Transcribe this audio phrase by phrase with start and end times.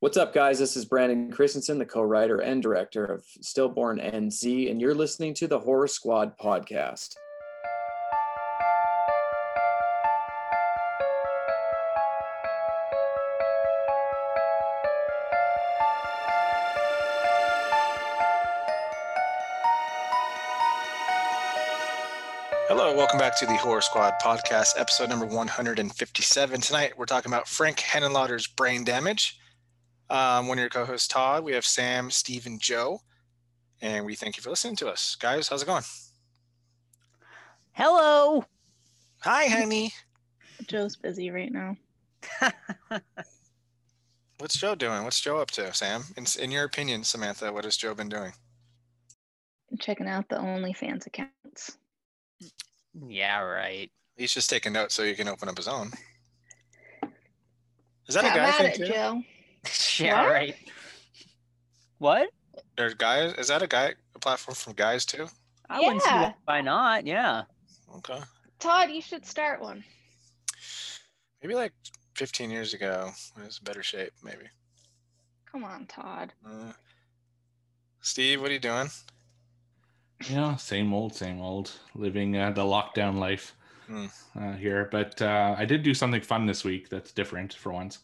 [0.00, 0.60] What's up, guys?
[0.60, 4.94] This is Brandon Christensen, the co writer and director of Stillborn and Z, and you're
[4.94, 7.16] listening to the Horror Squad podcast.
[22.68, 26.60] Hello, welcome back to the Horror Squad podcast, episode number 157.
[26.60, 29.40] Tonight we're talking about Frank Henenlotter's Brain Damage.
[30.10, 31.44] Um, one of your co-hosts, Todd.
[31.44, 33.02] We have Sam, Steve, and Joe,
[33.82, 35.48] and we thank you for listening to us, guys.
[35.48, 35.84] How's it going?
[37.72, 38.44] Hello.
[39.20, 39.92] Hi, honey.
[40.66, 41.76] Joe's busy right now.
[44.38, 45.04] What's Joe doing?
[45.04, 46.04] What's Joe up to, Sam?
[46.16, 48.32] In, in your opinion, Samantha, what has Joe been doing?
[49.78, 51.76] Checking out the OnlyFans accounts.
[53.06, 53.90] Yeah, right.
[54.16, 55.92] He's just taking notes so he can open up his own.
[58.08, 58.86] Is that a guy at thing it, too?
[58.86, 59.22] Joe.
[59.98, 60.32] yeah, What?
[60.32, 60.54] right.
[61.98, 62.28] What?
[62.76, 63.34] There's guys.
[63.34, 63.94] Is that a guy?
[64.14, 65.26] A platform from guys too?
[65.68, 66.32] I wouldn't see Yeah.
[66.44, 67.06] why not.
[67.06, 67.42] Yeah.
[67.96, 68.18] Okay.
[68.58, 69.84] Todd, you should start one.
[71.42, 71.72] Maybe like
[72.16, 74.12] 15 years ago, it was better shape.
[74.22, 74.44] Maybe.
[75.50, 76.32] Come on, Todd.
[76.46, 76.72] Uh,
[78.00, 78.88] Steve, what are you doing?
[80.28, 81.70] Yeah, same old, same old.
[81.94, 83.54] Living uh, the lockdown life
[83.86, 84.06] Hmm.
[84.38, 86.90] uh, here, but uh, I did do something fun this week.
[86.90, 88.00] That's different for once.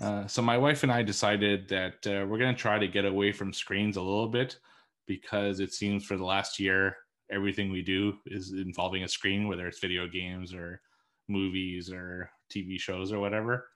[0.00, 3.04] Uh, so my wife and I decided that uh, we're going to try to get
[3.04, 4.58] away from screens a little bit
[5.06, 6.96] because it seems for the last year
[7.30, 10.80] everything we do is involving a screen, whether it's video games or
[11.28, 13.68] movies or TV shows or whatever.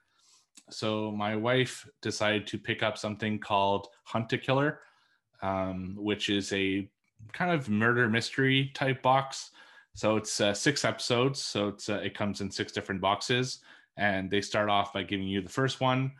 [0.69, 4.79] So my wife decided to pick up something called Hunt a Killer,
[5.41, 6.89] um, which is a
[7.31, 9.51] kind of murder mystery type box.
[9.93, 11.41] So it's uh, six episodes.
[11.41, 13.59] So it's uh, it comes in six different boxes,
[13.97, 16.11] and they start off by giving you the first one,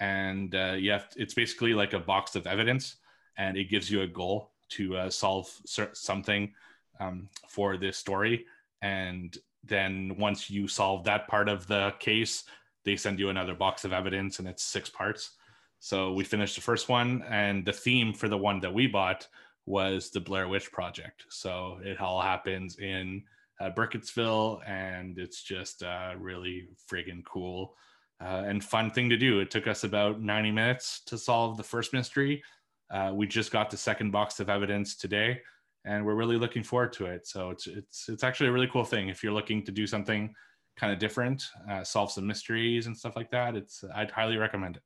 [0.00, 2.96] and uh, you have it's basically like a box of evidence,
[3.36, 5.48] and it gives you a goal to uh, solve
[5.92, 6.52] something
[7.00, 8.44] um, for this story,
[8.82, 12.44] and then once you solve that part of the case,
[12.84, 15.32] they send you another box of evidence, and it's six parts.
[15.78, 19.28] So we finished the first one, and the theme for the one that we bought
[19.66, 21.24] was the Blair Witch Project.
[21.28, 23.24] So it all happens in
[23.60, 27.74] uh, Burkittsville, and it's just uh, really friggin' cool
[28.22, 29.40] uh, and fun thing to do.
[29.40, 32.42] It took us about 90 minutes to solve the first mystery.
[32.90, 35.40] Uh, we just got the second box of evidence today,
[35.84, 37.26] and we're really looking forward to it.
[37.26, 40.32] So it's it's it's actually a really cool thing if you're looking to do something
[40.76, 43.56] kind of different, uh, solve some mysteries and stuff like that.
[43.56, 44.82] It's I'd highly recommend it.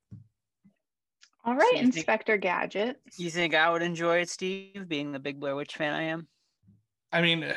[1.45, 3.01] All right, you think- Inspector Gadget.
[3.17, 6.29] You think I would enjoy it, Steve, being the big Blair Witch fan I am?
[7.13, 7.53] I mean,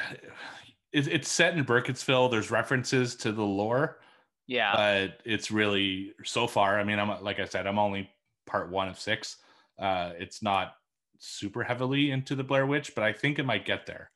[0.93, 2.31] it, it's set in Burkittsville.
[2.31, 3.99] There's references to the lore,
[4.47, 4.73] Yeah.
[4.75, 6.79] but it's really so far.
[6.79, 8.09] I mean, I'm like I said, I'm only
[8.45, 9.37] part one of six.
[9.79, 10.75] Uh, it's not
[11.17, 14.11] super heavily into the Blair Witch, but I think it might get there.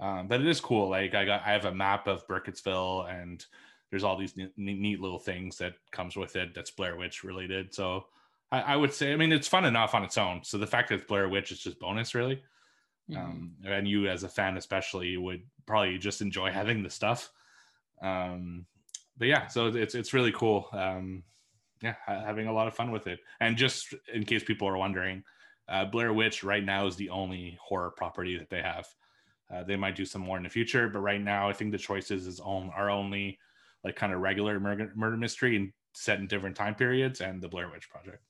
[0.00, 0.88] Um, but it is cool.
[0.90, 3.44] Like I got, I have a map of Burkittsville, and
[3.90, 7.72] there's all these neat, neat little things that comes with it that's Blair Witch related.
[7.74, 8.06] So
[8.50, 10.42] I, I would say, I mean, it's fun enough on its own.
[10.44, 12.42] So the fact that it's Blair Witch is just bonus, really
[13.10, 13.18] Mhm.
[13.18, 17.30] um, and you as a fan especially would probably just enjoy having the stuff.
[18.02, 18.66] Um,
[19.16, 20.68] but yeah so it's it's really cool.
[20.72, 21.22] Um,
[21.82, 23.20] yeah having a lot of fun with it.
[23.40, 25.22] And just in case people are wondering
[25.68, 28.86] uh, blair witch right now is the only horror property that they have.
[29.52, 31.78] Uh, they might do some more in the future but right now i think the
[31.78, 33.38] choices is on are only
[33.84, 37.48] like kind of regular murder, murder mystery and set in different time periods and the
[37.48, 38.22] blair witch project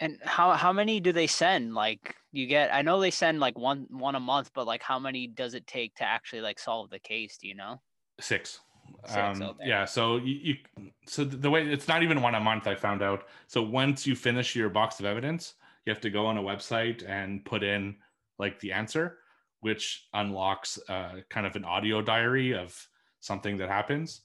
[0.00, 1.74] And how how many do they send?
[1.74, 4.98] Like you get I know they send like one one a month, but like how
[4.98, 7.36] many does it take to actually like solve the case?
[7.38, 7.80] Do you know?
[8.20, 8.60] Six.
[9.04, 9.54] Six, um.
[9.62, 9.84] Yeah.
[9.84, 12.66] So you, you, so the way it's not even one a month.
[12.66, 13.24] I found out.
[13.46, 15.54] So once you finish your box of evidence,
[15.84, 17.96] you have to go on a website and put in
[18.38, 19.18] like the answer,
[19.60, 22.88] which unlocks uh, kind of an audio diary of
[23.20, 24.22] something that happens,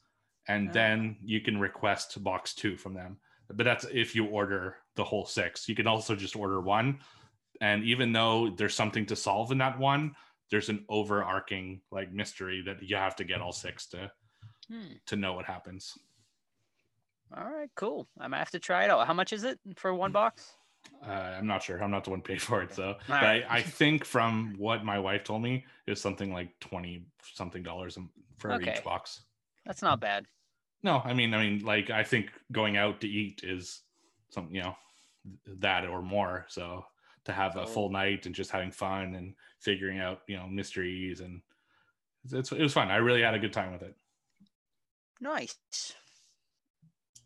[0.47, 0.73] and Ah.
[0.73, 3.17] then you can request box two from them.
[3.49, 5.67] But that's if you order the whole six.
[5.67, 6.99] You can also just order one,
[7.61, 10.15] and even though there's something to solve in that one,
[10.51, 14.11] there's an overarching like mystery that you have to get all six to
[14.69, 14.93] Hmm.
[15.07, 15.97] to know what happens.
[17.35, 18.07] All right, cool.
[18.19, 19.07] I might have to try it out.
[19.07, 20.53] How much is it for one box?
[21.05, 21.81] Uh, I'm not sure.
[21.81, 22.95] I'm not the one paid for it, so.
[23.07, 23.43] But right.
[23.49, 27.63] I, I think from what my wife told me, it was something like twenty something
[27.63, 27.97] dollars
[28.37, 28.73] for Okay.
[28.73, 29.21] each box.
[29.65, 30.27] That's not bad.
[30.83, 33.81] No, I mean, I mean, like I think going out to eat is
[34.33, 34.75] some, you know,
[35.59, 36.45] that or more.
[36.49, 36.85] So
[37.25, 41.21] to have a full night and just having fun and figuring out, you know, mysteries
[41.21, 41.41] and
[42.31, 42.91] it's, it was fun.
[42.91, 43.95] I really had a good time with it.
[45.21, 45.55] Nice.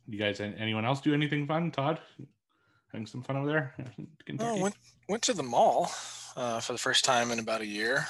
[0.07, 1.71] You guys, anyone else do anything fun?
[1.71, 2.00] Todd?
[2.92, 3.75] having some fun over there?
[4.39, 4.75] Oh, went
[5.07, 5.89] went to the mall
[6.36, 8.06] uh, for the first time in about a year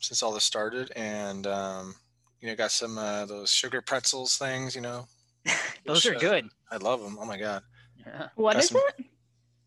[0.00, 1.94] since all this started, and um,
[2.40, 4.74] you know, got some uh, those sugar pretzels things.
[4.74, 5.06] You know,
[5.86, 6.48] Those are Which, uh, good.
[6.70, 7.16] I love them.
[7.18, 7.62] Oh my god,
[8.06, 8.28] Yeah.
[8.34, 9.06] What Got is some- it?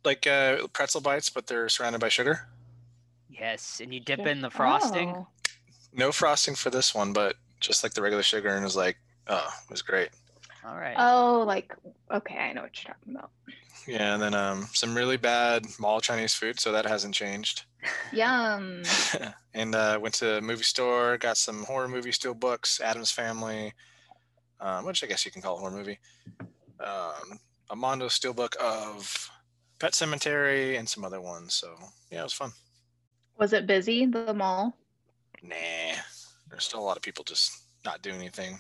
[0.04, 2.48] like uh, pretzel bites, but they're surrounded by sugar.
[3.30, 5.10] Yes, and you dip in the frosting.
[5.16, 5.28] Oh.
[5.94, 8.98] No frosting for this one, but just like the regular sugar, and it was like,
[9.28, 10.10] oh, it was great.
[10.66, 10.96] All right.
[10.98, 11.74] Oh, like
[12.12, 13.32] okay, I know what you're talking about.
[13.88, 17.66] Yeah, and then um, some really bad mall Chinese food, so that hasn't changed.
[18.14, 18.84] Yum.
[19.54, 23.74] and uh, went to a movie store, got some horror movie steel books, Addams Family,
[24.60, 26.00] um, which I guess you can call a horror movie.
[26.80, 27.38] Um, a
[27.74, 29.30] Mondo steelbook of
[29.80, 31.54] Pet Sematary and some other ones.
[31.54, 31.74] So
[32.12, 32.52] yeah, it was fun.
[33.38, 34.06] Was it busy?
[34.06, 34.76] The mall?
[35.42, 35.56] Nah,
[36.50, 37.52] there's still a lot of people just
[37.84, 38.60] not doing anything.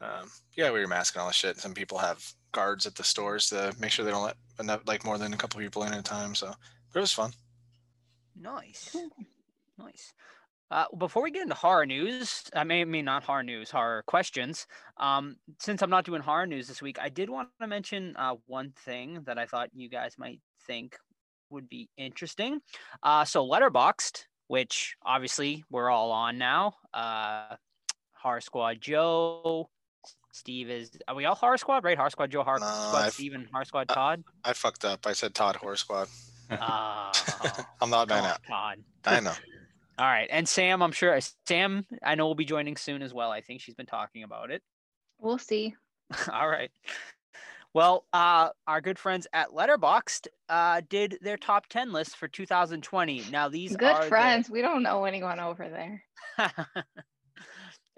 [0.00, 1.58] Um, yeah, wear your mask and all that shit.
[1.58, 5.04] Some people have guards at the stores to make sure they don't let enough, like
[5.04, 6.34] more than a couple people in at a time.
[6.34, 6.46] So,
[6.92, 7.32] but it was fun.
[8.38, 8.96] Nice.
[9.78, 10.12] Nice.
[10.70, 14.02] Uh, before we get into horror news, I may I mean not horror news, horror
[14.06, 14.66] questions.
[14.96, 18.34] Um, since I'm not doing horror news this week, I did want to mention uh,
[18.46, 20.96] one thing that I thought you guys might think
[21.50, 22.60] would be interesting.
[23.02, 26.74] Uh, so Letterboxd, which obviously we're all on now.
[26.92, 27.54] Uh,
[28.14, 29.70] Horror Squad Joe,
[30.32, 30.90] Steve is.
[31.06, 31.84] Are we all Horror Squad?
[31.84, 31.96] Right?
[31.96, 34.24] Horror Squad Joe, Horror Squad I've- Steve, and Horror Squad Todd.
[34.44, 35.06] I fucked up.
[35.06, 36.08] I said Todd Horror Squad.
[36.50, 37.12] Ah,
[37.80, 38.40] I'm not man on, out.
[38.48, 38.78] Todd.
[39.04, 39.32] I know.
[39.98, 43.30] All right, and Sam, I'm sure Sam, I know will be joining soon as well.
[43.30, 44.62] I think she's been talking about it.
[45.18, 45.74] We'll see.
[46.32, 46.70] All right.
[47.72, 53.24] Well, uh, our good friends at Letterboxd uh, did their top ten list for 2020.
[53.30, 54.48] Now these Good are the- friends.
[54.50, 56.02] We don't know anyone over there.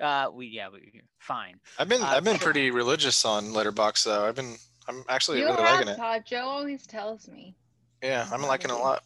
[0.03, 1.61] uh, we yeah, we fine.
[1.79, 4.25] I've been Uh, I've been so- pretty religious on Letterboxd though.
[4.27, 4.57] I've been
[4.89, 5.97] I'm actually you really have, liking it.
[5.97, 6.23] Todd.
[6.27, 7.55] Joe always tells me.
[8.03, 9.03] Yeah, I'm liking it a lot.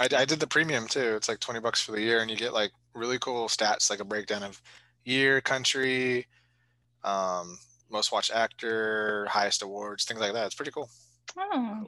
[0.00, 1.14] I, I did the premium too.
[1.14, 4.00] It's like 20 bucks for the year, and you get like really cool stats, like
[4.00, 4.60] a breakdown of
[5.04, 6.26] year, country,
[7.04, 7.58] um,
[7.90, 10.46] most watched actor, highest awards, things like that.
[10.46, 10.88] It's pretty cool.
[11.36, 11.86] Oh.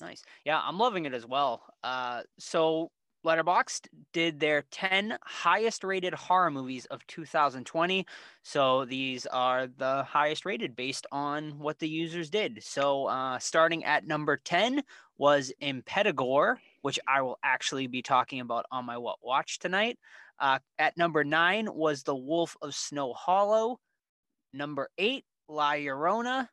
[0.00, 0.24] Nice.
[0.44, 1.62] Yeah, I'm loving it as well.
[1.84, 2.90] Uh, so
[3.24, 8.04] Letterboxd did their 10 highest rated horror movies of 2020.
[8.42, 12.62] So these are the highest rated based on what the users did.
[12.62, 14.82] So uh, starting at number 10
[15.16, 19.98] was Impetigore, which I will actually be talking about on my What Watch tonight.
[20.38, 23.80] Uh, at number nine was The Wolf of Snow Hollow.
[24.52, 26.46] Number eight, La Llorona.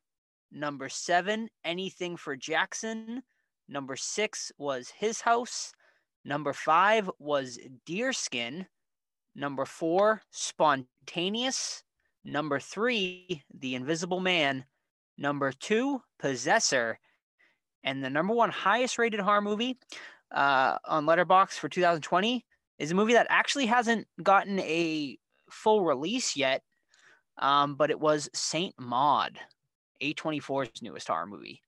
[0.49, 3.23] Number seven, Anything for Jackson.
[3.67, 5.73] Number six was His House.
[6.23, 8.65] Number five was Deerskin.
[9.35, 11.83] Number four, Spontaneous.
[12.23, 14.63] Number three, The Invisible Man.
[15.17, 16.99] Number two, Possessor.
[17.83, 19.77] And the number one highest rated horror movie
[20.31, 22.45] uh, on Letterboxd for 2020
[22.79, 25.17] is a movie that actually hasn't gotten a
[25.49, 26.63] full release yet,
[27.37, 29.39] um, but it was Saint Maud,
[30.01, 31.61] A24's newest horror movie.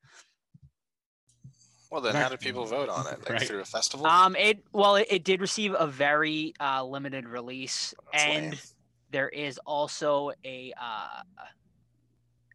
[1.92, 3.19] Well, then, how did people vote on it?
[3.19, 3.48] Like Right.
[3.48, 4.07] through a festival?
[4.07, 8.59] Um, it well, it, it did receive a very uh, limited release, That's and lame.
[9.12, 11.21] there is also a uh,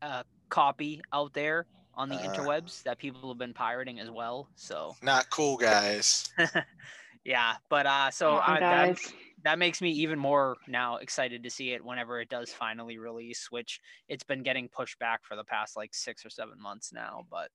[0.03, 1.67] a copy out there
[1.99, 2.33] on the Uh.
[2.33, 4.49] interwebs that people have been pirating as well.
[4.55, 6.31] So Not cool, guys.
[7.25, 8.99] yeah, but uh, so Come on, I, that,
[9.45, 13.51] that makes me even more now excited to see it whenever it does finally release,
[13.51, 17.27] which it's been getting pushed back for the past like six or seven months now.
[17.29, 17.51] But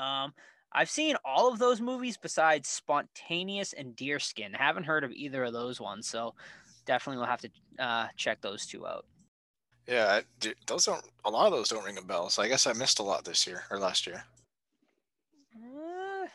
[0.00, 0.32] um,
[0.72, 4.54] I've seen all of those movies besides Spontaneous and Deerskin.
[4.54, 6.34] Haven't heard of either of those ones, so
[6.86, 9.04] definitely will have to uh, check those two out.
[9.90, 11.04] Yeah, I- those don't.
[11.24, 12.30] A lot of those don't ring a bell.
[12.30, 14.24] So I guess I missed a lot this year or last year.
[15.56, 16.26] Uh,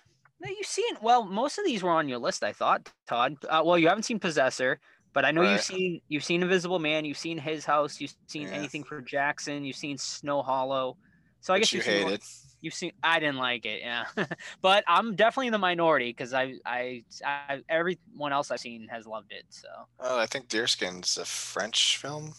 [0.41, 1.23] no, you've seen well.
[1.23, 3.37] Most of these were on your list, I thought, Todd.
[3.47, 4.79] Uh, well, you haven't seen Possessor,
[5.13, 5.53] but I know Right.
[5.53, 8.55] you've seen you've seen Invisible Man, you've seen His House, you've seen Yeah.
[8.55, 10.97] anything for Jackson, you've seen Snow Hollow.
[11.39, 12.23] So I which guess you you've seen, hated.
[12.61, 12.91] you've seen.
[13.03, 14.05] I didn't like it, yeah,
[14.61, 19.05] but I'm definitely in the minority because I, I I everyone else I've seen has
[19.07, 19.45] loved it.
[19.49, 19.67] So
[20.01, 22.33] Oh, I think Deerskin's a French film,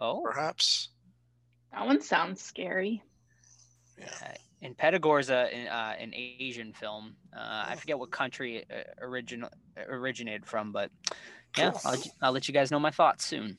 [0.00, 0.88] oh, perhaps.
[1.72, 3.02] That one sounds scary.
[3.98, 4.34] Yeah.
[4.62, 7.16] and Pedagore's a uh, an Asian film.
[7.34, 7.76] Uh, I Oh.
[7.76, 9.48] forget what country it uh, original
[9.88, 10.90] originated from, but
[11.56, 11.80] yeah, Cool.
[11.84, 13.58] I'll, let you- I'll let you guys know my thoughts soon.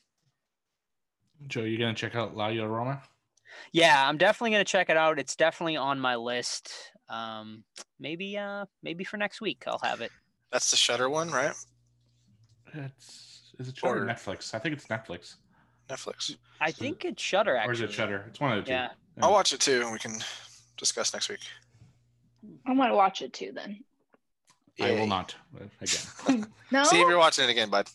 [1.48, 3.02] Joe, you're gonna check out La Llorona?
[3.72, 5.18] Yeah, I'm definitely gonna check it out.
[5.20, 6.72] It's definitely on my list.
[7.10, 7.64] Um,
[8.00, 10.12] maybe uh, maybe for next week I'll have it.
[10.52, 11.54] That's the Shudder one, right?
[12.74, 14.54] It's is it Shudder or Or- Netflix?
[14.54, 15.36] I think it's Netflix.
[15.90, 16.36] Netflix.
[16.60, 17.74] I So- think it's Shudder Or actually.
[17.74, 18.26] is it Shudder?
[18.28, 18.72] It's one of the two.
[18.74, 18.90] Yeah.
[19.22, 20.20] I'll watch it too, and we can
[20.78, 21.40] discuss next week.
[22.66, 23.84] I want to watch it too then.
[24.80, 25.34] I will not.
[25.82, 26.84] Again, No.
[26.84, 27.88] See if you're watching it again, bud.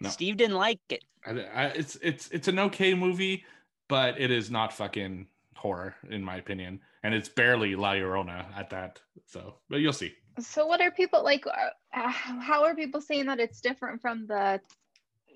[0.00, 0.08] No.
[0.08, 1.04] Steve didn't like it.
[1.26, 3.44] I, I, it's it's it's an okay movie,
[3.88, 8.70] but it is not fucking horror in my opinion, and it's barely La Llorona at
[8.70, 9.00] that.
[9.26, 10.14] So, but you'll see.
[10.38, 11.46] So what are people like?
[11.46, 11.50] Uh,
[11.92, 14.62] uh, how are people saying that it's different from the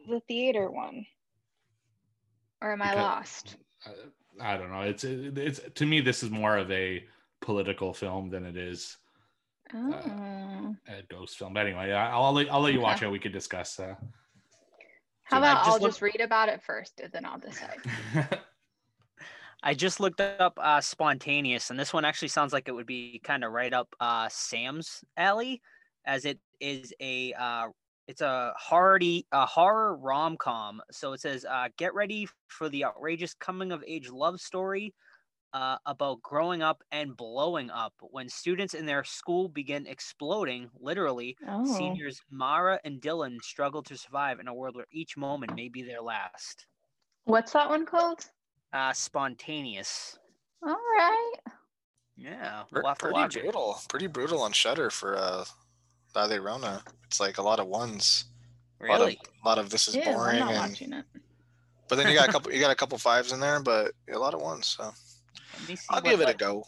[0.08, 1.04] the theater one?
[2.64, 3.56] Or am I lost?
[4.40, 4.80] I, I don't know.
[4.80, 7.04] It's it's to me this is more of a
[7.42, 8.96] political film than it is
[9.74, 10.74] Oh.
[10.88, 11.52] a ghost film.
[11.52, 13.10] But anyway, I- I'll let, I'll let you watch it.
[13.10, 13.78] We could discuss.
[13.78, 13.94] Uh,
[15.24, 17.80] How I about just I'll look- just read about it first and then I'll decide.
[19.62, 23.20] I just looked up uh, spontaneous, and this one actually sounds like it would be
[23.24, 25.60] kind of right up uh, Sam's alley,
[26.06, 27.68] as it is a uh,
[28.08, 30.82] it's a hardy a horror rom com.
[30.90, 34.94] So it says, uh, "Get ready for the outrageous coming of age love story."
[35.52, 41.36] Uh, about growing up and blowing up when students in their school begin exploding, literally,
[41.46, 41.64] Oh.
[41.64, 45.82] seniors Mara and Dylan struggle to survive in a world where each moment may be
[45.82, 46.66] their last.
[47.22, 48.28] What's that one called?
[48.72, 50.18] Uh, spontaneous.
[50.66, 51.34] All right.
[52.16, 53.42] Yeah, we'll have to pretty watch it.
[53.42, 53.78] brutal.
[53.88, 55.44] Pretty brutal on Shudder for uh
[56.14, 56.82] La Llorona.
[57.06, 58.26] It's like a lot of ones.
[58.80, 59.18] A lot of, Really?
[59.44, 61.04] a lot of this is Yeah, I'm boring not and watching it.
[61.88, 64.18] but then you got a couple you got a couple fives in there, but a
[64.18, 64.66] lot of ones.
[64.66, 66.64] So Let me see I'll give it a go.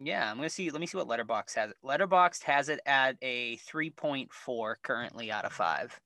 [0.00, 0.70] Yeah, I'm gonna see.
[0.70, 1.70] Let me see what Letterboxd has.
[1.70, 1.76] it.
[1.84, 5.98] Letterboxd has it at a 3.4 currently out of five.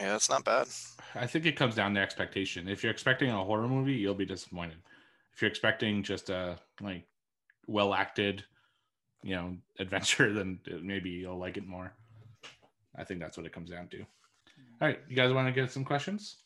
[0.00, 0.68] Yeah, that's not bad.
[1.14, 2.68] I think it comes down to expectation.
[2.68, 4.78] If you're expecting a horror movie, you'll be disappointed.
[5.34, 7.04] If you're expecting just a like
[7.66, 8.44] well acted,
[9.22, 11.92] you know, adventure, then maybe you'll like it more.
[12.96, 14.00] I think that's what it comes down to.
[14.00, 16.36] All right, you guys want to get some questions?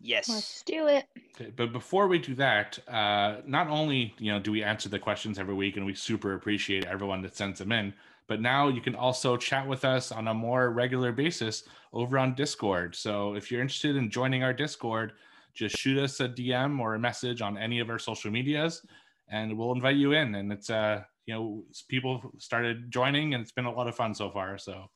[0.00, 0.28] Yes.
[0.28, 1.06] Let's do it.
[1.34, 4.98] Okay, but before we do that, uh, not only you know do we answer the
[4.98, 7.94] questions every week, and we super appreciate everyone that sends them in,
[8.28, 12.34] but now you can also chat with us on a more regular basis over on
[12.34, 12.94] Discord.
[12.94, 15.12] So if you're interested in joining our Discord,
[15.54, 18.84] just shoot us a DM or a message on any of our social medias,
[19.28, 20.34] and we'll invite you in.
[20.34, 24.14] And it's uh you know people started joining, and it's been a lot of fun
[24.14, 24.58] so far.
[24.58, 24.90] So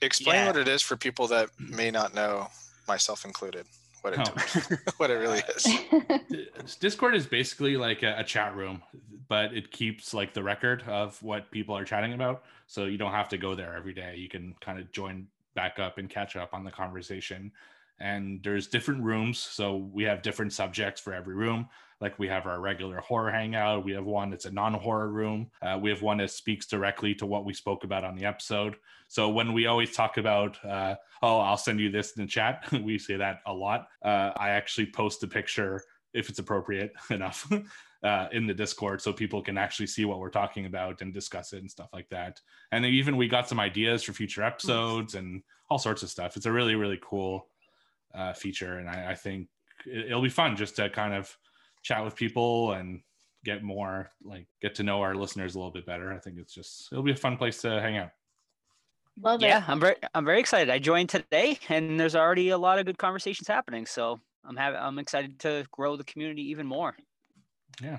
[0.00, 0.46] Explain Yeah.
[0.46, 2.48] what it is for people that may not know,
[2.86, 3.66] myself included,
[4.02, 4.76] what it Oh.
[4.98, 6.76] what it really is.
[6.80, 8.82] Discord is basically like a, a chat room,
[9.28, 12.44] but it keeps like the record of what people are chatting about.
[12.68, 14.14] So you don't have to go there every day.
[14.16, 17.50] You can kind of join back up and catch up on the conversation.
[18.00, 19.38] And there's different rooms.
[19.38, 21.68] So we have different subjects for every room.
[22.00, 23.84] Like we have our regular horror hangout.
[23.84, 25.50] We have one that's a non horror room.
[25.62, 28.76] Uh, we have one that speaks directly to what we spoke about on the episode.
[29.08, 32.68] So when we always talk about, uh, oh, I'll send you this in the chat,
[32.82, 33.88] we say that a lot.
[34.04, 35.82] Uh, I actually post a picture
[36.14, 37.50] if it's appropriate enough
[38.02, 41.52] uh, in the discord so people can actually see what we're talking about and discuss
[41.52, 45.14] it and stuff like that and then even we got some ideas for future episodes
[45.14, 47.48] and all sorts of stuff it's a really really cool
[48.14, 49.48] uh, feature and I, I think
[49.86, 51.36] it, it'll be fun just to kind of
[51.82, 53.00] chat with people and
[53.44, 56.54] get more like get to know our listeners a little bit better i think it's
[56.54, 58.10] just it'll be a fun place to hang out
[59.20, 59.68] Love Yeah, it.
[59.68, 60.70] I'm very I'm very excited.
[60.70, 63.86] I joined today, and there's already a lot of good conversations happening.
[63.86, 66.96] So I'm having I'm excited to grow the community even more.
[67.82, 67.98] Yeah.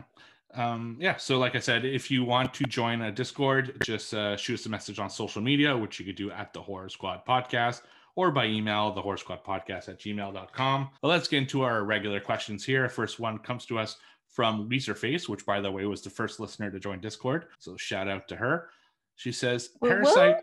[0.53, 1.17] Um, yeah.
[1.17, 4.65] So, like I said, if you want to join a Discord, just uh, shoot us
[4.65, 7.81] a message on social media, which you could do at the Horror Squad Podcast
[8.15, 10.89] or by email, the Horror Squad Podcast at gmail.com.
[11.01, 12.87] But let's get into our regular questions here.
[12.89, 16.69] First one comes to us from Face, which, by the way, was the first listener
[16.71, 17.45] to join Discord.
[17.59, 18.69] So, shout out to her.
[19.15, 19.95] She says, Woo woo.
[19.95, 20.37] Parasite,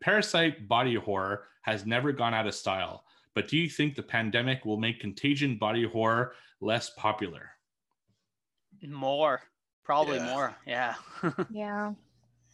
[0.00, 3.04] Parasite body horror has never gone out of style.
[3.34, 7.50] But do you think the pandemic will make contagion body horror less popular?
[8.88, 9.42] More,
[9.84, 10.34] probably Yeah.
[10.34, 10.56] more.
[10.66, 10.94] Yeah.
[11.50, 11.92] Yeah.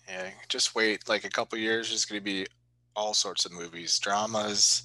[0.09, 1.89] Yeah, just wait like a couple years.
[1.89, 2.47] There's going to be
[2.97, 4.83] all sorts of movies, dramas,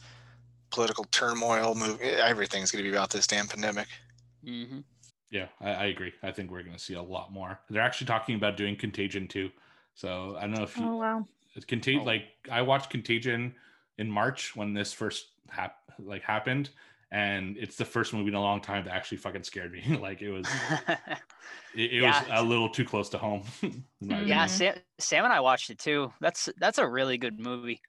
[0.70, 1.74] political turmoil.
[1.76, 3.88] Movie, everything's going to be about this damn pandemic.
[4.44, 4.80] hmm
[5.30, 6.14] Yeah, I, I agree.
[6.22, 7.60] I think we're going to see a lot more.
[7.70, 9.50] They're actually talking about doing Contagion too.
[9.96, 11.28] So I don't know if you Oh wow.
[11.68, 12.02] Contagion.
[12.02, 12.06] Oh.
[12.06, 13.56] Like I watched Contagion
[13.98, 16.70] in March when this first hap- like happened,
[17.12, 19.98] and it's the first movie in a long time that actually fucking scared me.
[20.02, 20.48] like it was,
[21.76, 23.44] it, it was a little too close to home.
[23.62, 24.28] in my Mhm.
[24.28, 24.46] yeah.
[24.46, 26.14] Sam, Sam and I watched it too.
[26.22, 27.82] That's that's a really good movie.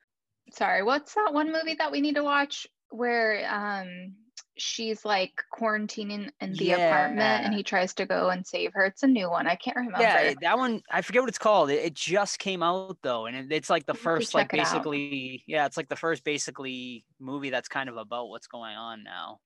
[0.50, 4.14] Sorry, what's that one movie that we need to watch where um
[4.58, 8.84] she's like quarantining in the apartment and he tries to go and save her?
[8.84, 9.46] It's a new one.
[9.46, 10.02] I can't remember.
[10.02, 11.70] Yeah, that one I forget what it's called.
[11.70, 14.34] It, it just came out though, and it, it's like the I'll have to first
[14.34, 14.72] like check it out.
[14.72, 19.04] basically yeah, it's like the first basically movie that's kind of about what's going on
[19.04, 19.40] now.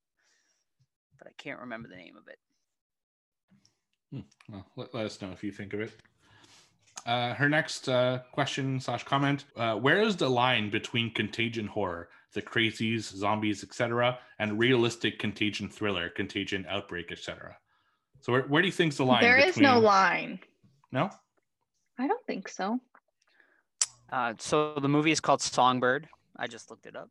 [1.18, 2.38] But I can't remember the name of it.
[4.48, 5.92] Well, let, let us know if you think of it.
[7.06, 12.08] Uh, her next uh, question slash comment: uh, Where is the line between contagion horror,
[12.34, 17.56] the crazies, zombies, etc., and realistic contagion thriller, contagion outbreak, etc.?
[18.22, 19.22] So where, where do you think's the line?
[19.22, 20.40] There is no line.
[20.90, 21.10] No.
[21.98, 22.80] I don't think so.
[24.10, 26.08] Uh, so the movie is called Songbird.
[26.36, 27.08] I just looked it up.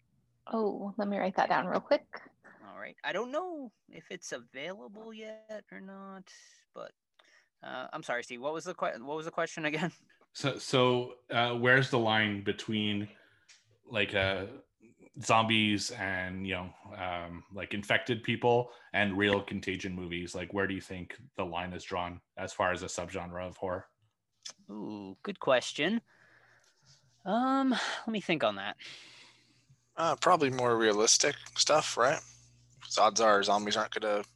[0.52, 2.06] Oh, let me write that down real quick.
[2.70, 2.96] All right.
[3.04, 6.30] I don't know if it's available yet or not,
[6.74, 6.92] but
[7.66, 8.42] uh, I'm sorry, Steve.
[8.42, 9.92] What was the que- What was the question again?
[10.38, 13.08] So so uh, where's the line between
[13.90, 14.48] like uh,
[15.24, 20.36] zombies and you know um, like infected people and real contagion movies?
[20.36, 23.56] Like where do you think the line is drawn as far as a subgenre of
[23.56, 23.86] horror?
[24.70, 26.02] Ooh, good question.
[27.26, 28.76] Um, let me think on that.
[29.96, 32.20] Uh, probably more realistic stuff, right?
[32.82, 34.30] 'Cause odds are zombies aren't going to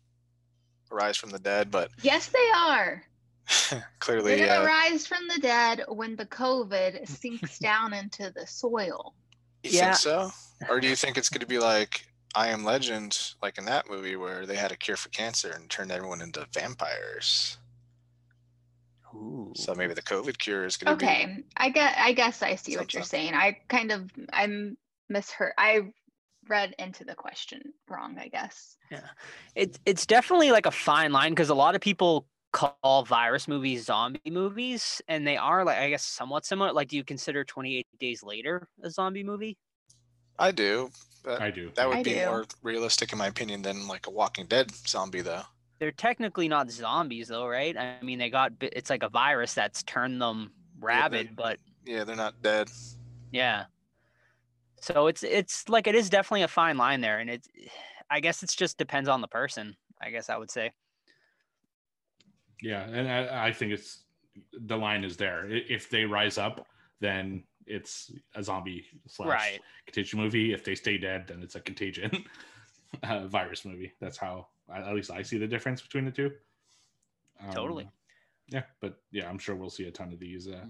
[0.90, 3.04] rise from the dead, but Yes, they are.
[4.00, 8.46] clearly, They're gonna uh, rise from the dead when the COVID sinks down into the
[8.48, 9.14] soil.
[9.64, 9.86] you Yeah.
[9.86, 10.32] think so?
[10.70, 13.90] Or do you think it's going to be like I Am Legend, like in that
[13.90, 17.58] movie where they had a cure for cancer and turned everyone into vampires?
[19.16, 19.52] Ooh.
[19.56, 21.06] So maybe the COVID cure is going to be.
[21.06, 21.98] Okay, I get.
[21.98, 23.32] I guess I see what you're Something.
[23.32, 23.34] saying.
[23.34, 24.78] I kind of I'm
[25.10, 25.54] misheard.
[25.58, 25.82] I
[26.48, 28.18] read into the question wrong.
[28.20, 28.78] I guess.
[28.92, 29.00] Yeah,
[29.56, 33.86] it's it's definitely like a fine line because a lot of people call virus movies
[33.86, 36.74] zombie movies, and they are like I guess somewhat similar.
[36.74, 39.58] Like, do you consider Twenty Eight Days Later a zombie movie?
[40.40, 40.92] I do.
[41.24, 41.72] But I do.
[41.76, 42.26] that would I be do.
[42.26, 45.44] more realistic, in my opinion, than like a Walking Dead zombie, though.
[45.80, 47.76] They're technically not zombies, though, right?
[47.78, 52.16] I mean, they got it's like a virus that's turned them rabid, but Yeah, they're
[52.16, 52.70] not dead.
[53.32, 53.66] yeah.
[54.82, 57.48] So it's it's like it is definitely a fine line there, and it's
[58.10, 59.76] I guess it's just depends on the person.
[60.02, 60.72] I guess I would say.
[62.62, 64.04] Yeah, and I, I think it's
[64.54, 65.48] the line is there.
[65.50, 66.68] If they rise up,
[67.00, 69.60] then it's a zombie slash Right.
[69.86, 70.54] contagion movie.
[70.54, 72.26] If they stay dead, then it's a contagion
[73.04, 73.94] uh, virus movie.
[74.02, 76.32] That's how at least I see the difference between the two.
[77.54, 77.86] Totally.
[77.86, 77.92] Um,
[78.50, 80.66] yeah, but yeah, I'm sure we'll see a ton of these uh,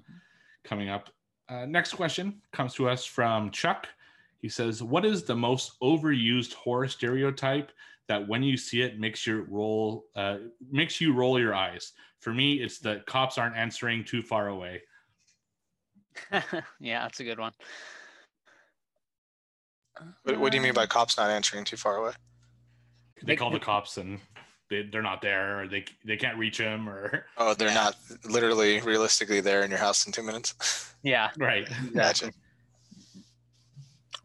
[0.64, 1.10] coming up.
[1.48, 3.88] Uh, next question comes to us from Chuck.
[4.40, 7.72] He says, "What is the most overused horror stereotype
[8.10, 10.38] that when you see it makes you roll uh,
[10.70, 11.94] makes you roll your eyes?
[12.20, 14.82] For me, it's that cops aren't answering too far away.
[16.82, 17.54] yeah, that's a good one.
[20.24, 22.12] What, what do you mean by Uh, cops not answering too far away?
[23.22, 24.20] They They- call the cops and
[24.70, 27.74] they, they're not there, or they they can't reach him, or Oh, they're Yeah.
[27.76, 27.96] not
[28.26, 30.94] literally, realistically there in your house in two minutes.
[31.04, 31.68] Yeah, right.
[31.96, 32.32] gotcha.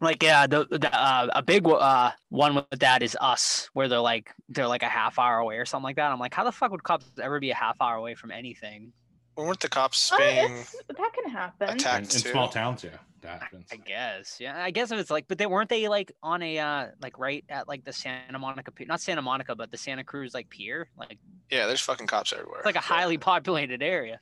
[0.05, 3.99] Like yeah, the, the uh, a big uh one with that is us, where they're
[3.99, 6.11] like they're like a half hour away or something like that.
[6.11, 8.93] I'm like, how the fuck would cops ever be a half hour away from anything?
[9.35, 11.69] Well, weren't the cops Well, being it's, that can happen.
[11.69, 13.67] attacked In, in small towns, yeah, that happens.
[13.69, 16.57] I guess, yeah, I guess if it's like, but they weren't they like on a
[16.57, 20.05] uh like right at like the Santa Monica, pier not Santa Monica, but the Santa
[20.05, 21.17] Cruz like pier, like
[21.51, 22.59] Yeah, there's fucking cops everywhere.
[22.59, 24.21] it's like a but- highly populated area.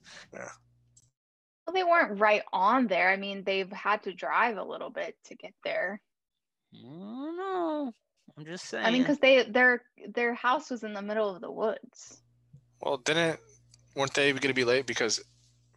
[1.66, 3.10] Well, they weren't right on there.
[3.10, 6.02] I mean, they've had to drive a little bit to get there.
[6.74, 7.94] I don't know.
[8.38, 8.86] I'm just saying.
[8.86, 12.22] I mean, because they their their house was in the middle of the woods.
[12.82, 13.40] Well, didn't
[13.96, 15.24] weren't they going to be late because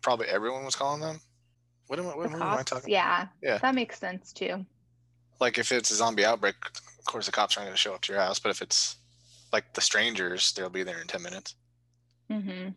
[0.03, 1.21] probably everyone was calling them?
[1.87, 2.17] What am I?
[2.17, 2.91] What The movie am I talking?
[2.91, 3.59] yeah, Yeah.
[3.59, 4.65] that makes sense too.
[5.41, 8.01] Like if it's a zombie outbreak, of course the cops aren't going to show up
[8.03, 8.39] to your house.
[8.39, 8.97] But if it's
[9.53, 11.55] like the strangers, they'll be there in ten minutes.
[12.31, 12.69] hmm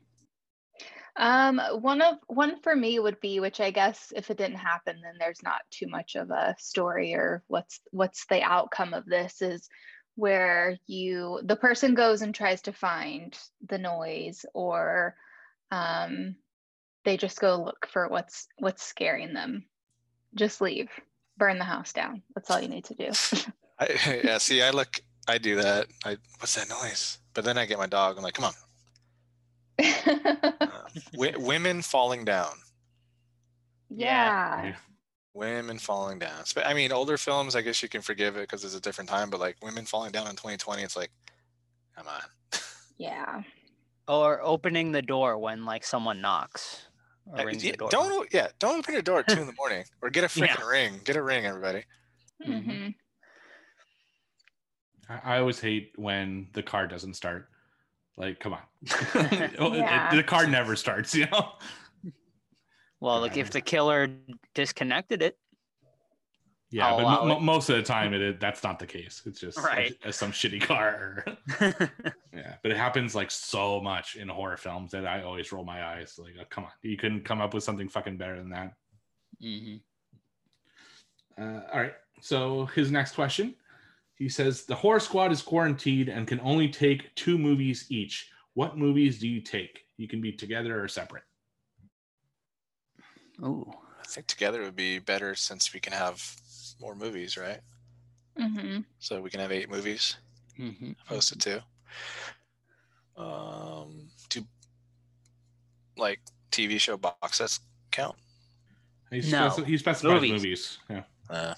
[1.20, 5.02] Um, one of one for me would be, which I guess if it didn't happen,
[5.04, 9.42] then there's not too much of a story or what's what's the outcome of this
[9.42, 9.68] is
[10.16, 15.16] where you the person goes and tries to find the noise or
[15.72, 16.36] um
[17.04, 19.66] they just go look for what's what's scaring them.
[20.36, 20.90] Just leave.
[21.38, 22.22] Burn the house down.
[22.34, 23.12] That's all you need to do.
[23.80, 25.88] I, yeah, see, I look, I do that.
[26.06, 27.18] I what's that noise?
[27.34, 28.18] But then I get my dog.
[28.18, 28.54] I'm like, come on,
[30.62, 30.82] uh,
[31.14, 32.54] w- women falling down.
[33.90, 34.64] yeah.
[34.66, 34.76] Yeah.
[35.34, 36.44] Women falling down.
[36.50, 39.10] Sp- I mean, older films, I guess you can forgive it because it's a different
[39.10, 39.30] time.
[39.30, 41.12] But like women falling down in 2020, it's like,
[41.96, 42.22] come on.
[42.98, 43.44] Yeah.
[44.10, 46.88] or opening the door when like someone knocks.
[47.28, 47.90] Or Uh, rings yeah, the door.
[47.92, 50.48] don't yeah, don't open your door at two in the morning or get a Yeah.
[50.48, 51.00] freaking ring.
[51.06, 51.84] Get a ring, everybody.
[52.46, 52.64] Mhm.
[52.66, 52.88] hmm
[55.08, 57.48] I, I always hate when the car doesn't start.
[58.20, 58.60] Like, come on,
[59.74, 60.14] Yeah.
[60.14, 61.16] the car never starts.
[61.16, 61.54] You know.
[63.02, 64.10] Well, like if the killer
[64.54, 65.38] disconnected it.
[66.70, 67.42] Yeah, I'll but allow mo- it.
[67.42, 69.22] most of the time, it is, that's not the case.
[69.26, 69.96] It's just Right.
[70.04, 71.24] a- some shitty car.
[71.62, 75.82] yeah, but it happens like so much in horror films that I always roll my
[75.82, 76.20] eyes.
[76.22, 78.74] Like, oh, come on, you couldn't come up with something fucking better than that.
[79.42, 79.78] Mm-hmm.
[81.42, 81.94] Uh, all right.
[82.20, 83.56] So his next question,
[84.20, 88.30] he says the horror squad is quarantined and can only take two movies each.
[88.54, 89.86] What movies do you take?
[89.98, 91.24] You can be together or separate.
[93.42, 93.72] Ooh.
[94.00, 96.22] I think together would be better since we can have
[96.82, 97.62] more movies, right?
[98.38, 98.82] Mm-hmm.
[99.00, 100.18] So we can have eight movies
[100.58, 101.60] hmm opposed to two.
[103.22, 104.44] Um, two
[105.98, 106.20] like
[106.52, 108.16] TV show box sets count.
[109.12, 109.50] He, No.
[109.50, 110.32] speci- he specifies Movies.
[110.32, 110.78] movies.
[110.90, 111.04] Yeah.
[111.30, 111.54] Uh,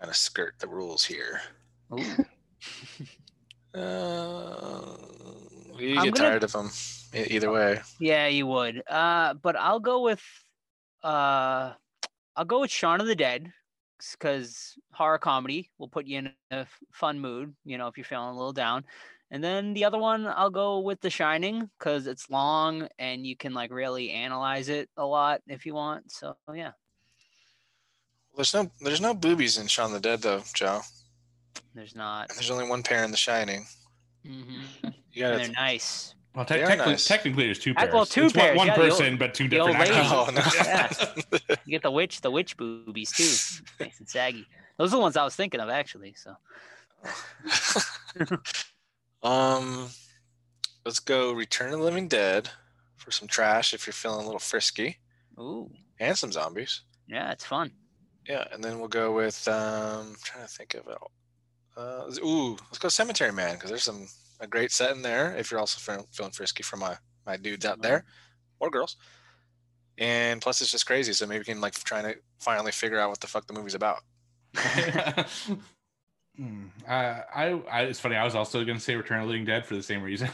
[0.00, 1.40] kind of skirt the rules here.
[3.74, 4.96] Uh,
[5.78, 6.70] you I'm get gonna- tired of them
[7.14, 7.80] either way.
[8.00, 8.82] Yeah, you would.
[8.88, 10.22] Uh, but I'll go with
[11.04, 11.74] uh,
[12.34, 13.52] I'll go with Shaun of the Dead
[14.12, 17.54] because horror comedy will put you in a f- fun mood.
[17.64, 18.84] You know, if you're feeling a little down.
[19.30, 23.36] And then the other one, I'll go with The Shining because it's long and you
[23.36, 26.10] can like really analyze it a lot if you want.
[26.10, 26.72] So yeah,
[28.38, 30.82] There's no there's no boobies in Shaun the Dead though, Joe.
[31.74, 32.28] there's not.
[32.30, 33.66] And there's only one pair in The Shining.
[34.24, 34.88] Mm-hmm.
[35.12, 36.14] You gotta they're nice.
[36.36, 37.04] Well, te- They technically, nice.
[37.06, 37.92] technically, there's two pairs.
[37.92, 39.90] well, two It's one- pairs, One, yeah, the old- person, but two different lady.
[39.92, 40.12] actors.
[40.12, 41.56] Oh no.
[41.64, 44.46] You get the witch, the witch boobies too, nice and saggy.
[44.78, 46.14] Those are the ones I was thinking of actually.
[46.14, 46.36] So
[49.24, 49.88] um,
[50.84, 52.48] let's go Return of the Living Dead
[52.96, 54.98] for some trash if you're feeling a little frisky,
[55.40, 56.82] ooh, and some zombies.
[57.08, 57.72] yeah, it's fun.
[58.28, 60.98] Yeah, and then we'll go with um, I'm trying to think of it.
[61.76, 64.06] Uh, ooh, let's go Cemetery Man because there's some
[64.40, 65.34] a great set in there.
[65.36, 68.04] If you're also feeling, feeling frisky for my my dudes out there
[68.60, 68.96] or girls,
[69.96, 71.12] and plus it's just crazy.
[71.12, 73.74] So maybe we can like trying to finally figure out what the fuck the movie's
[73.74, 74.00] about.
[76.38, 76.66] Hmm.
[76.86, 78.14] Uh, I, I, it's funny.
[78.14, 80.30] I was also going to say Return of the Living Dead for the same reason.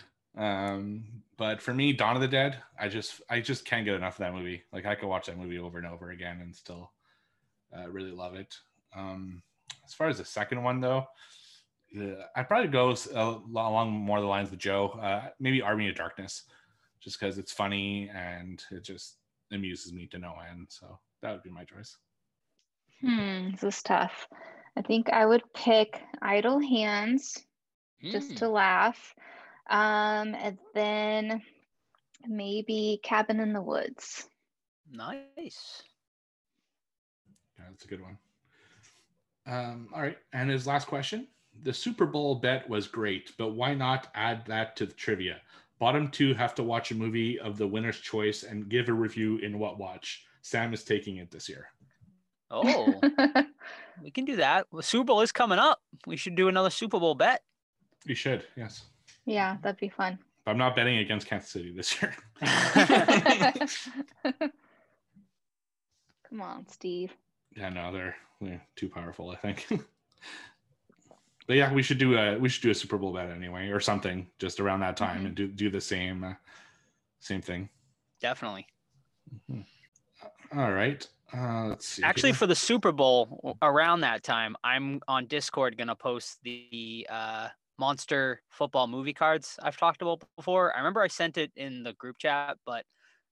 [0.38, 1.02] um,
[1.36, 4.18] but for me, Dawn of the Dead, I just, I just can't get enough of
[4.20, 4.62] that movie.
[4.72, 6.92] Like I could watch that movie over and over again and still
[7.76, 8.54] uh, really love it.
[8.94, 9.42] Um,
[9.84, 11.06] as far as the second one though,
[11.98, 14.88] uh, I'd probably go uh, along more the lines of Joe.
[14.88, 16.42] Uh, maybe Army of Darkness,
[17.00, 19.16] just because it's funny and it just
[19.52, 20.66] amuses me to no end.
[20.68, 21.96] So that would be my choice.
[23.00, 24.26] Hmm, this is tough.
[24.76, 27.38] I think I would pick Idle Hands
[28.02, 28.36] just Mm.
[28.36, 29.14] to laugh.
[29.70, 31.42] Um, and then
[32.26, 34.28] maybe Cabin in the Woods.
[34.90, 35.82] Nice.
[37.78, 38.18] Yeah, that's a good one.
[39.46, 40.18] Um, all right.
[40.32, 41.28] And his last question
[41.62, 45.40] The Super Bowl bet was great, but why not add that to the trivia?
[45.78, 49.38] Bottom two have to watch a movie of the winner's choice and give a review
[49.38, 50.24] in what watch.
[50.42, 51.68] Sam is taking it this year.
[52.50, 53.00] Oh,
[54.02, 54.66] we can do that.
[54.72, 55.80] The Super Bowl is coming up.
[56.06, 57.42] We should do another Super Bowl bet.
[58.04, 58.86] You should, yes.
[59.24, 60.18] yeah, that'd be fun.
[60.44, 62.14] But I'm not betting against Kansas City this year.
[66.28, 67.12] Come on, Steve.
[67.58, 69.66] Yeah, no, they're, they're too powerful, I think.
[71.46, 73.80] but yeah, we should do a we should do a Super Bowl bet anyway, or
[73.80, 75.26] something just around that time, Mhm.
[75.26, 76.34] and do do the same uh,
[77.18, 77.68] same thing.
[78.20, 78.66] Definitely.
[80.56, 81.06] All right.
[81.34, 82.02] Uh, let's see.
[82.02, 87.48] Actually, for the Super Bowl around that time, I'm on Discord gonna post the uh,
[87.78, 90.74] monster football movie cards I've talked about before.
[90.74, 92.84] I remember I sent it in the group chat, but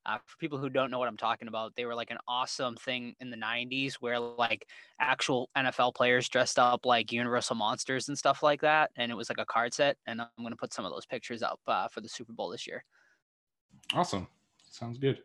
[0.06, 2.76] uh, for people who don't know what I'm talking about, they were like an awesome
[2.76, 4.66] thing in the '90s where like
[5.00, 9.28] actual NFL players dressed up like Universal monsters and stuff like that, and it was
[9.28, 9.96] like a card set.
[10.06, 12.66] And I'm gonna put some of those pictures up uh, for the Super Bowl this
[12.66, 12.84] year.
[13.94, 14.26] Awesome.
[14.70, 15.18] Sounds good.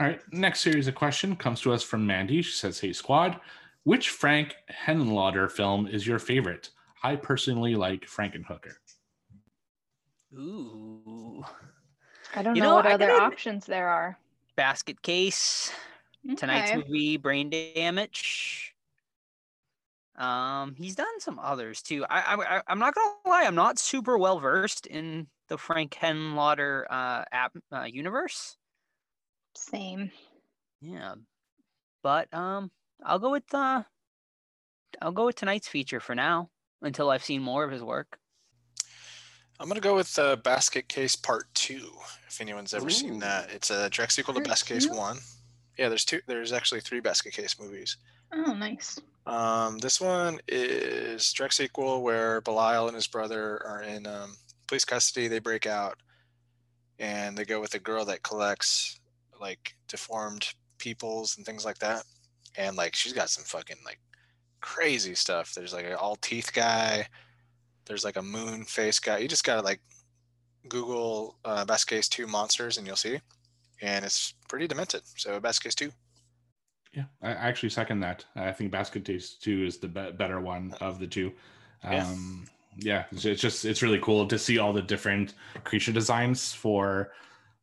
[0.00, 0.20] All right.
[0.32, 2.42] Next series of question comes to us from Mandy.
[2.42, 3.40] She says, Hey, squad,
[3.84, 4.54] which Frank
[4.86, 6.70] Henenlotter film is your favorite?
[7.02, 8.74] I personally like Frankenhooker.
[10.36, 11.44] Ooh,
[12.34, 14.18] I don't You know, know, what I other options there are.
[14.56, 15.72] basket case.
[16.36, 18.74] tonight's movie brain damage
[20.16, 23.78] um he's done some others too i, I I- i'm not gonna lie i'm not
[23.80, 28.56] super well versed in the frank henenlotter uh app uh, universe
[29.56, 30.10] Same.
[30.80, 31.14] yeah
[32.02, 32.70] but um
[33.04, 33.82] i'll go with uh
[35.02, 36.50] i'll go with tonight's feature for now
[36.82, 38.18] until i've seen more of his work
[39.60, 41.90] I'm gonna go with uh, Basket Case Part Two.
[42.28, 44.94] If anyone's ever seen that, it's a direct sequel to Basket Case two?
[44.94, 45.18] One.
[45.78, 46.20] Yeah, there's two.
[46.26, 47.96] There's actually three Basket Case movies.
[48.32, 48.98] Oh, nice.
[49.26, 54.34] Um, this one is direct sequel where Belial and his brother are in um,
[54.66, 55.28] police custody.
[55.28, 55.98] They break out,
[56.98, 59.00] and they go with a girl that collects
[59.40, 62.04] like deformed peoples and things like that.
[62.56, 64.00] and like she's got some fucking like
[64.60, 65.54] crazy stuff.
[65.54, 67.06] There's like an all teeth guy.
[67.86, 69.18] There's like a moon face guy.
[69.18, 69.80] You just gotta like
[70.68, 73.20] Google uh, Best Case Two monsters and you'll see,
[73.82, 75.02] and it's pretty demented.
[75.16, 75.90] So Best Case Two.
[76.92, 78.24] Yeah, I I actually second that.
[78.36, 81.32] I think Basket Case Two is the be- better one of the two.
[81.82, 82.06] Yeah.
[82.06, 82.46] Um,
[82.78, 87.12] yeah, it's, it's just it's really cool to see all the different creature designs for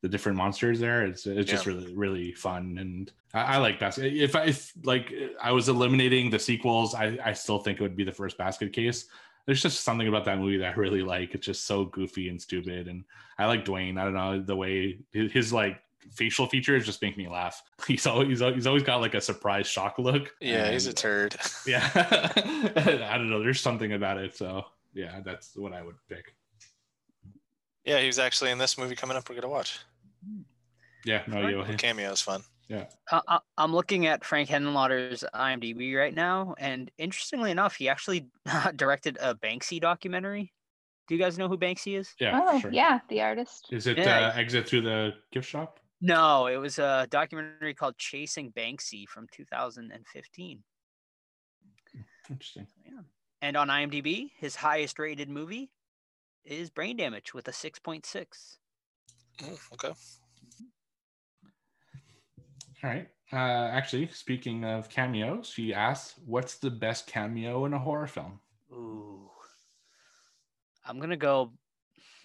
[0.02, 1.06] the different monsters there.
[1.06, 1.74] It's it's just Yeah.
[1.74, 4.14] really really fun, and I, I like Basket.
[4.14, 7.96] If I if like I was eliminating the sequels, I I still think it would
[7.98, 9.06] be the first Basket Case.
[9.52, 11.36] There's just something about that movie that I really like.
[11.36, 13.04] It's just so goofy and stupid, and
[13.38, 13.98] I like Duane.
[13.98, 15.82] I don't know the way his, his like
[16.14, 17.62] facial features just make me laugh.
[17.86, 20.34] He's always he's, always got like a surprise shock look.
[20.40, 21.36] Yeah, he's a turd.
[21.68, 21.90] yeah.
[21.94, 23.44] I don't know.
[23.44, 24.38] There's something about it.
[24.38, 26.34] So yeah, that's what I would pick.
[27.84, 29.28] yeah, he was actually in this movie coming up.
[29.28, 29.80] We're gonna watch.
[31.04, 31.24] Yeah.
[31.28, 31.62] No, you.
[31.66, 32.42] The cameo is fun.
[33.12, 38.28] Uh, I- I'm looking at Frank Henenlotter's IMDb right now, and interestingly enough, he actually
[38.76, 40.54] directed a Banksy documentary.
[41.08, 42.14] Do you guys know who Banksy is?
[42.20, 42.40] Yeah.
[42.42, 42.72] oh, sure.
[42.72, 43.68] yeah, the artist.
[43.72, 44.28] Is it Yeah.
[44.30, 45.80] uh, exit through the gift shop?
[46.00, 50.64] No, it was a documentary called Chasing Banksy from 2015.
[52.30, 52.68] Interesting.
[52.86, 53.02] Yeah.
[53.42, 55.70] And on IMDb, his highest rated movie
[56.46, 58.58] is Brain Damage with a 6.6.
[59.40, 59.94] Mm, okay.
[62.84, 63.08] All right.
[63.34, 63.36] Uh,
[63.72, 68.40] actually, speaking of cameos, she asks, "What's the best cameo in a horror film?"
[68.74, 69.30] Ooh.
[70.86, 71.54] I'm gonna go.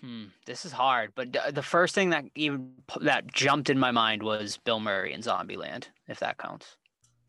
[0.01, 3.79] Hmm, this is hard, but d- the first thing that even p- that jumped in
[3.79, 6.77] my mind was Bill Murray in Zombieland, if that counts.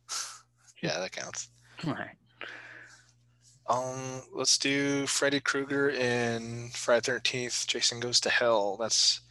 [0.84, 1.50] Yeah, that counts.
[1.88, 2.16] All right.
[3.68, 7.66] Um, let's do Freddy Krueger in Friday Thirteenth.
[7.68, 8.78] Jason Goes to Hell.
[8.78, 9.22] That's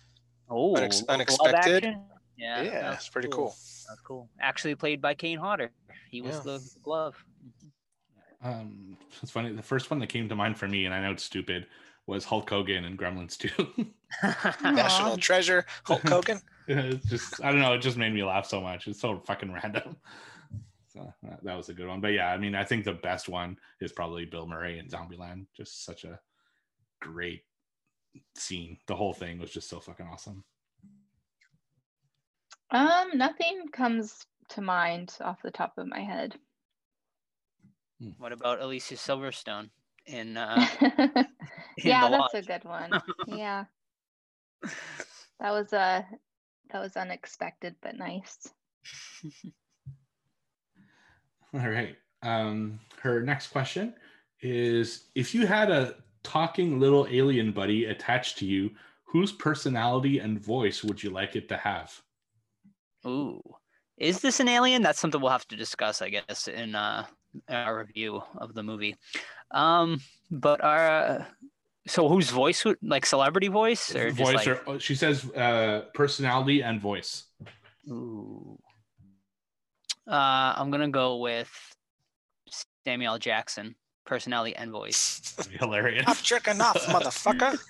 [0.50, 1.96] Oh, Unex- live unexpected?
[2.40, 2.64] Action?
[2.66, 3.54] Yeah, yeah, that's it's pretty cool.
[3.88, 4.28] That's cool.
[4.40, 5.70] Actually played by Kane Hodder.
[6.10, 6.42] He was Yeah.
[6.42, 7.24] the glove.
[8.42, 9.52] Um, it's funny.
[9.52, 11.66] The first one that came to mind for me, and I know it's stupid,
[12.06, 13.88] was Hulk Hogan and Gremlins 2.
[14.62, 16.40] National Treasure, Hulk Hogan.
[16.68, 17.72] it's just I don't know.
[17.74, 18.86] It just made me laugh so much.
[18.86, 19.96] It's so fucking random.
[20.88, 22.00] So that, that was a good one.
[22.00, 25.46] But yeah, I mean, I think the best one is probably Bill Murray in Zombieland.
[25.56, 26.18] Just such a
[27.00, 27.42] great
[28.36, 28.78] scene.
[28.86, 30.44] The whole thing was just so fucking awesome.
[32.70, 36.34] Um, nothing comes to mind off the top of my head.
[38.18, 39.70] what about Alicia Silverstone
[40.06, 41.26] in uh in
[41.78, 42.90] yeah, The that's a good one.
[43.26, 43.64] Yeah.
[45.40, 46.02] That was uh
[46.70, 48.48] that was unexpected but nice.
[51.54, 51.96] All right.
[52.22, 53.94] Um, her next question
[54.40, 58.70] is: If you had a talking little alien buddy attached to you,
[59.04, 62.02] whose personality and voice would you like it to have?
[63.06, 63.40] Ooh.
[63.96, 64.82] Is this an alien?
[64.82, 67.06] That's something we'll have to discuss, I guess, in uh
[67.48, 68.96] our review of the movie.
[69.50, 71.26] Um, but our
[71.86, 75.84] so whose voice would like celebrity voice or just voice, like, or she says uh,
[75.94, 77.24] personality and voice.
[77.88, 78.58] Ooh.
[80.06, 81.50] Uh, I'm gonna go with
[82.84, 85.36] Samuel Jackson, personality and voice.
[85.58, 86.04] Hilarious.
[86.06, 87.58] I'm jerking off, motherfucker.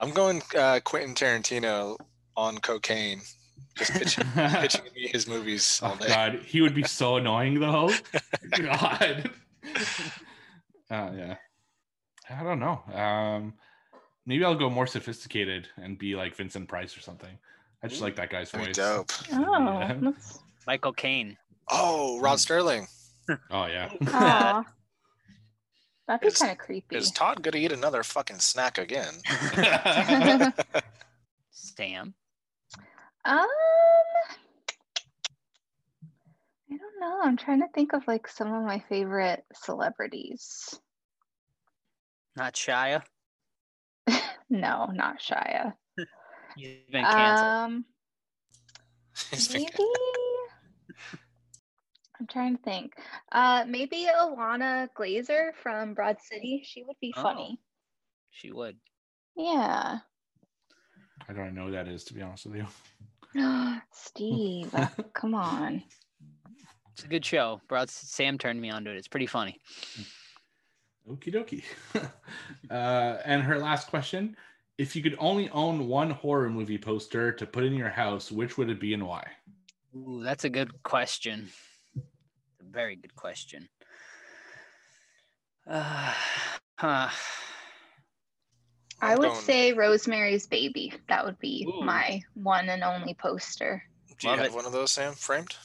[0.00, 1.96] I'm going uh, Quentin Tarantino
[2.36, 3.20] on cocaine,
[3.76, 6.06] just pitching, pitching me his movies all Oh.
[6.08, 7.90] God, he would be so annoying though.
[8.50, 9.30] God.
[10.90, 11.36] Uh, yeah.
[12.28, 12.82] I don't know.
[12.94, 13.54] Um,
[14.26, 17.30] maybe I'll go more sophisticated and be like Vincent Price or something.
[17.82, 18.76] I just Ooh, like that guy's voice.
[18.76, 19.10] dope.
[19.32, 20.12] Oh, Yeah.
[20.66, 21.38] Michael Caine.
[21.70, 22.86] Oh, Rod Serling.
[23.50, 23.90] Oh yeah.
[24.08, 24.64] aw.
[26.06, 26.96] That'd be kind of creepy.
[26.96, 29.14] Is Todd gonna eat another fucking snack again?
[31.50, 32.14] Sam.
[33.24, 33.46] Um,
[36.70, 37.20] I don't know.
[37.22, 40.78] I'm trying to think of like some of my favorite celebrities.
[42.36, 43.02] Not Shia.
[44.50, 45.72] No, not Shia.
[46.56, 47.50] He's been canceled.
[47.50, 47.84] Um,
[49.54, 49.68] maybe.
[52.20, 52.92] I'm trying to think.
[53.30, 56.62] Uh, maybe Ilana Glazer from Broad City.
[56.66, 57.22] She would be Oh.
[57.22, 57.58] funny.
[58.30, 58.76] she would.
[59.36, 60.00] Yeah.
[61.26, 62.66] I don't know who that is to be honest with you.
[63.92, 65.82] Steve, uh, come on.
[66.92, 67.60] It's a good show.
[67.68, 68.96] Brought Sam turned me onto it.
[68.96, 69.58] It's pretty funny.
[71.10, 71.64] Okie dokie.
[72.70, 74.36] uh, and her last question:
[74.78, 78.58] If you could only own one horror movie poster to put in your house, which
[78.58, 79.26] would it be and why?
[79.96, 81.48] Ooh, that's a good question.
[81.96, 83.68] A very good question.
[85.64, 86.12] Uh,
[86.74, 87.08] huh.
[89.02, 90.94] I I'm would say Rosemary's Baby.
[91.08, 91.84] That would be Ooh.
[91.84, 93.82] my one and only poster.
[94.18, 94.54] Do you Love have it.
[94.54, 95.56] one of those, Sam, framed?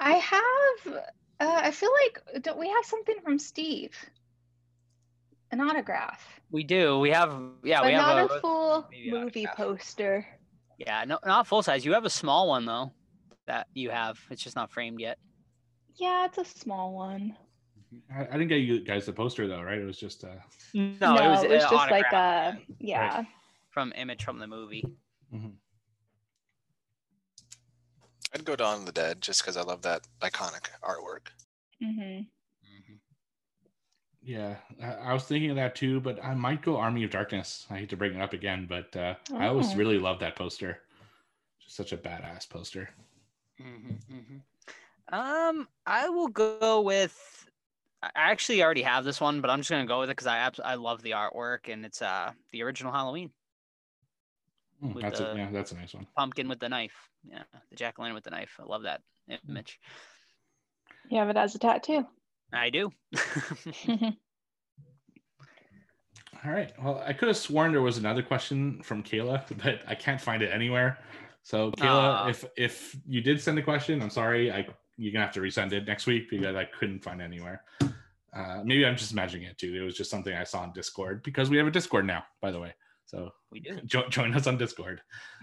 [0.00, 0.94] I have.
[1.38, 3.92] Uh, I feel like don't we have something from Steve?
[5.52, 6.98] An autograph, We do.
[7.00, 7.30] We have
[7.64, 10.24] yeah, but we have not a, a, full maybe movie poster.
[10.78, 11.84] yeah, no, not full size.
[11.84, 12.92] You have a small one though
[13.46, 14.18] that you have.
[14.30, 15.18] It's just not framed yet.
[15.96, 17.36] Yeah, it's a small one.
[18.12, 19.78] I, I didn't get you guys the poster though, right?
[19.78, 20.28] It was just uh
[20.74, 23.24] No, it was, an just like autograph a yeah.
[23.70, 24.84] from image from the movie.
[25.32, 25.52] mhm.
[28.34, 31.28] I'd go Dawn of the Dead just because I love that iconic artwork.
[31.82, 32.20] hmm
[34.22, 34.56] yeah.
[34.82, 37.66] I, I was thinking of that too, but I might go Army of Darkness.
[37.70, 39.78] I hate to bring it up again, but uh, I always Oh.
[39.78, 40.82] really love that poster.
[41.60, 42.90] Just such a badass poster.
[43.58, 44.38] hmm
[45.12, 47.49] Um, I will go with.
[48.02, 50.26] I I actually already have this one, but I'm just gonna go with it because
[50.26, 53.30] I abs- I love the artwork and it's uh the original Halloween
[54.80, 56.06] With that's a, yeah, that's a nice one.
[56.16, 57.08] pumpkin with the knife.
[57.24, 58.56] Yeah, the jack o' lantern with the knife.
[58.58, 59.02] I love that
[59.48, 59.78] image.
[61.08, 62.06] You have it as a tattoo.
[62.52, 62.90] I do.
[66.44, 66.72] All right.
[66.82, 70.42] Well, I could have sworn there was another question from Kayla, but I can't find
[70.42, 70.98] it anywhere.
[71.42, 72.28] So, Kayla, Aw.
[72.28, 74.50] if if you did send a question, I'm sorry.
[74.52, 74.66] I
[75.00, 77.62] you're gonna have to resend it next week because I couldn't find anywhere.
[78.32, 79.74] Uh, maybe I'm just imagining it too.
[79.74, 82.50] It was just something I saw on Discord because we have a Discord now, by
[82.52, 82.74] the way.
[83.06, 83.80] So we do.
[83.86, 85.00] jo- join us on Discord.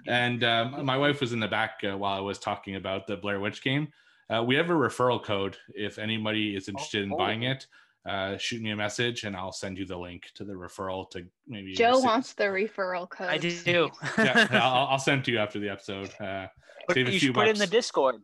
[0.08, 3.18] And um, my wife was in the back uh, while I was talking about the
[3.18, 3.90] Blair Witch game.
[4.30, 5.58] Uh, we have a referral code.
[5.70, 7.18] If anybody is interested in Oh.
[7.18, 7.66] buying it,
[8.08, 11.26] uh, shoot me a message and I'll send you the link to the referral to
[11.46, 11.74] maybe.
[11.74, 13.28] Joe sit- wants the referral code.
[13.28, 13.90] I do.
[14.18, 16.10] yeah, I'll, I'll send it to you after the episode.
[16.22, 16.48] Uh,
[16.88, 17.68] Put- save a you few should put in the.
[17.68, 18.16] Discord.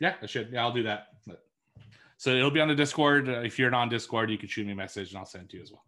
[0.00, 0.50] Yeah, I should.
[0.52, 1.08] Yeah, I'll do that.
[1.26, 1.42] But-
[2.18, 3.28] so it'll be on the Discord.
[3.28, 5.44] Uh, if you're not on Discord, you can shoot me a message and I'll send
[5.44, 5.84] it to you as well.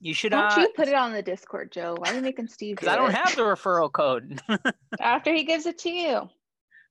[0.00, 0.30] You should.
[0.30, 1.96] Don't uh, you put it on the Discord, Joe?
[1.98, 2.76] Why are you making Steve?
[2.80, 3.16] Because do I don't it?
[3.16, 4.40] have the referral code.
[5.00, 6.28] After he gives it to you.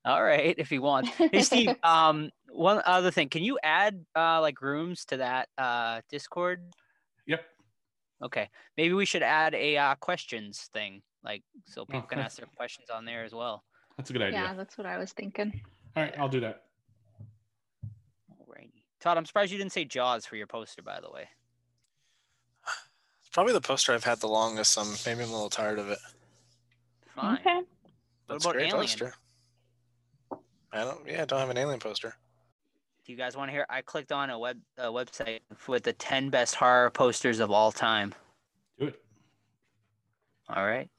[0.05, 1.09] All right, if he wants.
[1.09, 6.01] Hey Steve, um, one other thing, can you add uh like rooms to that uh
[6.09, 6.61] Discord?
[7.25, 7.41] Yep.
[8.23, 12.47] Okay, maybe we should add a uh, questions thing, like so people can ask their
[12.55, 13.63] questions on there as well.
[13.97, 14.41] That's a good idea.
[14.41, 15.61] Yeah, that's what I was thinking.
[15.95, 16.63] All right, I'll do that.
[18.31, 18.83] Alrighty.
[18.99, 21.27] Todd, I'm surprised you didn't say Jaws for your poster, by the way.
[23.19, 24.77] It's probably the poster I've had the longest.
[24.77, 25.99] I'm maybe I'm a little tired of it.
[27.15, 27.37] Fine.
[27.39, 27.55] Okay.
[27.55, 27.65] What
[28.27, 28.81] That's about a great Alien?
[28.81, 29.13] poster.
[30.71, 30.99] I don't.
[31.07, 32.13] Yeah, I don't have an alien poster.
[33.05, 33.65] Do you guys want to hear?
[33.69, 37.71] I clicked on a web a website with the 10 best horror posters of all
[37.71, 38.13] time.
[38.79, 39.01] Do it.
[40.49, 40.89] All right.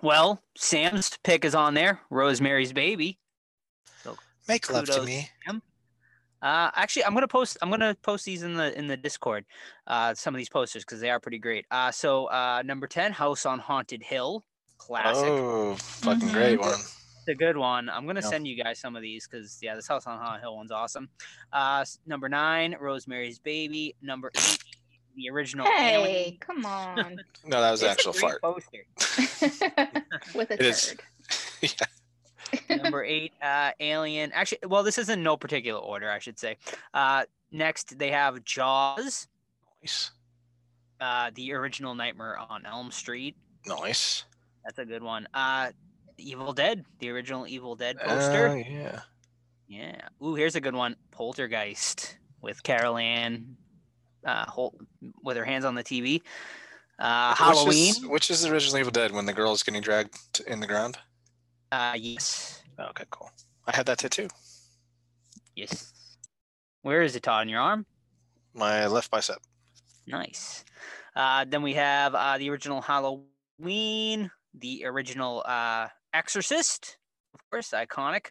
[0.00, 2.00] Well, Sam's pick is on there.
[2.10, 3.18] Rosemary's Baby.
[4.48, 5.06] Make love to Kudos.
[5.06, 5.30] me.
[6.42, 7.56] Uh, actually, I'm gonna post.
[7.62, 9.44] I'm gonna post these in the in the Discord.
[9.86, 11.64] Uh, some of these posters because they are pretty great.
[11.70, 14.42] Uh, so uh, number ten, House on Haunted Hill,
[14.76, 15.24] classic.
[15.28, 16.32] Oh, fucking Mhm.
[16.32, 16.70] great one.
[16.70, 17.88] It's a good one.
[17.88, 18.26] I'm gonna Yeah.
[18.28, 21.08] send you guys some of these because yeah, this House on Haunted Hill one's awesome.
[21.52, 23.94] Uh, number nine, Rosemary's Baby.
[24.02, 24.58] Number eight,
[25.14, 25.68] the original.
[25.68, 26.04] Alien.
[26.10, 27.20] Hey, come on.
[27.44, 28.42] No, that was It's an a actual great fart.
[28.42, 30.04] Poster.
[30.34, 30.86] With a It is.
[30.88, 31.02] turd.
[31.62, 31.86] yeah.
[32.82, 34.32] Number eight, uh, Alien.
[34.32, 36.56] Actually, well, this is in no particular order, I should say.
[36.92, 39.28] Uh, next, they have Jaws,
[39.82, 40.10] Nice.
[41.00, 43.36] uh, the original Nightmare on Elm Street.
[43.66, 44.24] Nice.
[44.64, 45.26] That's a good one.
[45.34, 45.70] Uh,
[46.18, 48.58] Evil Dead, the original Evil Dead poster.
[48.58, 49.00] Yeah.
[49.68, 50.08] yeah.
[50.22, 50.96] Ooh, here's a good one.
[51.10, 53.56] Poltergeist with Carol Anne,
[54.24, 54.74] uh, hold,
[55.22, 56.22] with her hands on the TV.
[56.98, 57.94] Uh, Halloween.
[57.94, 60.60] Which is, which is the original Evil Dead when the girl is getting dragged in
[60.60, 60.98] the ground?
[61.72, 62.62] Uh, yes.
[62.78, 63.30] Okay, cool.
[63.66, 64.28] I had that tattoo.
[65.56, 65.92] Yes.
[66.82, 67.44] Where is it, Todd?
[67.44, 67.86] In your arm?
[68.52, 69.38] My left bicep.
[70.06, 70.66] Nice.
[71.16, 76.98] Uh, then we have uh, the original Halloween, the original uh, Exorcist,
[77.32, 78.26] of course, iconic.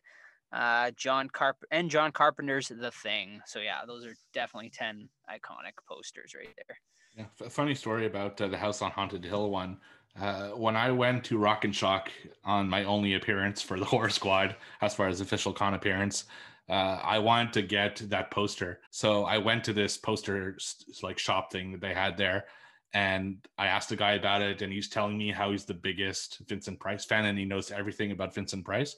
[0.53, 3.41] Uh, John Carp and John Carpenter's The Thing.
[3.47, 6.77] So yeah, those are definitely ten iconic posters right there.
[7.17, 9.77] Yeah, f- funny story about uh, the House on Haunted Hill one.
[10.19, 12.11] Uh, when I went to Rock and Shock
[12.43, 16.25] on my only appearance for the Horror Squad, as far as official con appearance,
[16.69, 18.79] uh, I wanted to get that poster.
[18.91, 20.57] So I went to this poster
[21.01, 22.45] like shop thing that they had there,
[22.93, 26.39] and I asked the guy about it, and he's telling me how he's the biggest
[26.47, 28.95] Vincent Price fan and he knows everything about Vincent Price.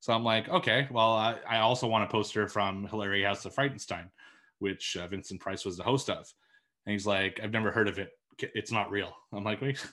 [0.00, 3.54] So I'm like, okay, well, I, I also want a poster from Hilarious House of
[3.54, 4.08] Frightenstein,
[4.58, 6.32] which uh, Vincent Price was the host of.
[6.86, 8.12] And he's like, I've never heard of it.
[8.38, 9.14] It's not real.
[9.30, 9.86] I'm like, wait,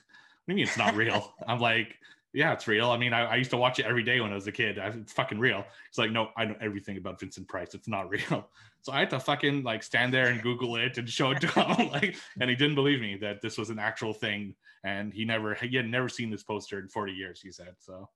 [0.48, 1.34] you mean it's not real?
[1.46, 1.98] I'm like,
[2.32, 2.90] yeah, it's real.
[2.90, 4.78] I mean, I, I used to watch it every day when I was a kid.
[4.78, 5.64] I, it's fucking real.
[5.88, 7.74] It's like, no, I know everything about Vincent Price.
[7.74, 8.48] It's not real.
[8.82, 11.48] So I had to fucking like stand there and Google it and show it to
[11.48, 11.88] him.
[11.92, 14.54] like, and he didn't believe me that this was an actual thing.
[14.84, 17.40] And he never, he had never seen this poster in 40 years.
[17.40, 18.08] He said so.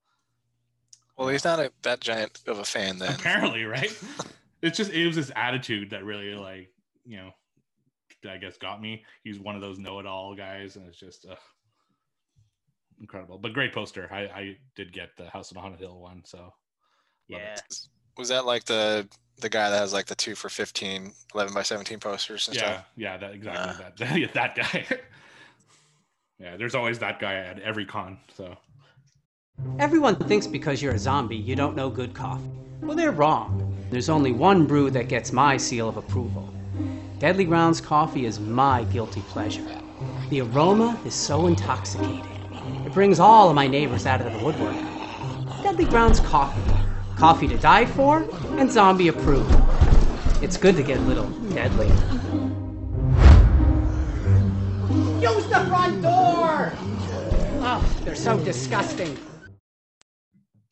[1.17, 3.13] Well, he's not a, that giant of a fan then.
[3.13, 3.95] Apparently, right?
[4.63, 6.69] it's just it was his attitude that really like
[7.05, 7.31] you know,
[8.29, 9.03] I guess got me.
[9.23, 11.35] He's one of those know-it-all guys, and it's just uh,
[13.03, 13.37] incredible.
[13.37, 14.07] But great poster.
[14.11, 16.51] I I did get the House on Haunted Hill one, so
[17.27, 17.53] Yeah.
[17.53, 17.61] it.
[18.17, 19.07] Was that like the
[19.39, 22.61] the guy that has like the two for 15, 11 by 17 posters and yeah,
[22.73, 22.85] stuff?
[22.95, 23.91] yeah, that exactly Ah.
[23.97, 24.85] that yeah, that guy.
[26.39, 28.17] yeah, there's always that guy at every con.
[28.35, 28.57] So
[29.79, 32.49] Everyone thinks because you're a zombie, you don't know good coffee.
[32.81, 33.75] Well, they're wrong.
[33.91, 36.51] There's only one brew that gets my seal of approval.
[37.19, 39.65] Deadly Grounds coffee is my guilty pleasure.
[40.29, 42.32] The aroma is so intoxicating.
[42.93, 44.75] It brings all of my neighbors out of the woodwork.
[45.63, 46.61] Deadly Grounds coffee.
[47.15, 48.21] Coffee to die for
[48.59, 49.51] and zombie approved.
[50.43, 51.87] It's good to get a little deadly.
[55.19, 56.71] Use the front door!
[57.65, 59.17] Oh, they're so disgusting.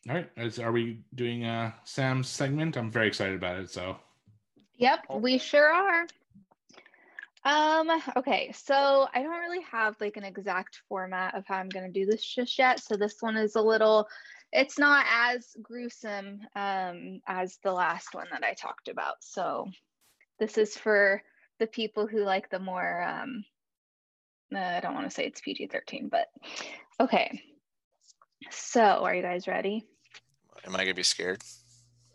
[0.07, 2.77] all right, is, are we doing uh Sam's segment?
[2.77, 3.71] I'm very excited about it.
[3.71, 3.97] So
[4.77, 6.05] Yep, we sure are.
[7.43, 11.91] Um, okay, so I don't really have like an exact format of how I'm gonna
[11.91, 12.79] do this just yet.
[12.79, 14.07] So this one is a little,
[14.51, 19.15] it's not as gruesome um as the last one that I talked about.
[19.21, 19.69] So
[20.39, 21.23] this is for
[21.59, 23.43] the people who like the more um
[24.53, 26.27] uh, I don't want to say it's PG-13, but
[26.99, 27.41] okay.
[28.49, 29.87] So are you guys ready?
[30.65, 31.41] Am I gonna be scared?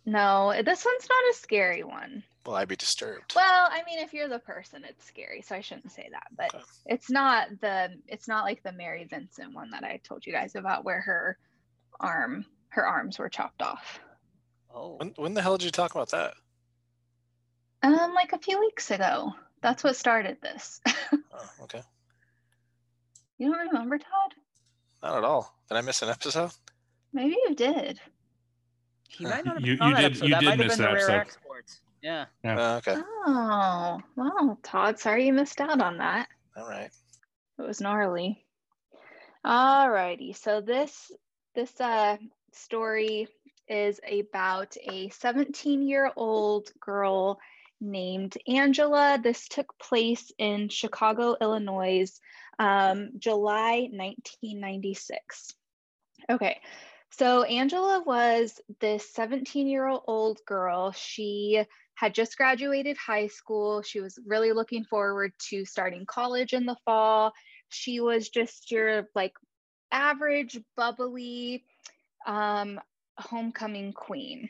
[0.07, 2.23] No, this one's not a scary one.
[2.45, 3.33] Will I be disturbed?
[3.35, 6.29] Well, I mean, if you're the person, it's scary, so I shouldn't say that.
[6.37, 6.65] But Okay.
[6.87, 10.55] it's not the it's not like the Mary Vincent one that I told you guys
[10.55, 11.39] about, where her
[11.99, 13.99] arm her arms were chopped off.
[14.73, 14.95] Oh.
[14.99, 16.35] When when the hell did you talk about that?
[17.83, 19.33] Um, like a few weeks ago.
[19.61, 20.81] That's what started this.
[21.39, 21.83] Oh, okay.
[23.39, 24.35] you don't remember, Todd?
[25.03, 25.55] Not at all.
[25.69, 26.51] Did I miss an episode?
[27.13, 28.01] Maybe you did.
[29.09, 30.25] He might not have You- been on you that did- episode.
[30.27, 31.41] you that did might have miss been the that rare episode.
[32.03, 32.25] Yeah.
[32.45, 32.57] Yeah.
[32.59, 32.95] Oh, okay.
[33.27, 36.29] Oh, well, Todd, sorry you missed out on that.
[36.57, 36.91] All right.
[37.59, 38.45] It was gnarly.
[39.45, 40.33] All righty.
[40.33, 41.11] so this
[41.55, 42.17] this uh
[42.53, 43.29] story
[43.69, 47.39] is about a 17-year-old girl
[47.81, 49.19] named Angela.
[49.23, 52.07] This took place in Chicago, Illinois,
[52.59, 55.55] um, July 1996.
[56.31, 56.61] Okay,
[57.13, 60.93] so Angela was this 17-year-old girl.
[60.93, 63.83] She had just graduated high school.
[63.83, 67.33] She was really looking forward to starting college in the fall
[67.69, 69.35] she was just your like
[69.93, 71.65] average bubbly
[72.27, 72.81] um,
[73.19, 74.49] homecoming queen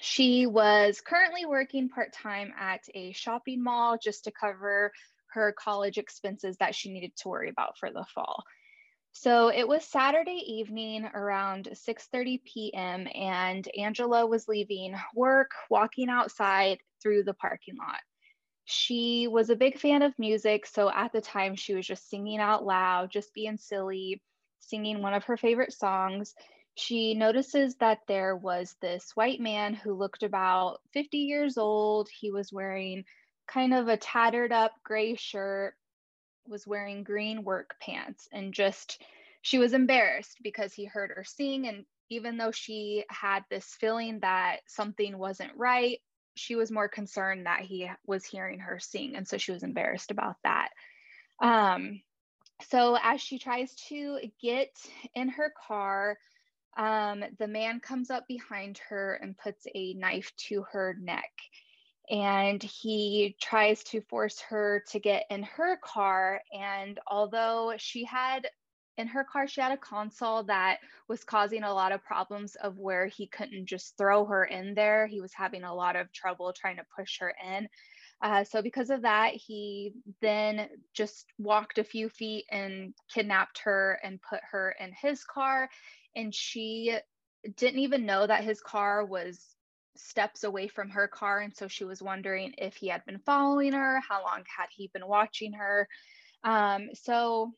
[0.00, 4.92] she was currently working part-time at a shopping mall just to cover
[5.32, 8.42] her college expenses that she needed to worry about for the fall
[9.12, 16.78] so it was saturday evening around 6.30 p.m and angela was leaving work walking outside
[17.02, 18.00] through the parking lot
[18.64, 20.66] she was a big fan of music.
[20.66, 24.22] So at the time, she was just singing out loud, just being silly,
[24.60, 26.34] singing one of her favorite songs.
[26.74, 32.08] She notices that there was this white man who looked about 50 years old.
[32.08, 33.04] He was wearing
[33.46, 35.74] kind of a tattered up gray shirt,
[36.46, 39.02] was wearing green work pants, and just
[39.42, 41.66] she was embarrassed because he heard her sing.
[41.66, 45.98] And even though she had this feeling that something wasn't right,
[46.34, 49.16] she was more concerned that he was hearing her sing.
[49.16, 50.68] And so she was embarrassed about that.
[51.40, 52.02] Um,
[52.70, 54.70] so as she tries to get
[55.14, 56.18] in her car
[56.76, 61.30] um, the man comes up behind her and puts a knife to her neck
[62.10, 68.46] and he tries to force her to get in her car and although she had
[68.98, 70.78] in her car she had a console that
[71.08, 75.06] was causing a lot of problems of where he couldn't just throw her in there.
[75.06, 77.68] He was having a lot of trouble trying to push her in.
[78.20, 83.98] Uh, so because of that he then just walked a few feet and kidnapped her
[84.04, 85.68] and put her in his car
[86.14, 86.96] and she
[87.56, 89.56] didn't even know that his car was
[89.96, 93.72] steps away from her car and so she was wondering if he had been following
[93.72, 95.86] her how long had he been watching her
[96.44, 97.52] um, so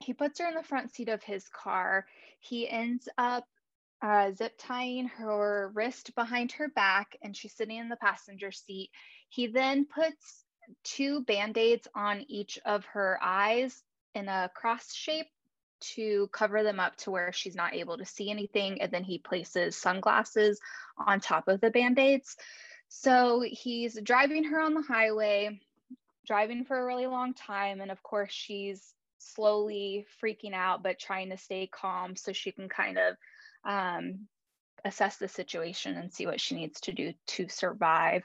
[0.00, 2.06] he puts her in the front seat of his car.
[2.40, 3.44] He ends up
[4.02, 8.90] uh, zip tying her wrist behind her back, and she's sitting in the passenger seat.
[9.28, 10.44] He then puts
[10.84, 13.82] two band aids on each of her eyes
[14.14, 15.26] in a cross shape
[15.80, 18.80] to cover them up to where she's not able to see anything.
[18.80, 20.60] And then he places sunglasses
[20.98, 22.36] on top of the band aids.
[22.88, 25.60] So he's driving her on the highway,
[26.26, 27.80] driving for a really long time.
[27.80, 32.68] And of course, she's slowly freaking out but trying to stay calm so she can
[32.68, 33.16] kind of
[33.64, 34.26] um,
[34.84, 38.24] assess the situation and see what she needs to do to survive.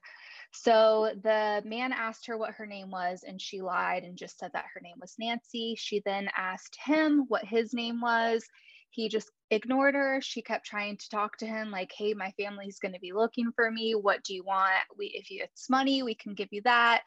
[0.61, 4.51] So the man asked her what her name was, and she lied and just said
[4.53, 5.75] that her name was Nancy.
[5.77, 8.45] She then asked him what his name was.
[8.89, 10.21] He just ignored her.
[10.21, 13.51] She kept trying to talk to him, like, "Hey, my family's going to be looking
[13.51, 13.95] for me.
[13.95, 14.71] What do you want?
[14.97, 17.03] We, if it's money, we can give you that."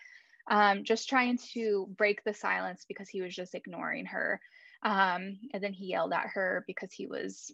[0.50, 4.40] Um, just trying to break the silence because he was just ignoring her.
[4.82, 7.52] Um, and then he yelled at her because he was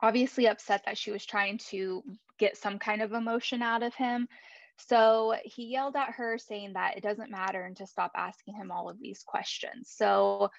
[0.00, 2.02] obviously upset that she was trying to
[2.38, 4.28] get some kind of emotion out of him.
[4.86, 8.70] So he yelled at her, saying that it doesn't matter and to stop asking him
[8.70, 9.90] all of these questions.
[9.94, 10.50] So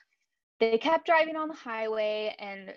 [0.60, 2.74] they kept driving on the highway, and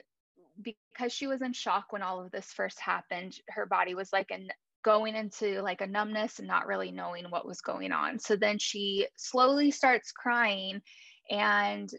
[0.63, 4.31] because she was in shock when all of this first happened, her body was like
[4.31, 4.49] in
[4.85, 8.19] going into like a numbness and not really knowing what was going on.
[8.19, 10.83] So then she slowly starts crying
[11.31, 11.91] and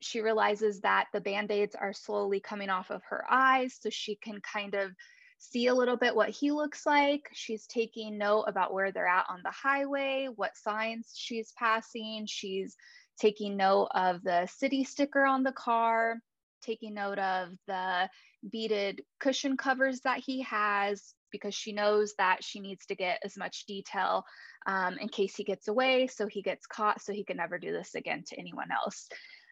[0.00, 4.40] she realizes that the band-aids are slowly coming off of her eyes so she can
[4.40, 4.92] kind of
[5.38, 7.28] see a little bit what he looks like.
[7.32, 12.26] She's taking note about where they're at on the highway what signs she's passing.
[12.26, 12.76] She's
[13.20, 16.16] taking note of the city sticker on the car
[16.62, 18.08] taking note of the
[18.50, 23.36] beaded cushion covers that he has because she knows that she needs to get as
[23.36, 24.24] much detail
[24.66, 27.72] um, in case he gets away so he gets caught so he can never do
[27.72, 29.08] this again to anyone else.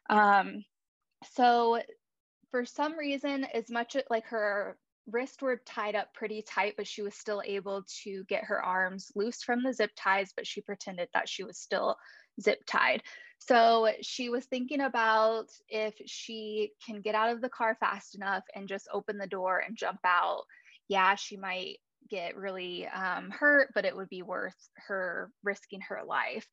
[0.09, 0.64] Um,
[1.32, 1.80] so
[2.51, 4.76] for some reason, as much like her
[5.11, 9.11] wrists were tied up pretty tight, but she was still able to get her arms
[9.14, 11.96] loose from the zip ties, but she pretended that she was still
[12.40, 13.02] zip tied.
[13.38, 18.44] So she was thinking about if she can get out of the car fast enough
[18.54, 20.42] and just open the door and jump out.
[20.88, 21.76] Yeah, she might
[22.09, 24.57] get really um, hurt, but it would be worth
[24.88, 26.46] her risking her life.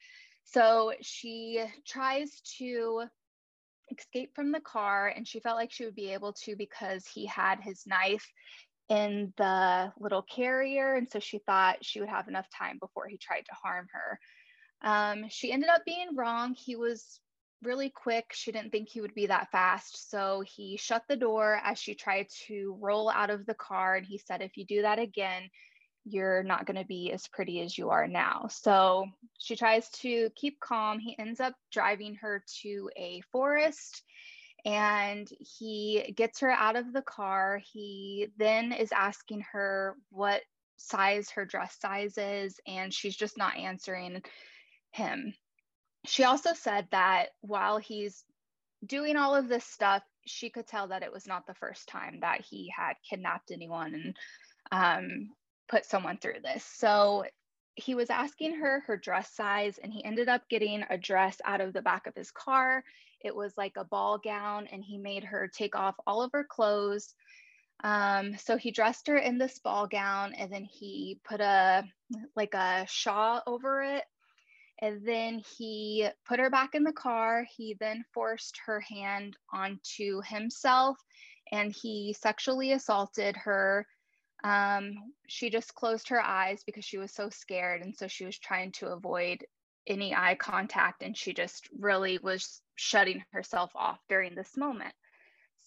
[0.43, 3.06] So she tries to
[3.92, 7.26] escape from the car and she felt like she would be able to because he
[7.26, 8.28] had his knife
[8.90, 13.18] in the little carrier and so she thought she would have enough time before he
[13.18, 14.20] tried to harm her.
[14.82, 16.54] Um, she ended up being wrong.
[16.54, 17.22] He was
[17.62, 18.26] really quick.
[18.34, 21.96] She didn't think he would be that fast so he shut the door as she
[21.96, 25.50] tried to roll out of the car and he said if you do that again
[26.06, 28.47] you're not going to be as pretty as you are now.
[28.49, 29.08] So
[29.39, 30.99] she tries to keep calm.
[30.99, 34.04] He ends up driving her to a forest
[34.66, 37.62] and he gets her out of the car.
[37.72, 40.41] He then is asking her what
[40.78, 44.22] size her dress size is, and she's just not answering
[44.91, 45.34] him.
[46.06, 48.24] She also said that while he's
[48.86, 52.20] doing all of this stuff, she could tell that it was not the first time
[52.22, 54.18] that he had kidnapped anyone and
[54.72, 55.30] um,
[55.68, 56.64] put someone through this.
[56.64, 57.26] So
[57.76, 61.61] he was asking her her dress size, and he ended up getting a dress out
[61.61, 62.84] of the back of his car.
[63.22, 66.43] It was like a ball gown, and he made her take off all of her
[66.43, 67.16] clothes.
[67.84, 71.84] Um, so he dressed her in this ball gown, and then he put a
[72.36, 74.03] like a shawl over it.
[74.82, 77.45] And then he put her back in the car.
[77.55, 80.97] He then forced her hand onto himself
[81.51, 83.86] and he sexually assaulted her
[84.44, 87.82] um, she just closed her eyes because she was so scared.
[87.82, 89.46] And so she was trying to avoid
[89.88, 91.02] any eye contact.
[91.02, 94.94] And she just really was shutting herself off during this moment.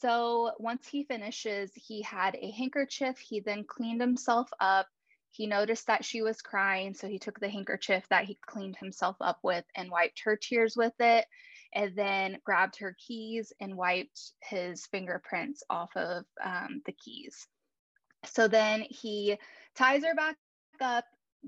[0.01, 3.18] So once he finishes, he had a handkerchief.
[3.18, 4.87] He then cleaned himself up.
[5.31, 6.93] He noticed that she was crying.
[6.93, 10.77] So he took the handkerchief that he cleaned himself up with and wiped her tears
[10.77, 11.24] with it.
[11.72, 17.47] And then grabbed her keys and wiped his fingerprints off of um, the keys.
[18.27, 19.37] So then he
[19.74, 20.37] ties her back
[20.81, 21.05] up.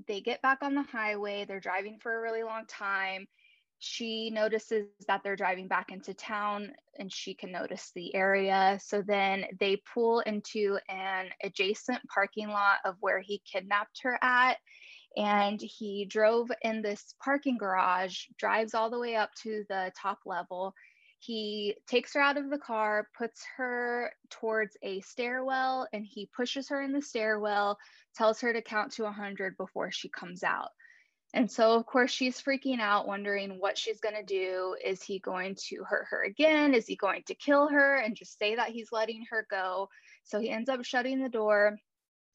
[0.07, 1.45] They get back on the highway.
[1.45, 3.27] They're driving for a really long time.
[3.79, 8.77] She notices that they're driving back into town and she can notice the area.
[8.83, 14.57] So then they pull into an adjacent parking lot of where he kidnapped her at.
[15.17, 20.19] And he drove in this parking garage, drives all the way up to the top
[20.25, 20.73] level,
[21.19, 26.69] he takes her out of the car, puts her towards a stairwell, and he pushes
[26.69, 27.77] her in the stairwell,
[28.15, 30.69] tells her to count to 100 before she comes out.
[31.33, 34.75] And so, of course, she's freaking out, wondering what she's going to do.
[34.83, 36.73] Is he going to hurt her again?
[36.73, 39.89] Is he going to kill her and just say that he's letting her go?
[40.23, 41.77] So he ends up shutting the door.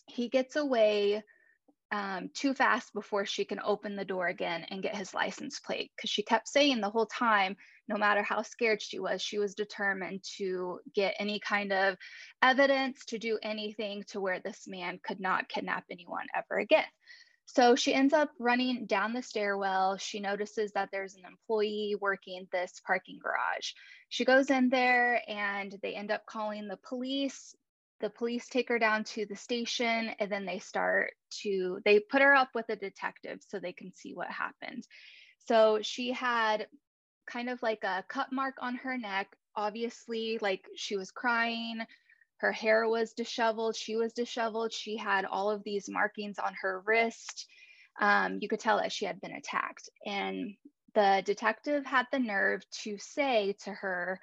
[0.06, 1.24] He gets away
[1.90, 5.90] um, too fast before she can open the door again and get his license plate
[5.96, 7.56] because she kept saying the whole time
[7.88, 11.96] no matter how scared she was she was determined to get any kind of
[12.42, 16.84] evidence to do anything to where this man could not kidnap anyone ever again
[17.46, 19.98] so she ends up running down the stairwell.
[19.98, 23.72] She notices that there's an employee working this parking garage.
[24.08, 27.54] She goes in there and they end up calling the police
[28.00, 32.22] the police take her down to the station and then they start to they put
[32.22, 34.86] her up with a detective so they can see what happened
[35.46, 36.66] so she had
[37.26, 39.28] kind of like a cut mark on her neck.
[39.56, 41.80] Obviously like she was crying.
[42.38, 43.76] Her hair was disheveled.
[43.76, 44.72] She was disheveled.
[44.72, 47.46] She had all of these markings on her wrist.
[48.00, 49.88] Um, you could tell that she had been attacked.
[50.04, 50.54] And
[50.94, 54.20] the detective had the nerve to say to her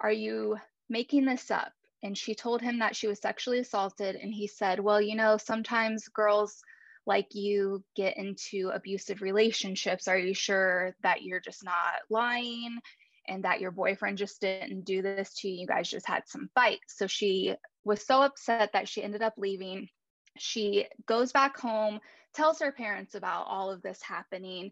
[0.00, 0.56] are you
[0.88, 1.72] making this up?
[2.04, 4.14] And she told him that she was sexually assaulted.
[4.14, 6.62] And he said well you know sometimes girls
[7.08, 11.74] like you get into abusive relationships are you sure that you're just not
[12.10, 12.78] lying
[13.26, 16.48] and that your boyfriend just didn't do this to you you guys just had some
[16.54, 17.54] fight so she
[17.84, 19.88] was so upset that she ended up leaving
[20.36, 21.98] she goes back home
[22.34, 24.70] tells her parents about all of this happening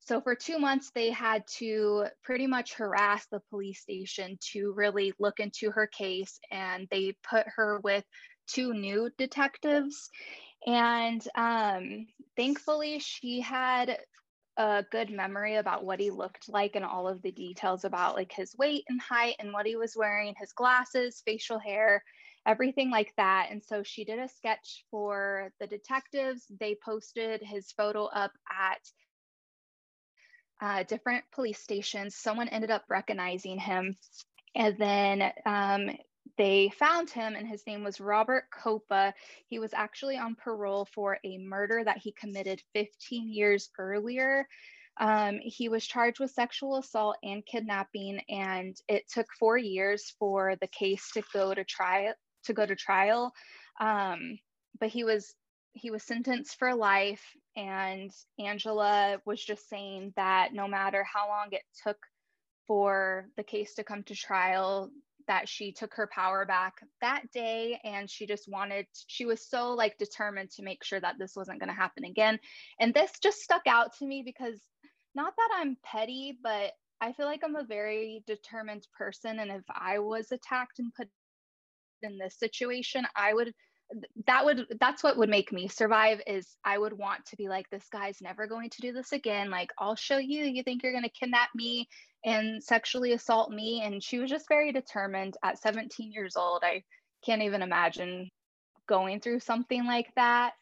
[0.00, 5.12] so for two months, they had to pretty much harass the police station to really
[5.18, 6.40] look into her case.
[6.50, 8.04] And they put her with
[8.48, 10.10] two new detectives.
[10.66, 12.06] And um,
[12.36, 13.98] thankfully, she had
[14.56, 18.32] a good memory about what he looked like and all of the details about like
[18.32, 22.04] his weight and height and what he was wearing, his glasses, facial hair,
[22.46, 23.48] everything like that.
[23.50, 26.44] And so she did a sketch for the detectives.
[26.60, 28.80] They posted his photo up at
[30.60, 32.16] uh, different police stations.
[32.16, 33.96] Someone ended up recognizing him.
[34.54, 35.90] And then um,
[36.40, 39.12] they found him, and his name was Robert Copa.
[39.46, 44.48] He was actually on parole for a murder that he committed 15 years earlier.
[44.98, 50.56] Um, he was charged with sexual assault and kidnapping, and it took four years for
[50.62, 52.14] the case to go to trial.
[52.44, 53.34] To go to trial,
[53.78, 54.38] um,
[54.80, 55.34] but he was
[55.74, 57.22] he was sentenced for life
[57.54, 61.98] and angela was just saying that no matter how long it took
[62.66, 64.90] for the case to come to trial
[65.30, 69.70] that she took her power back that day and she just wanted she was so
[69.70, 72.36] like determined to make sure that this wasn't going to happen again.
[72.80, 74.58] And this just stuck out to me because
[75.14, 79.62] not that i'm petty but i feel like i'm a very determined person and if
[79.70, 81.08] i was attacked and put
[82.02, 83.52] in this situation i would
[84.26, 87.68] that would that's what would make me survive is i would want to be like
[87.70, 89.50] this guy's never going to do this again.
[89.50, 91.88] Like i'll show you you think you're going to kidnap me
[92.24, 93.82] and sexually assault me.
[93.84, 95.36] And she was just very determined.
[95.42, 96.82] At 17 years old i
[97.24, 98.30] can't even imagine
[98.88, 100.52] going through something like that.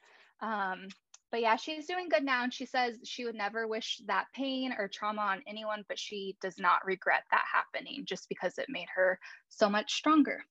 [0.40, 0.88] Um,
[1.30, 4.72] but yeah she's doing good now and she says she would never wish that pain
[4.78, 8.86] or trauma on anyone but she does not regret that happening just because it made
[8.94, 9.18] her
[9.48, 10.42] so much stronger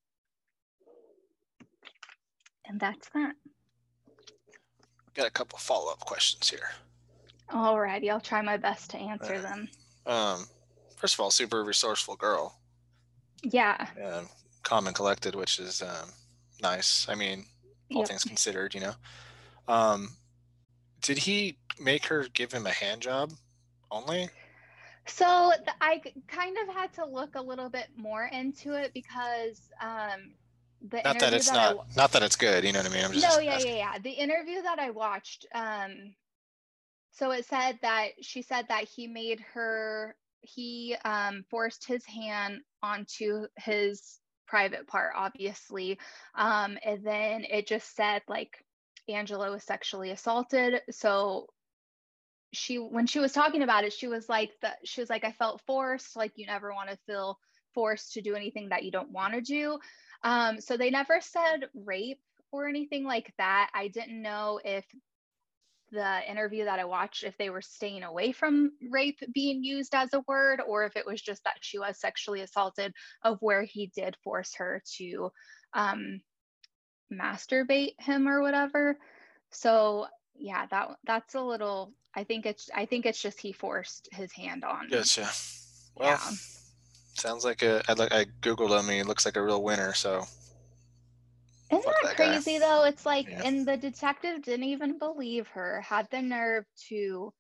[2.67, 3.33] and that's that.
[5.13, 6.69] Got a couple follow up questions here.
[7.49, 8.09] All righty.
[8.11, 9.69] I'll try my best to answer Uh, them.
[10.05, 10.45] Um,
[10.95, 12.59] first of all, super resourceful girl.
[13.43, 13.87] Yeah.
[14.03, 14.27] Um,
[14.63, 16.09] calm and collected, which is um,
[16.61, 17.07] nice.
[17.09, 17.45] I mean,
[17.91, 18.07] all Yep.
[18.09, 18.93] things considered, you know.
[19.67, 20.17] Um,
[21.01, 23.31] did he make her give him a hand job
[23.91, 24.29] only?
[25.07, 29.61] So the, I kind of had to look a little bit more into it because
[29.81, 30.33] um,
[30.81, 32.63] the Not that it's I not not that it's good.
[32.63, 33.05] You know what I mean?
[33.05, 33.77] I'm just no, yeah, asking.
[33.77, 33.99] yeah, yeah.
[33.99, 36.13] The interview that I watched, um,
[37.11, 42.61] so it said that she said that he made her, he um, forced his hand
[42.83, 45.99] onto his private part, obviously.
[46.35, 48.63] Um, and then it just said like
[49.09, 50.81] Angela was sexually assaulted.
[50.91, 51.47] So
[52.53, 55.31] she, when she was talking about it, she was like, that she was like, I
[55.31, 56.15] felt forced.
[56.15, 57.39] Like you never want to feel
[57.73, 59.79] forced to do anything that you don't want to do.
[60.23, 63.69] Um, so they never said rape or anything like that.
[63.73, 64.85] I didn't know if
[65.91, 70.13] the interview that I watched, if they were staying away from rape being used as
[70.13, 72.93] a word, or if it was just that she was sexually assaulted,
[73.23, 75.31] of where he did force her to
[75.73, 76.21] um,
[77.11, 78.97] masturbate him or whatever.
[79.51, 81.93] So yeah, that that's a little.
[82.15, 82.69] I think it's.
[82.75, 84.89] I think it's just he forced his hand on.
[84.89, 85.29] Gotcha.
[85.95, 86.31] Well, Yeah.
[87.19, 87.81] Sounds like a.
[87.87, 88.11] I like.
[88.13, 88.89] I googled him.
[88.89, 89.93] He looks like a real winner.
[89.93, 90.23] So
[91.71, 92.33] Isn't Fuck that that guy.
[92.33, 92.83] crazy though?
[92.85, 93.41] It's like, Yeah.
[93.43, 97.33] and the detective didn't even believe her, had the nerve to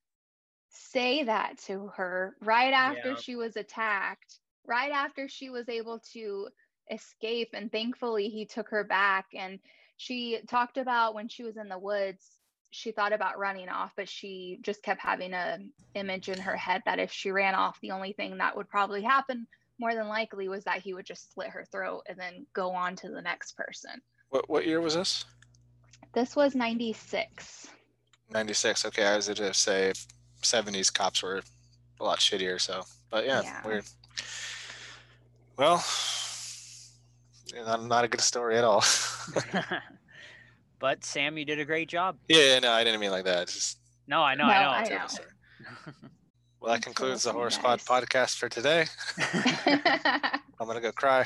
[0.69, 3.15] say that to her right after Yeah.
[3.15, 6.49] she was attacked, right after she was able to
[6.91, 7.49] escape.
[7.53, 9.27] And thankfully, he took her back.
[9.33, 9.59] And
[9.95, 12.37] she talked about when she was in the woods,
[12.69, 15.59] she thought about running off, but she just kept having a
[15.95, 19.01] image in her head that if she ran off, the only thing that would probably
[19.03, 19.47] happen
[19.79, 22.95] more than likely was that he would just slit her throat and then go on
[22.97, 24.01] to the next person.
[24.29, 25.25] what what year was this?
[26.13, 27.67] This was 96.
[28.29, 28.85] Ninety six.
[28.85, 29.93] Okay, I was gonna say
[30.41, 31.41] seventies cops were
[31.99, 32.59] a lot shittier.
[32.59, 33.65] So, but yeah, Yeah.
[33.65, 33.85] weird.
[35.57, 35.83] Well,
[37.65, 38.83] not, not a good story at all.
[40.79, 42.17] but Sam, you did a great job.
[42.27, 43.43] yeah, no, I didn't mean like that.
[43.43, 44.69] It's just No, I know, No, I know.
[44.71, 46.09] I terrible know.
[46.57, 46.69] story.
[46.69, 48.03] Well, that concludes the listening, Horror Squad guys.
[48.03, 48.85] podcast for today.
[50.59, 51.25] I'm gonna go cry.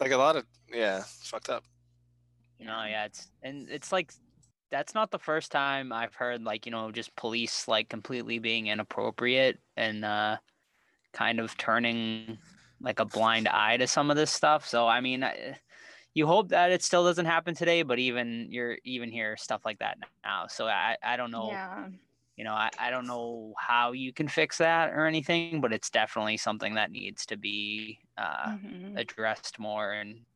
[0.00, 1.64] Like a lot of yeah, it's fucked up.
[2.58, 4.12] No, yeah, it's and it's like
[4.70, 8.68] that's not the first time I've heard like you know just police like completely being
[8.68, 10.38] inappropriate and uh,
[11.12, 12.38] kind of turning
[12.80, 14.66] like a blind eye to some of this stuff.
[14.66, 15.58] So I mean, I,
[16.14, 19.78] you hope that it still doesn't happen today, but even you're even hear stuff like
[19.80, 20.46] that now.
[20.48, 21.48] So I I don't know.
[21.50, 21.88] Yeah.
[22.42, 25.90] You know, I, I don't know how you can fix that or anything, but it's
[25.90, 28.96] definitely something that needs to be uh, Mhm.
[28.96, 30.26] addressed more and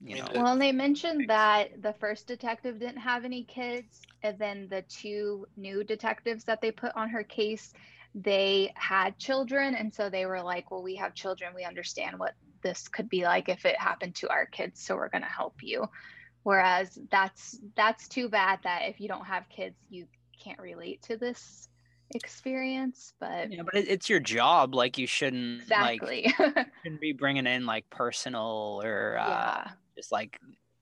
[0.00, 0.26] you know.
[0.34, 4.82] Well, and they mentioned that the first detective didn't have any kids, and then the
[4.82, 7.72] two new detectives that they put on her case,
[8.14, 11.54] they had children, and so they were like, "Well, we have children.
[11.54, 15.10] We understand what this could be like if it happened to our kids, so we're
[15.10, 15.86] going to help you."
[16.44, 20.08] Whereas that's that's too bad that if you don't have kids, you
[20.38, 21.68] can't relate to this
[22.10, 23.14] experience.
[23.20, 24.74] But Yeah, but it, it's your job.
[24.74, 26.34] Like you shouldn't like exactly,
[26.84, 30.38] shouldn't be bringing in like personal or uh, yeah, just like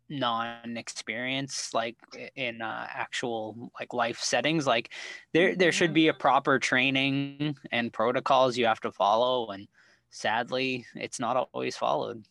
[0.09, 1.97] non-experience like
[2.37, 4.67] in uh, actual like life settings.
[4.67, 4.93] Like
[5.35, 5.95] there there should Mhm.
[5.95, 9.69] be a proper training and protocols you have to follow, and
[10.11, 12.27] sadly, it's not always followed.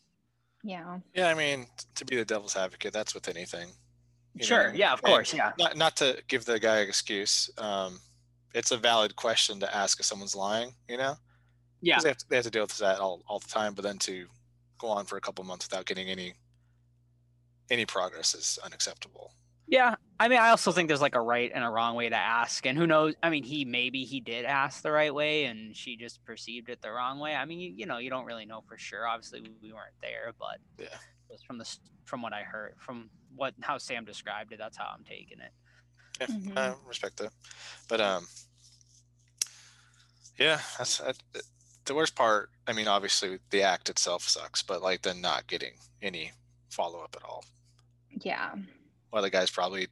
[0.62, 3.72] yeah, Yeah, I mean, t- to be the devil's advocate, that's with anything.
[4.44, 4.68] Sure.
[4.72, 4.74] know?
[4.78, 4.92] Yeah.
[4.92, 5.34] Of And course.
[5.34, 5.52] Yeah.
[5.58, 7.50] Not not to give the guy an excuse.
[7.58, 8.00] Um,
[8.54, 10.72] it's a valid question to ask if someone's lying.
[10.88, 11.14] You know?
[11.82, 11.98] Yeah.
[12.00, 13.74] they have to, they have to deal with that all, all the time.
[13.74, 14.26] But then to
[14.78, 16.34] go on for a couple months without getting any
[17.70, 19.32] any progress is unacceptable.
[19.68, 22.14] Yeah, I mean, I also think there's like a right and a wrong way to
[22.16, 23.14] ask, and who knows?
[23.20, 26.80] I mean, he maybe he did ask the right way, and she just perceived it
[26.82, 27.34] the wrong way.
[27.34, 29.08] I mean, you, you know, you don't really know for sure.
[29.08, 30.96] Obviously, we, we weren't there, but Yeah.
[31.28, 31.68] just from the
[32.04, 35.52] from what I heard, from what how Sam described it, that's how I'm taking it.
[36.20, 36.56] Yeah, Mhm.
[36.56, 37.32] I respect that.
[37.88, 38.26] But um,
[40.38, 41.16] yeah, that's that,
[41.84, 42.50] the worst part.
[42.66, 45.72] I mean, obviously the act itself sucks, but like then not getting
[46.02, 46.32] any
[46.70, 47.44] follow up at all.
[48.20, 48.54] yeah.
[49.12, 49.86] Well, the guy's probably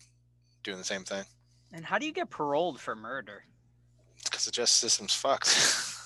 [0.65, 1.25] doing the same thing
[1.73, 3.45] And how do you get paroled for murder?
[4.25, 5.49] because the justice system's fucked.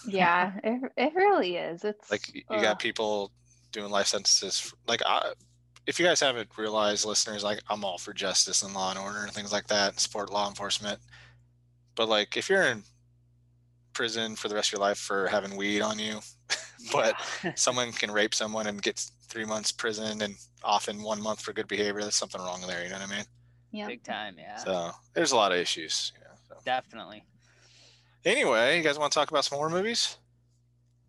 [0.06, 2.60] yeah it, it really is it's like you ugh.
[2.62, 3.32] got people
[3.72, 4.62] doing life sentences.
[4.66, 5.32] f- Like I,
[5.88, 9.20] if you guys haven't realized, listeners, like I'm all for justice and law and order
[9.22, 11.00] and things like that, and support law enforcement.
[11.96, 12.82] But like if you're in
[13.94, 16.20] prison for the rest of your life for having weed on you,
[16.92, 17.14] but
[17.54, 21.66] someone can rape someone and get three months prison and often one month for good
[21.66, 22.02] behavior.
[22.02, 22.84] There's something wrong there.
[22.84, 23.24] You know what I mean?
[23.70, 26.12] yeah big time, yeah, So there's a lot of issues.
[26.14, 26.56] You know, so.
[26.66, 27.24] definitely.
[28.26, 30.18] Anyway, you guys want to talk about some more movies?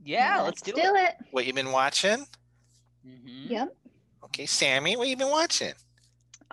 [0.02, 0.78] Yeah, let's, do, it.
[0.78, 2.26] it What you been watching?
[3.06, 3.50] Mhm.
[3.50, 3.76] yep
[4.30, 5.74] Okay, Sammy, what you been watching?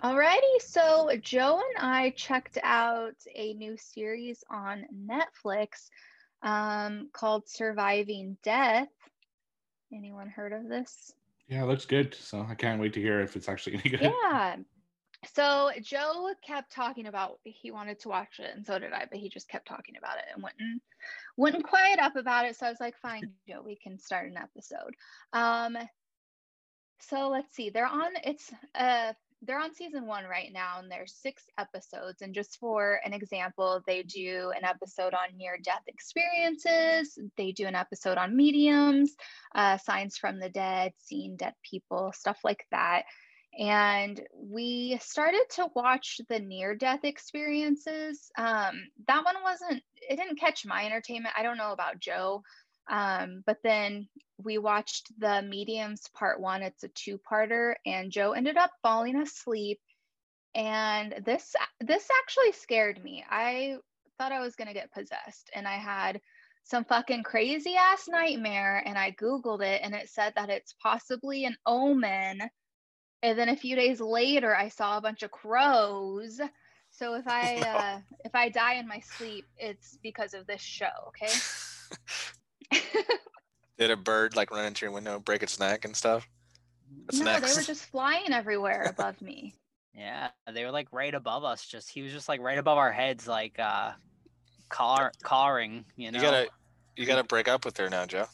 [0.03, 5.89] alrighty so joe and i checked out a new series on netflix
[6.43, 8.87] um, called surviving death
[9.91, 11.11] anyone heard of this
[11.47, 12.13] Yeah, it looks good.
[12.13, 14.01] So I can't wait to hear if it's actually any good.
[14.01, 14.57] yeah
[15.33, 19.19] so joe kept talking about he wanted to watch it and so did i but
[19.19, 20.81] he just kept talking about it and wouldn't
[21.37, 24.37] wouldn't quiet up about it so i was like fine joe we can start an
[24.37, 24.93] episode
[25.33, 25.75] um
[26.99, 31.13] so let's see they're on it's uh they're on season one right now and there's
[31.13, 37.19] six episodes and just for an example they do an episode on near death experiences
[37.37, 39.15] they do an episode on mediums
[39.55, 43.03] uh, signs from the dead seeing dead people stuff like that.
[43.59, 48.29] And we started to watch the near death experiences.
[48.37, 48.75] Um,
[49.07, 51.33] that one wasn't it didn't catch my entertainment.
[51.35, 52.43] I don't know about joe
[52.89, 54.07] um, but then
[54.43, 56.61] we watched the mediums part one.
[56.61, 59.79] It's a two-parter and joe ended up falling asleep.
[60.55, 63.23] And this this actually scared me.
[63.29, 63.77] I
[64.17, 66.19] thought i was going to get possessed and i had
[66.63, 71.45] some fucking crazy ass nightmare and i googled it and it said that it's possibly
[71.45, 72.41] an omen.
[73.23, 76.39] And then a few days later i saw a bunch of crows.
[76.89, 80.85] So if i uh if i die in my sleep it's because of this show
[81.09, 81.31] okay
[83.77, 86.27] Did a bird like run into your window, break its neck and stuff?
[87.05, 87.53] What's no next?
[87.55, 89.55] they were just flying everywhere above me
[89.93, 91.65] Yeah, they were like right above us.
[91.65, 93.93] Just he was just like right above our heads, like uh,
[94.69, 95.85] car cawing.
[95.95, 96.19] You know.
[96.19, 96.47] You gotta
[96.95, 98.25] you gotta break up with her now, Joe.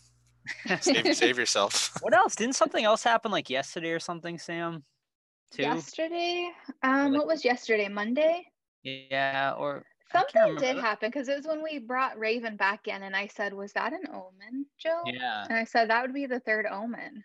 [0.81, 1.95] Save, save yourself.
[2.01, 2.36] what else?
[2.36, 4.84] Didn't something else happen like yesterday or something, Sam?
[5.53, 5.61] Too.
[5.61, 6.49] yesterday
[6.81, 8.43] um like- what was yesterday monday
[8.81, 12.88] Yeah, or I can't something did happen because it was when we brought raven back
[12.88, 15.45] in and i said was that an omen joe yeah.
[15.49, 17.24] and i said that would be the third omen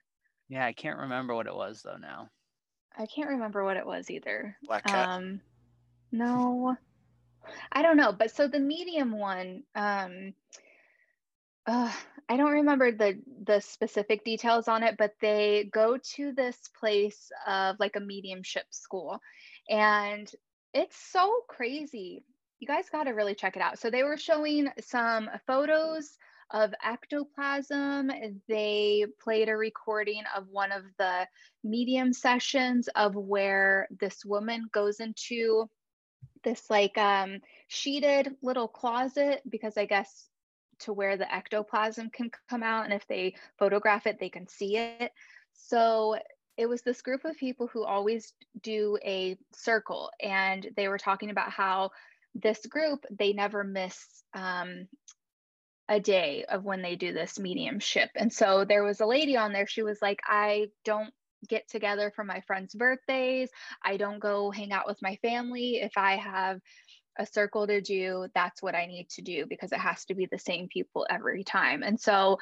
[0.48, 2.30] Yeah, I can't remember what it was though now.
[2.96, 4.56] I can't remember what it was either.
[4.64, 5.08] Black cat.
[5.08, 5.40] Um,
[6.10, 6.76] no,
[7.70, 8.12] I don't know.
[8.12, 10.32] But so the medium one, um,
[11.66, 11.92] uh,
[12.28, 17.30] I don't remember the the specific details on it, but they go to this place
[17.46, 19.20] of like a mediumship school,
[19.68, 20.30] and
[20.72, 22.24] it's so crazy.
[22.60, 23.78] You guys got to really check it out.
[23.78, 26.16] So they were showing some photos
[26.50, 28.10] of ectoplasm.
[28.48, 31.26] They played a recording of one of the
[31.62, 35.68] medium sessions of where this woman goes into
[36.44, 37.38] this like um
[37.68, 40.28] sheeted little closet because I guess
[40.80, 44.76] to where the ectoplasm can come out and if they photograph it they can see
[44.76, 45.12] it.
[45.52, 46.16] So
[46.56, 48.32] it was this group of people who always
[48.62, 51.90] do a circle and they were talking about how
[52.34, 53.98] this group they never miss
[54.34, 54.86] um,
[55.88, 58.10] a day of when they do this mediumship.
[58.14, 61.12] And so there was a lady on there she was like i don't
[61.48, 63.48] get together for my friends birthdays.
[63.84, 65.76] I don't go hang out with my family.
[65.76, 66.60] If i have
[67.18, 70.26] a circle to do that's what i need to do because it has to be
[70.26, 71.82] the same people every time.
[71.82, 72.38] And so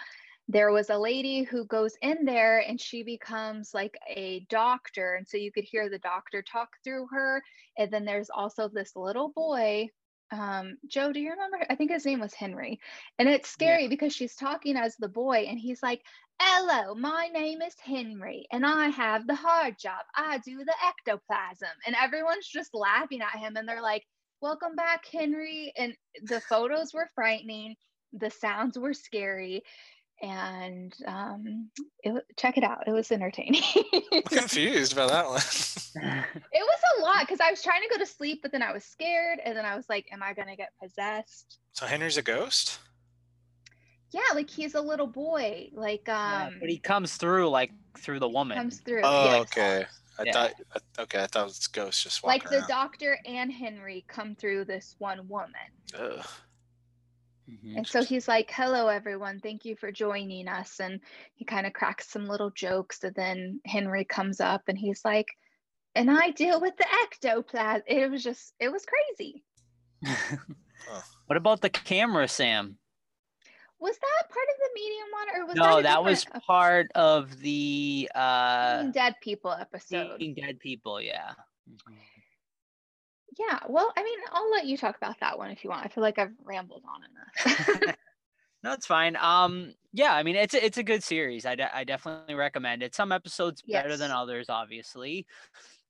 [0.48, 5.26] there was a lady who goes in there and she becomes like a doctor and
[5.26, 7.42] so you could hear the doctor talk through her
[7.78, 9.88] and then there's also this little boy
[10.32, 11.58] um joe do you remember?
[11.70, 12.80] I think his name was henry
[13.18, 13.88] and it's scary yeah.
[13.88, 16.02] because she's talking as the boy and he's like
[16.40, 20.04] hello my name is henry and i have the hard job.
[20.14, 21.68] I do the ectoplasm.
[21.86, 24.04] And everyone's just laughing at him and they're like
[24.42, 25.72] welcome back henry.
[25.76, 27.76] And the photos were frightening
[28.12, 29.62] the sounds were scary
[30.22, 31.68] and um,
[32.02, 32.84] it, check it out.
[32.86, 33.62] It was entertaining.
[34.12, 35.36] I'm confused about that one.
[36.52, 38.72] it was a lot because I was trying to go to sleep, but then I
[38.72, 42.22] was scared, and then I was like, "Am I gonna get possessed?" So Henry's a
[42.22, 42.78] ghost.
[44.12, 45.68] Yeah, like he's a little boy.
[45.72, 48.56] Like, um, yeah, but he comes through like through the woman.
[48.56, 49.02] Comes through.
[49.04, 49.40] Oh, yes.
[49.42, 49.84] okay.
[50.18, 50.32] I yeah.
[50.32, 50.52] thought
[50.98, 52.68] okay, I thought it was ghosts just like the around.
[52.68, 55.50] doctor and Henry come through this one woman.
[55.98, 56.26] Ugh.
[57.50, 57.78] Mm-hmm.
[57.78, 59.40] And so he's like, hello, everyone.
[59.40, 60.80] Thank you for joining us.
[60.80, 61.00] And
[61.34, 63.04] he kind of cracks some little jokes.
[63.04, 65.28] And then Henry comes up and he's like,
[65.94, 67.82] and I deal with the ectoplasm.
[67.86, 69.44] It was just, it was crazy.
[71.26, 72.78] What about the camera, Sam?
[73.78, 77.38] Was that part of the medium one or was no, that, that was part of
[77.40, 80.18] the uh dead people episode.
[80.18, 81.32] Seeing dead people, yeah.
[81.70, 81.94] Mm-hmm.
[83.38, 85.84] Yeah, well, I mean, I'll let you talk about that one if you want.
[85.84, 87.96] I feel like I've rambled on enough.
[88.62, 89.16] no, it's fine.
[89.16, 91.44] Um, yeah, I mean, it's a, it's a good series.
[91.44, 92.94] I, de- I definitely recommend it.
[92.94, 93.82] Some episodes yes.
[93.82, 95.26] better than others, obviously.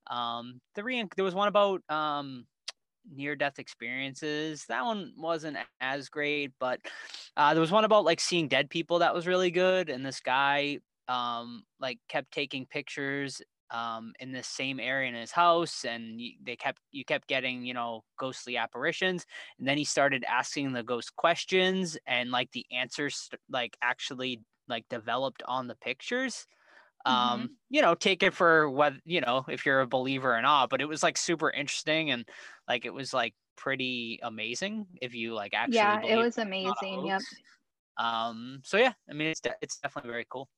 [0.08, 2.46] Um, the re- there was one about um
[3.12, 4.64] near death experiences.
[4.68, 6.80] That one wasn't as great, but
[7.36, 9.88] uh, there was one about like seeing dead people that was really good.
[9.88, 10.78] And this guy
[11.08, 13.40] um like kept taking pictures
[13.70, 17.74] um, in the same area in his house, and they kept you kept getting you
[17.74, 19.24] know ghostly apparitions,
[19.58, 24.84] and then he started asking the ghost questions, and like the answers like actually like
[24.88, 26.46] developed on the pictures.
[27.06, 27.32] Mm-hmm.
[27.32, 30.70] Um, you know, take it for what you know if you're a believer or not,
[30.70, 32.24] but it was like super interesting and
[32.68, 37.06] like it was like pretty amazing if you like actually yeah, it was amazing.
[37.06, 37.22] Yep.
[37.98, 40.48] Um, so yeah, I mean it's de- it's definitely very cool.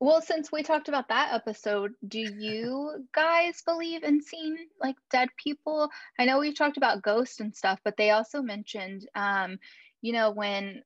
[0.00, 5.30] Well, since we talked about that episode, do you guys believe in seeing like dead
[5.36, 5.90] people?
[6.18, 9.58] I know we've talked about ghosts and stuff, but they also mentioned, um,
[10.02, 10.82] you know, when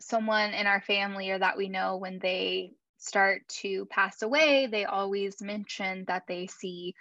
[0.00, 4.84] someone in our family or that we know, when they start to pass away, they
[4.86, 6.94] always mention that they see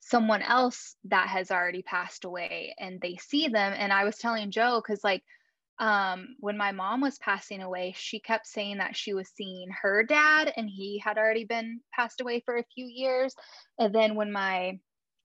[0.00, 3.74] someone else that has already passed away and they see them.
[3.76, 5.24] And I was telling Joe, because like,
[5.78, 10.02] um, when my mom was passing away, she kept saying that she was seeing her
[10.02, 13.34] dad and he had already been passed away for a few years.
[13.78, 14.78] And then when my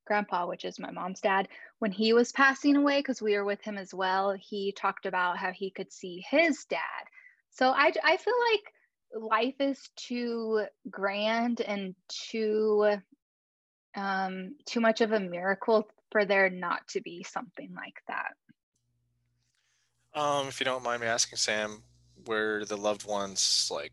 [0.05, 1.47] grandpa, which is my mom's dad,
[1.79, 5.37] when he was passing away, because we were with him as well, he talked about
[5.37, 6.79] how he could see his dad.
[7.51, 12.97] So I, I feel like life is too grand and too
[13.95, 18.33] um, too much of a miracle for there not to be something like that.
[20.15, 21.83] Um, if you don't mind me asking, Sam,
[22.27, 23.91] were the loved ones like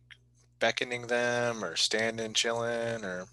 [0.59, 3.27] beckoning them or standing, chilling, or?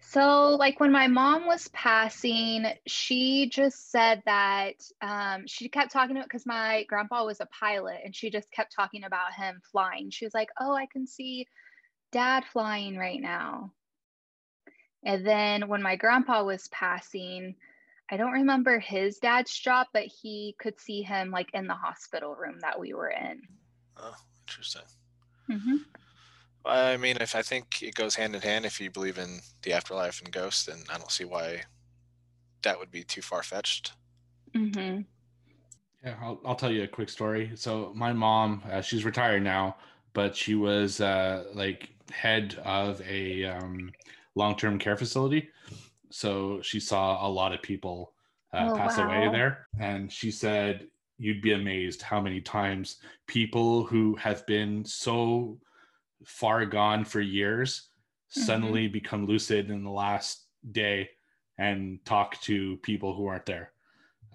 [0.00, 6.16] So, like when my mom was passing, she just said that um, she kept talking
[6.16, 10.10] about because my grandpa was a pilot and she just kept talking about him flying.
[10.10, 11.46] She was like, Oh, I can see
[12.10, 13.72] dad flying right now.
[15.04, 17.54] And then when my grandpa was passing,
[18.10, 22.34] I don't remember his dad's job, but he could see him like in the hospital
[22.34, 23.42] room that we were in.
[23.96, 24.14] Oh,
[24.46, 24.82] interesting.
[25.50, 25.76] Mm-hmm.
[26.64, 29.72] I mean, if I think it goes hand in hand, if you believe in the
[29.72, 31.62] afterlife and ghosts, then I don't see why
[32.62, 33.92] that would be too far fetched.
[34.54, 35.02] Mm-hmm.
[36.04, 37.52] Yeah, I'll, I'll tell you a quick story.
[37.54, 39.76] So my mom, uh, she's retired now,
[40.12, 43.92] but she was uh, like head of a um,
[44.34, 45.50] long-term care facility.
[46.10, 48.14] So she saw a lot of people
[48.52, 50.88] uh, Oh, pass away there, and she said
[51.18, 55.60] you'd be amazed how many times people who have been so
[56.24, 57.90] far gone for years
[58.36, 58.44] Mhm.
[58.46, 61.10] suddenly become lucid in the last day
[61.58, 63.72] and talk to people who aren't there.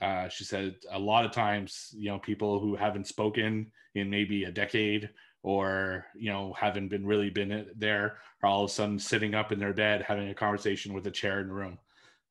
[0.02, 4.44] Uh, she said a lot of times, you know, people who haven't spoken in maybe
[4.44, 5.10] a decade
[5.44, 9.52] or, you know, haven't been really been there are all of a sudden sitting up
[9.52, 11.80] in their bed having a conversation with a chair in the room,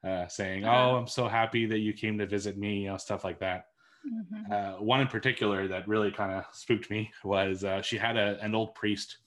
[0.05, 3.25] uh, saying, Oh, I'm so happy that you came to visit me, you know, stuff
[3.25, 3.67] like that.
[4.07, 4.53] Mm-hmm.
[4.53, 8.41] Uh, one in particular that really kind of spooked me was uh, she had a,
[8.43, 9.19] an old priest,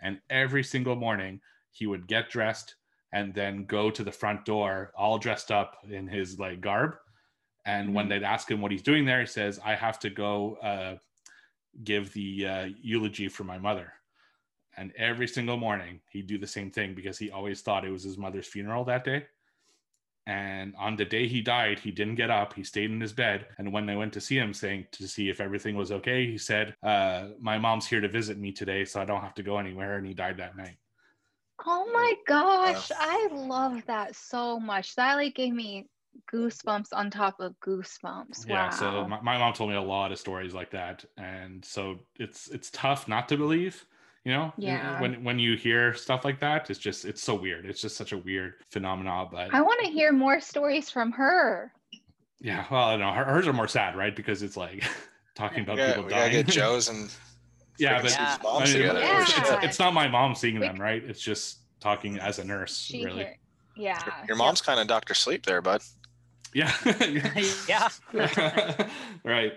[0.00, 2.76] and every single morning he would get dressed
[3.12, 6.96] and then go to the front door, all dressed up in his like garb.
[7.66, 8.08] And when Mhm.
[8.08, 10.98] they'd ask him what he's doing there, he says, "I have to go uh,
[11.82, 13.92] give the uh, eulogy for my mother."
[14.76, 18.02] And every single morning he'd do the same thing because he always thought it was
[18.02, 19.26] his mother's funeral that day.
[20.26, 22.54] And on the day he died, he didn't get up.
[22.54, 23.46] He stayed in his bed.
[23.58, 26.38] And when they went to see him, saying to see if everything was okay, he
[26.38, 29.58] said, uh, "My mom's here to visit me today, so I don't have to go
[29.58, 30.76] anywhere." And he died that night.
[31.66, 34.94] Oh my gosh, I love that so much.
[34.96, 35.88] That like gave me
[36.32, 38.48] goosebumps on top of goosebumps.
[38.48, 38.64] Yeah.
[38.64, 38.70] wow.
[38.70, 42.48] So my, my mom told me a lot of stories like that, and so it's
[42.48, 43.84] it's tough not to believe.
[44.24, 45.00] You know, Yeah.
[45.02, 47.66] When when you hear stuff like that, it's just it's so weird.
[47.66, 49.28] It's just such a weird phenomenon.
[49.30, 51.72] But I want to hear more stories from her.
[52.40, 53.12] yeah, well, I don't know.
[53.12, 54.16] Her, hers are more sad, right?
[54.16, 54.82] Because it's like
[55.34, 56.44] talking about Yeah, people we gotta dying.
[56.44, 57.12] get Joe's and
[57.78, 58.36] Yeah, but Yeah.
[58.48, 58.80] I mean.
[58.82, 59.20] Yeah.
[59.22, 61.04] it's, it's, it's not my mom seeing them, right?
[61.04, 63.24] It's just talking as a nurse, She really.
[63.24, 63.38] hear-
[63.76, 64.00] yeah.
[64.06, 65.82] Your, your mom's kind of Doctor Sleep there, bud.
[66.54, 66.72] Yeah.
[67.68, 67.88] yeah.
[69.24, 69.52] right.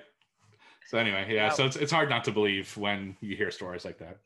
[0.87, 1.47] So anyway, yeah.
[1.47, 1.49] Yeah.
[1.51, 4.17] So it's it's hard not to believe when you hear stories like that.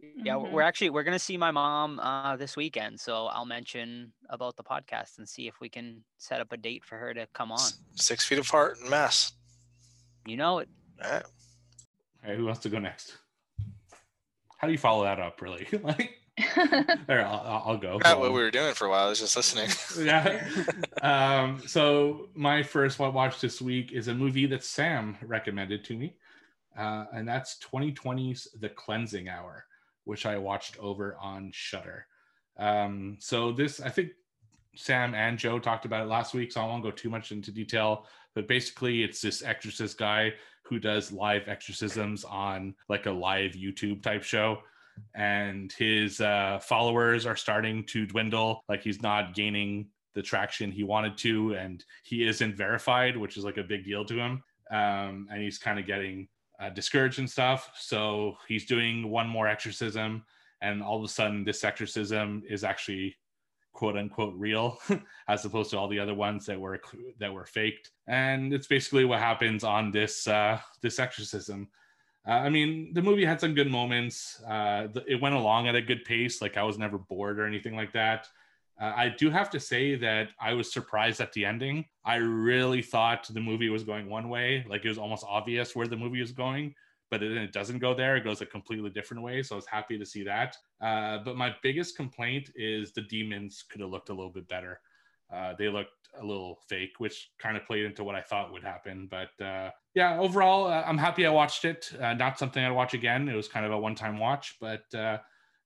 [0.00, 0.52] Yeah, Mhm.
[0.52, 4.62] we're actually we're gonna see my mom uh, this weekend, so I'll mention about the
[4.62, 7.58] podcast and see if we can set up a date for her to come on.
[7.96, 9.32] Six feet apart in mass.
[10.26, 10.68] You know it.
[11.04, 11.22] All right.
[12.22, 13.16] All right, who wants to go next?
[14.58, 15.66] How do you follow that up, really?
[15.82, 16.19] like,
[17.06, 17.98] there, I'll, I'll- I'll go.
[17.98, 19.06] Forgot what we were doing for a while.
[19.06, 19.70] I was just listening.
[20.06, 20.48] yeah.
[21.02, 25.96] Um, so my first wa- watch this week is a movie that Sam recommended to
[25.96, 26.14] me,
[26.78, 29.64] uh, and that's 2020's The Cleansing Hour,
[30.04, 32.06] which I watched over on Shudder.
[32.58, 34.10] Um, so this, I think
[34.76, 37.50] Sam and Joe talked about it last week, so I won't go too much into
[37.50, 38.06] detail.
[38.34, 44.02] But basically, it's this exorcist guy who does live exorcisms on like a live YouTube
[44.02, 44.58] type show
[45.14, 48.62] and his uh, followers are starting to dwindle.
[48.68, 53.44] Like he's not gaining the traction he wanted to, and he isn't verified, which is
[53.44, 54.42] like a big deal to him.
[54.70, 56.28] Um, and he's kind of getting
[56.60, 57.70] uh, discouraged and stuff.
[57.74, 60.24] So he's doing one more exorcism,
[60.60, 63.16] and all of a sudden, this exorcism is actually
[63.72, 64.78] quote unquote real
[65.28, 66.80] as opposed to all the other ones that were
[67.18, 71.68] that were faked and it's basically what happens on this uh this exorcism
[72.26, 74.42] uh, I mean, the movie had some good moments.
[74.46, 76.42] Uh, the, it went along at a good pace.
[76.42, 78.28] Like I was never bored or anything like that.
[78.80, 81.84] Uh, I do have to say that I was surprised at the ending.
[82.04, 85.86] I really thought the movie was going one way, like it was almost obvious where
[85.86, 86.74] the movie was going,
[87.10, 88.16] but then it doesn't go there.
[88.16, 89.42] It goes a completely different way.
[89.42, 90.56] So I was happy to see that.
[90.80, 94.80] Uh, but my biggest complaint is the demons could have looked a little bit better.
[95.30, 98.64] Uh, they looked a little fake, which kind of played into what I thought would
[98.64, 99.08] happen.
[99.10, 101.92] But uh, yeah, overall, uh, I'm happy I watched it.
[102.00, 103.28] Uh, not something I'd watch again.
[103.28, 105.18] It was kind of a one-time watch, but uh,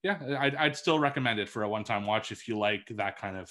[0.02, 3.36] yeah, I'd, I'd still recommend it for a one-time watch if you like that kind
[3.36, 3.50] of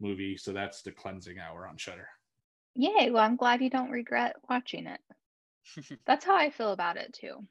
[0.00, 0.36] movie.
[0.36, 2.08] So that's the Cleansing Hour on Shudder.
[2.74, 3.10] Yay.
[3.10, 5.00] Well, I'm glad you don't regret watching it.
[6.06, 7.46] That's how I feel about it too.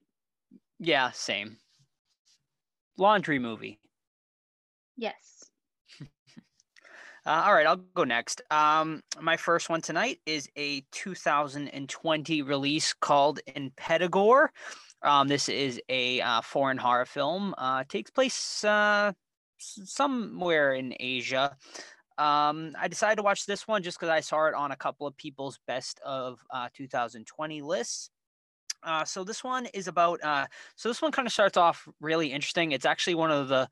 [0.79, 1.57] Yeah, same.
[2.97, 3.79] Laundry movie.
[4.95, 5.38] Yes.
[7.25, 8.41] Uh, all right, I'll go next.
[8.49, 14.49] Um, my first one tonight is a 2020 release called Impetigore.
[15.01, 17.53] Um, this is a uh, foreign horror film.
[17.57, 19.11] Uh, takes place uh,
[19.57, 21.55] somewhere in Asia.
[22.17, 25.07] Um, I decided to watch this one just because I saw it on a couple
[25.07, 28.09] of people's best of uh, 2020 lists.
[28.83, 30.23] Uh, so this one is about.
[30.23, 32.71] Uh, so this one kind of starts off really interesting.
[32.71, 33.69] It's actually one of the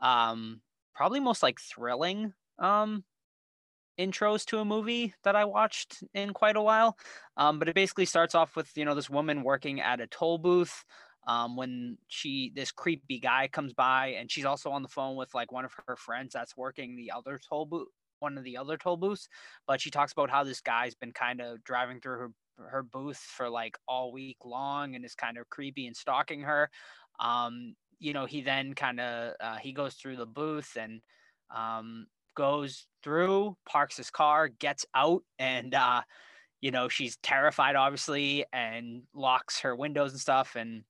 [0.00, 0.60] um,
[0.94, 3.04] probably most like thrilling um
[3.98, 6.96] intros to a movie that I watched in quite a while.
[7.36, 10.38] Um, but it basically starts off with you know this woman working at a toll
[10.38, 10.84] booth.
[11.26, 15.34] um, when she this creepy guy comes by and she's also on the phone with
[15.34, 17.88] like one of her friends that's working the other toll booth
[18.20, 19.28] one of the other toll booths
[19.66, 22.30] but she talks about how this guy's been kind of driving through her
[22.70, 26.70] her booth for like all week long and is kind of creepy and stalking her
[27.20, 31.00] um you know he then kind of uh, he goes through the booth and
[31.54, 36.02] um goes through parks his car gets out and uh
[36.60, 40.84] you know she's terrified obviously and locks her windows and stuff and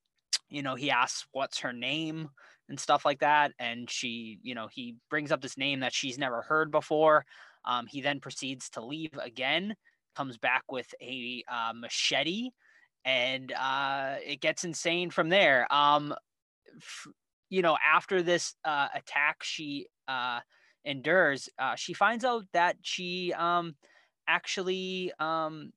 [0.50, 2.28] you know, he asks what's her name
[2.68, 3.52] and stuff like that.
[3.58, 7.24] And she, you know, he brings up this name that she's never heard before.
[7.64, 9.74] Um, he then proceeds to leave again,
[10.16, 12.50] comes back with a uh, machete,
[13.04, 15.72] and uh, it gets insane from there.
[15.72, 16.14] Um,
[16.76, 17.06] f-
[17.48, 20.40] you know, after this uh, attack she uh,
[20.84, 23.74] endures, uh, she finds out that she um,
[24.26, 25.72] actually um,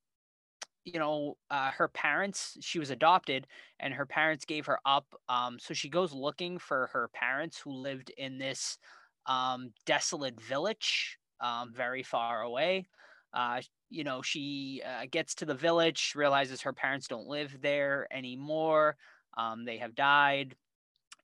[0.86, 3.48] you know, uh, her parents, she was adopted
[3.80, 5.06] and her parents gave her up.
[5.30, 8.78] Um, so she goes looking for her parents who lived in this
[9.26, 12.86] um, desolate village um, very far away.
[13.34, 18.08] Uh, you know, she uh, gets to the village, realizes her parents don't live there
[18.12, 18.98] anymore.
[19.38, 20.56] Um, they have died.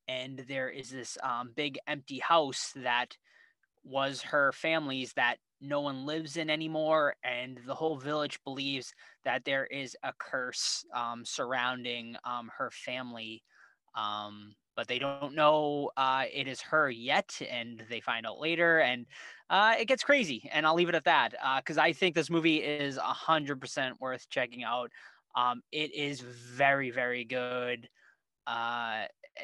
[0.07, 3.15] And there is this um, big empty house that
[3.83, 8.93] was her family's that no one lives in anymore, and the whole village believes
[9.25, 13.43] that there is a curse um, surrounding um, her family.
[13.95, 18.79] Um, but they don't know uh, it is her yet, and they find out later,
[18.79, 19.05] and
[19.49, 20.49] uh, it gets crazy.
[20.53, 23.59] And I'll leave it at that because uh, I think this movie is a hundred
[23.59, 24.91] percent worth checking out.
[25.35, 27.89] Um, it is very, very good.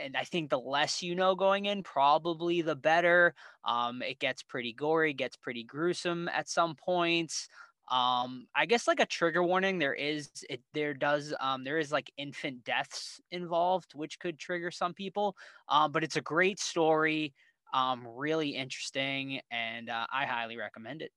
[0.02, 3.34] And I think the less you know going in, probably the better.
[3.64, 7.48] Um, it gets pretty gory, gets pretty gruesome at some points.
[7.91, 11.91] Um, I guess like a trigger warning, there is it there does um there is
[11.91, 15.36] like infant deaths involved, which could trigger some people.
[15.70, 17.36] Um, but it's a great story,
[17.74, 21.12] um, really interesting, and uh, I highly recommend it.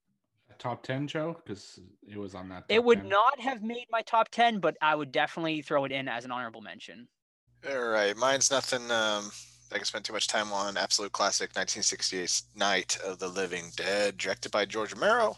[0.59, 2.69] Top ten, Joe, because it was on that.
[2.69, 3.09] It would 10.
[3.09, 6.33] not have made my top ten, but I would definitely throw it in as an
[6.33, 7.09] honorable mention.
[7.67, 8.83] All right, mine's nothing.
[8.83, 9.33] Um,
[9.73, 10.77] I can spend too much time on.
[10.77, 15.37] Absolute classic, 1968's Night of the Living Dead, directed by George Romero.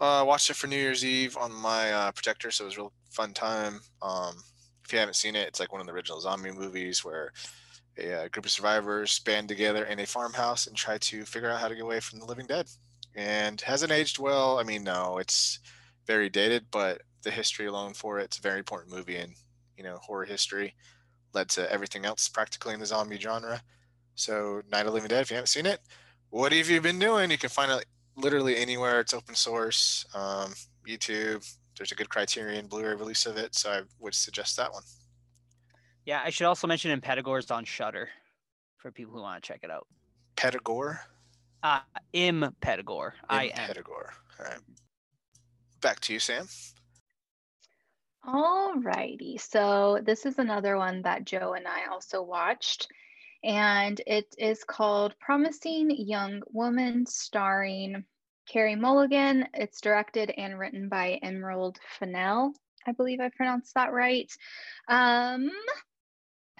[0.00, 2.80] Uh, watched it for New Year's Eve on my uh, projector, so it was a
[2.80, 3.80] real fun time.
[4.00, 4.36] Um,
[4.82, 7.32] if you haven't seen it, it's like one of the original zombie movies where
[7.98, 11.50] a, a, uh, group of survivors band together in a farmhouse and try to figure
[11.50, 12.66] out how to get away from the living dead.
[13.14, 14.58] And hasn't aged well.
[14.58, 15.58] I mean, no, it's
[16.06, 19.34] very dated, but the history alone for it, it's a very important movie in
[19.76, 20.74] you know horror history
[21.36, 23.62] led to everything else practically in the zombie genre.
[24.14, 25.80] So, Night of the Living Dead, if you haven't seen it,
[26.30, 27.30] what have you been doing?
[27.30, 27.84] You can find it
[28.16, 29.00] literally anywhere.
[29.00, 30.54] It's open source, um,
[30.88, 31.46] YouTube.
[31.76, 34.82] There's a good Criterion Blu-ray release of it, so I would suggest that one.
[36.06, 38.08] Yeah, I should also mention Impetigore on Shudder
[38.78, 39.86] for people who want to check it out.
[40.36, 41.00] Petigore.
[41.62, 41.80] Uh,
[42.14, 43.12] Impetigore.
[43.28, 43.68] I am.
[43.68, 44.12] Petigore.
[44.38, 44.60] All right.
[45.82, 46.48] Back to you, Sam.
[48.26, 52.88] Alrighty, so this is another one that Joe and I also watched,
[53.44, 58.04] and it is called Promising Young Woman, starring
[58.48, 59.46] Carey Mulligan.
[59.54, 62.52] It's directed and written by Emerald Fennell.
[62.84, 64.32] I believe I pronounced that right.
[64.88, 65.48] Um,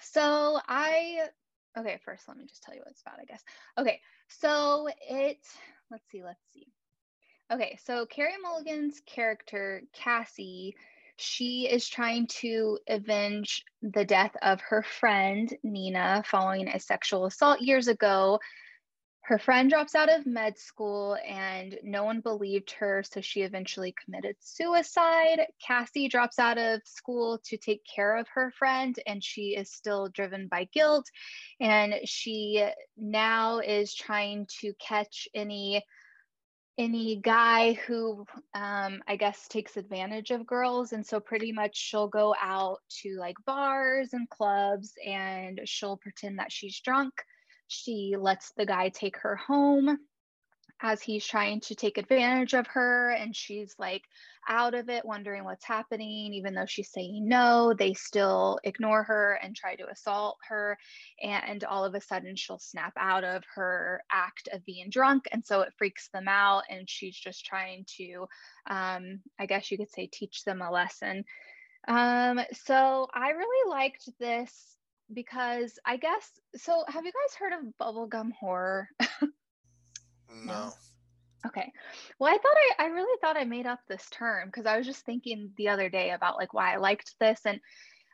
[0.01, 1.23] so I,
[1.77, 3.43] okay, first let me just tell you what it's about, I guess.
[3.77, 5.41] Okay, so it,
[5.91, 6.69] let's see, let's see.
[7.53, 10.77] Okay, so Carey Mulligan's character, Cassie,
[11.17, 17.61] she is trying to avenge the death of her friend, Nina, following a sexual assault
[17.61, 18.39] years ago.
[19.23, 23.93] Her friend drops out of med school and no one believed her, so she eventually
[24.05, 25.41] committed suicide.
[25.61, 30.09] Cassie drops out of school to take care of her friend and she is still
[30.11, 31.07] driven by guilt.
[31.59, 32.65] And she
[32.97, 35.83] now is trying to catch any
[36.79, 40.93] any guy who um, I guess takes advantage of girls.
[40.93, 46.39] And so pretty much she'll go out to like bars and clubs and she'll pretend
[46.39, 47.15] that she's drunk.
[47.69, 49.99] She lets the guy take her home
[50.83, 54.03] as he's trying to take advantage of her and she's like
[54.49, 59.39] out of it wondering what's happening even though she's saying no they still ignore her
[59.43, 60.77] and try to assault her
[61.23, 65.45] and all of a sudden she'll snap out of her act of being drunk and
[65.45, 68.27] so it freaks them out and she's just trying to
[68.69, 71.25] um, i guess you could say teach them a lesson.
[71.89, 74.77] Um, so i really liked this
[75.13, 78.89] because i guess so have you guys heard of bubblegum horror
[80.45, 80.75] No.
[81.47, 81.73] Okay.
[82.19, 84.87] Well, I thought I, I really thought I made up this term because I was
[84.87, 87.41] just thinking the other day about like why I liked this.
[87.47, 87.61] And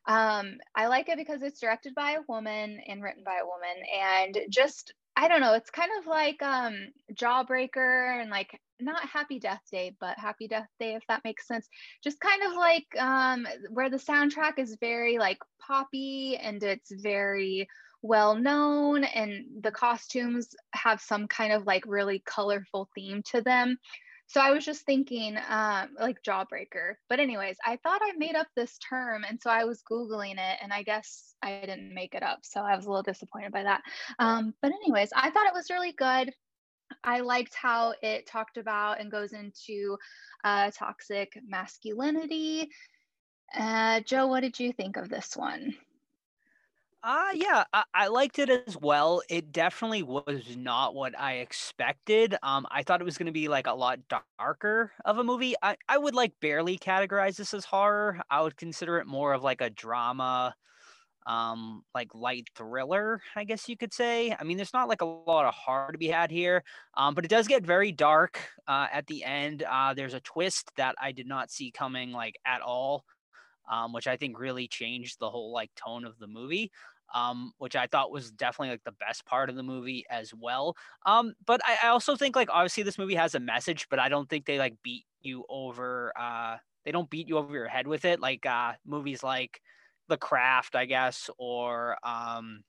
[0.06, 3.76] Um, I like it because it's directed by a woman and written by a woman,
[3.94, 6.74] and just I don't know, it's kind of like um,
[7.14, 11.68] Jawbreaker and like not Happy Death Day, but Happy Death Day, if that makes sense.
[12.02, 17.68] Just kind of like um, where the soundtrack is very like poppy and it's very
[18.02, 23.78] well known, and the costumes have some kind of like really colorful theme to them.
[24.26, 26.94] So I was just thinking, um, like jawbreaker.
[27.10, 30.58] But anyways, I thought I made up this term, and so I was googling it,
[30.62, 32.38] and I guess I didn't make it up.
[32.42, 33.82] So I was a little disappointed by that.
[34.18, 36.32] Um, but anyways, I thought it was really good.
[37.04, 39.98] I liked how it talked about and goes into
[40.44, 42.70] uh, toxic masculinity.
[43.54, 45.74] Uh, Joe, what did you think of this one?
[47.04, 49.22] Uh yeah, I, I liked it as well.
[49.28, 52.36] It definitely was not what I expected.
[52.44, 55.54] Um, I thought it was gonna be like a lot darker of a movie.
[55.62, 58.20] I, I would like barely categorize this as horror.
[58.30, 60.54] I would consider it more of like a drama,
[61.26, 64.34] um, like light thriller, I guess you could say.
[64.38, 67.24] I mean, there's not like a lot of horror to be had here, um, but
[67.24, 69.62] it does get very dark uh, at the end.
[69.62, 73.04] Uh, there's a twist that I did not see coming like at all.
[73.70, 76.72] Um, which I think really changed the whole like tone of the movie
[77.14, 80.76] um, which I thought was definitely like the best part of the movie as well.
[81.06, 84.08] Um, but I, I also think like obviously this movie has a message, but I
[84.08, 86.12] don't think they like beat you over.
[86.18, 89.60] Uh, they don't beat you over your head with it like uh, movies like
[90.08, 92.64] The Craft, I guess, or um,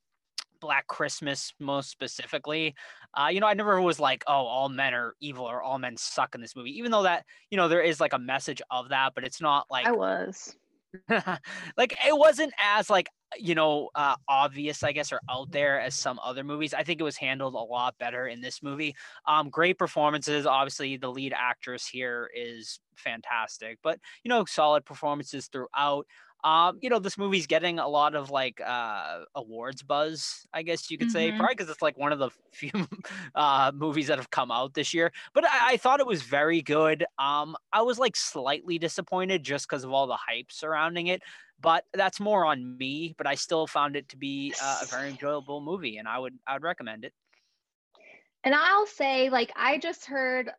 [0.59, 2.73] Black Christmas most specifically.
[3.13, 5.97] Uh, you know, I never was like, oh, all men are evil or all men
[5.97, 8.89] suck in this movie, even though that, you know, there is like a message of
[8.89, 10.55] that, but it's not like I was.
[11.77, 15.95] like it wasn't as like you know uh, obvious i guess or out there as
[15.95, 18.95] some other movies i think it was handled a lot better in this movie
[19.27, 25.47] um great performances obviously the lead actress here is fantastic but you know solid performances
[25.47, 26.05] throughout
[26.43, 30.89] um, you know, this movie's getting a lot of like uh awards buzz, I guess
[30.91, 31.31] you could say, Mhm.
[31.31, 32.71] probably because it's like one of the few
[33.35, 35.11] uh movies that have come out this year.
[35.33, 37.05] But I, I thought it was very good.
[37.17, 41.21] Um, I was like slightly disappointed just because of all the hype surrounding it,
[41.59, 43.13] but that's more on me.
[43.17, 46.39] But I still found it to be uh, a very enjoyable movie, and I would
[46.47, 47.13] I would recommend it.
[48.43, 50.51] And I'll say, like, I just heard,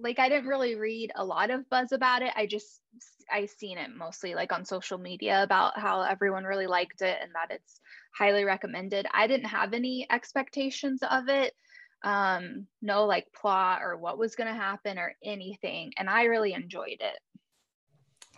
[0.00, 2.32] like, I didn't really read a lot of buzz about it.
[2.36, 2.80] I just,
[3.30, 7.32] I seen it mostly like on social media about how everyone really liked it and
[7.34, 7.80] that it's
[8.16, 9.06] highly recommended.
[9.12, 11.54] I didn't have any expectations of it,
[12.04, 15.92] um, no like plot or what was going to happen or anything.
[15.98, 17.18] And I really enjoyed it.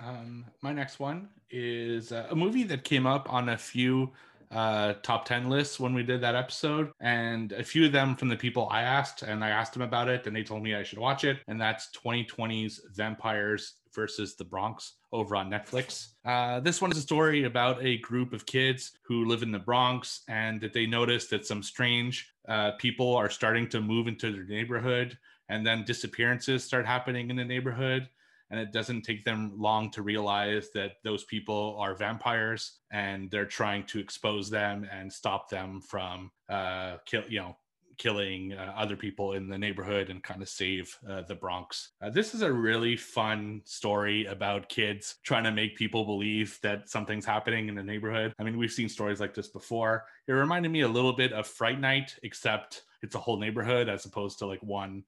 [0.01, 4.10] Um, my next one is uh, a movie that came up on a few
[4.50, 8.28] uh, top 10 lists when we did that episode, and a few of them from
[8.28, 10.82] the people I asked, and I asked them about it, and they told me I
[10.82, 16.08] should watch it, and that's 2020's Vampires versus the Bronx over on Netflix.
[16.24, 19.58] Uh, this one is a story about a group of kids who live in the
[19.58, 24.32] Bronx and that they notice that some strange uh, people are starting to move into
[24.32, 25.16] their neighborhood,
[25.48, 28.08] and then disappearances start happening in the neighborhood
[28.50, 33.46] and it doesn't take them long to realize that those people are vampires and they're
[33.46, 37.56] trying to expose them and stop them from uh kill you know
[37.98, 41.92] killing uh, other people in the neighborhood and kind of save uh, the Bronx.
[42.02, 46.88] Uh, this is a really fun story about kids trying to make people believe that
[46.88, 48.34] something's happening in the neighborhood.
[48.38, 50.04] I mean, we've seen stories like this before.
[50.26, 54.04] It reminded me a little bit of Fright Night, except it's a whole neighborhood as
[54.04, 55.04] opposed to like one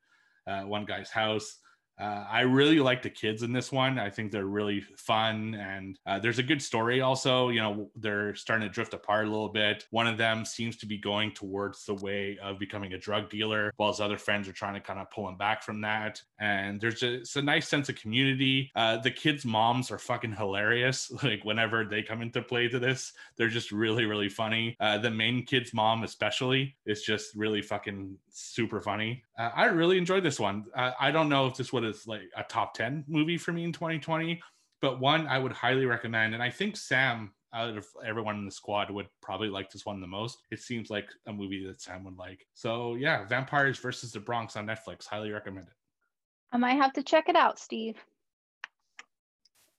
[0.47, 1.59] uh, one guy's house.
[1.99, 3.99] Uh, I really like the kids in this one.
[3.99, 7.01] I think they're really fun, and uh, there's a good story.
[7.01, 9.87] Also, you know, they're starting to drift apart a little bit.
[9.91, 13.73] One of them seems to be going towards the way of becoming a drug dealer,
[13.77, 16.23] while his other friends are trying to kind of pull him back from that.
[16.39, 18.71] And there's just a nice sense of community.
[18.77, 21.11] Uh, the kids' moms are fucking hilarious.
[21.27, 24.77] Like whenever they come into play to this, they're just really, really funny.
[24.79, 29.25] Uh, the main kid's mom, especially, is just really fucking super funny.
[29.37, 30.67] Uh, I really enjoyed this one.
[30.77, 33.65] Uh, I don't know if this would have like a top 10 movie for me
[33.65, 34.41] in 2020,
[34.81, 36.35] but one I would highly recommend.
[36.35, 40.01] And I think Sam, out of everyone in the squad, would probably like this one
[40.01, 40.39] the most.
[40.51, 42.47] It seems like a movie that Sam would like.
[42.55, 45.07] So yeah, Vampires versus the Bronx on Netflix.
[45.07, 45.75] Highly recommend it.
[46.53, 47.97] I might have to check it out, Steve.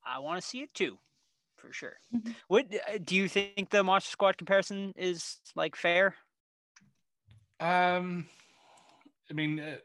[0.05, 0.97] I want to see it too,
[1.57, 1.97] for sure.
[2.15, 2.35] Mhm.
[2.47, 6.15] What uh, do you think the Monster Squad comparison is like fair?
[7.59, 8.27] Um,
[9.29, 9.77] I mean, uh,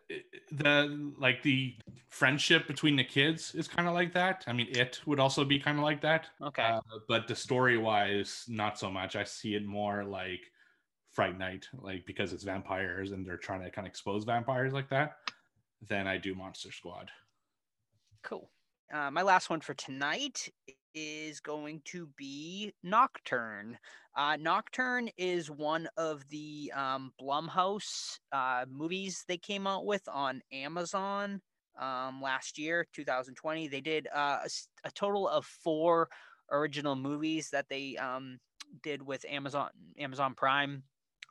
[0.52, 1.74] the like the
[2.08, 4.44] friendship between the kids is kind of like that.
[4.46, 6.28] I mean, it would also be kind of like that.
[6.40, 6.62] Okay.
[6.62, 9.16] Uh, but the story wise, not so much.
[9.16, 10.40] I see it more like
[11.10, 14.88] Fright Night, like because it's vampires and they're trying to kind of expose vampires like
[14.90, 15.16] that.
[15.88, 17.10] Than I do Monster Squad.
[18.22, 18.48] Cool.
[18.92, 20.48] Uh, my last one for tonight
[20.94, 23.78] is going to be Nocturne.
[24.16, 30.42] Uh, Nocturne is one of the um, Blumhouse uh, movies they came out with on
[30.52, 31.40] Amazon
[31.80, 33.68] um, last year, 2020.
[33.68, 34.48] They did uh, a,
[34.84, 36.08] a, total of four
[36.50, 38.38] original movies that they um,
[38.82, 40.82] did with Amazon Amazon Prime.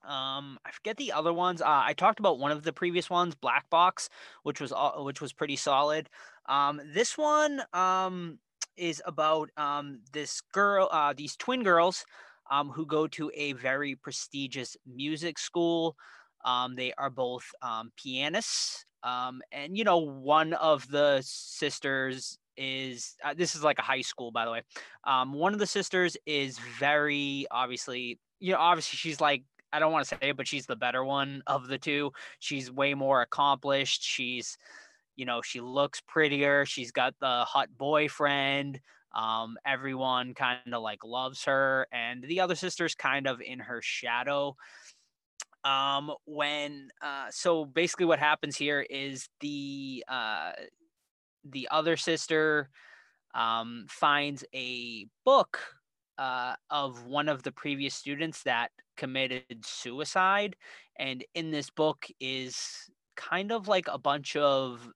[0.03, 1.61] Um, I forget the other ones.
[1.61, 4.09] Uh, I talked about one of the previous ones, Black Box,
[4.43, 6.09] which was which was pretty solid.
[6.47, 8.39] Um, this one um,
[8.77, 12.05] is about um, this girl, uh, these twin girls,
[12.49, 15.95] um, who go to a very prestigious music school.
[16.43, 23.15] Um, they are both um, pianists, um, and you know, one of the sisters is
[23.23, 24.61] uh, this is like a high school, by the way.
[25.05, 29.43] Um, one of the sisters is very obviously, you know, obviously she's like
[29.73, 32.11] I don't want to say it, but she's the better one of the two.
[32.39, 34.03] She's way more accomplished.
[34.03, 34.57] She's,
[35.15, 36.65] you know, she looks prettier.
[36.65, 38.79] She's got the hot boyfriend.
[39.13, 43.81] Um, everyone kind of like loves her, and the other sister's kind of in her
[43.81, 44.55] shadow.
[45.63, 50.51] Um, when uh, so basically what happens here is the uh,
[51.43, 52.69] the other sister
[53.35, 55.59] um, finds a book
[56.17, 60.55] uh, of one of the previous students that committed suicide.
[60.99, 64.87] And in this book is kind of like a bunch of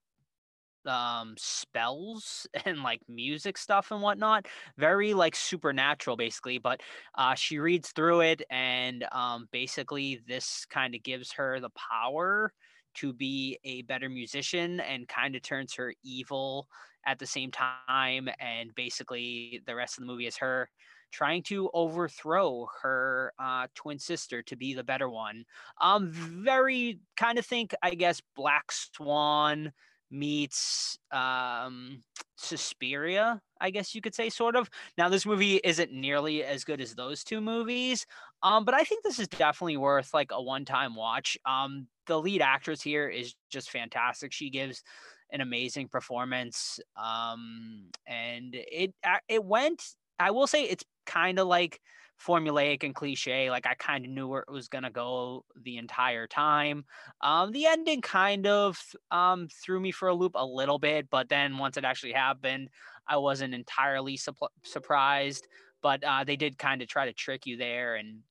[0.87, 4.47] um spells and like music stuff and whatnot
[4.77, 6.81] very like supernatural basically but
[7.15, 12.51] uh she reads through it and um basically this kind of gives her the power
[12.93, 16.67] to be a better musician and kind of turns her evil
[17.05, 20.69] at the same time and basically the rest of the movie is her
[21.11, 25.45] trying to overthrow her uh, twin sister to be the better one.
[25.79, 29.71] Um, very kind of think, I guess, Black Swan
[30.11, 32.01] meets um,
[32.35, 34.69] Suspiria, I guess you could say, sort of.
[34.97, 38.05] Now, this movie isn't nearly as good as those two movies,
[38.43, 41.37] um, but I think this is definitely worth like a one-time watch.
[41.45, 44.31] Um, the lead actress here is just fantastic.
[44.31, 44.83] She gives
[45.31, 48.93] an amazing performance, um, and it
[49.27, 49.83] it went.
[50.19, 51.81] I will say it's kind of like
[52.19, 53.49] formulaic and cliche.
[53.49, 56.85] Like I kind of knew where it was gonna go the entire time.
[57.21, 61.29] Um, the ending kind of um, threw me for a loop a little bit, but
[61.29, 62.69] then once it actually happened,
[63.07, 64.33] I wasn't entirely su-
[64.63, 65.47] surprised.
[65.81, 68.23] But uh, they did kind of try to trick you there, and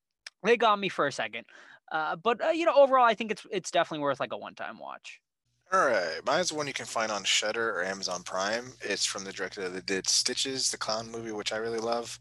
[0.43, 1.47] they got me for a second.
[1.93, 4.55] Uh, but uh, you know, overall, I think it's it's definitely worth like a one
[4.55, 5.21] time watch.
[5.73, 8.73] All right, mine's one you can find on Shudder or Amazon Prime.
[8.81, 12.19] It's from the director that did Stitches, the clown movie, which I really love.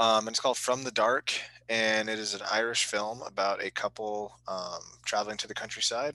[0.00, 1.30] Um, and it's called From the Dark,
[1.68, 6.14] and it is an Irish film about a couple um, traveling to the countryside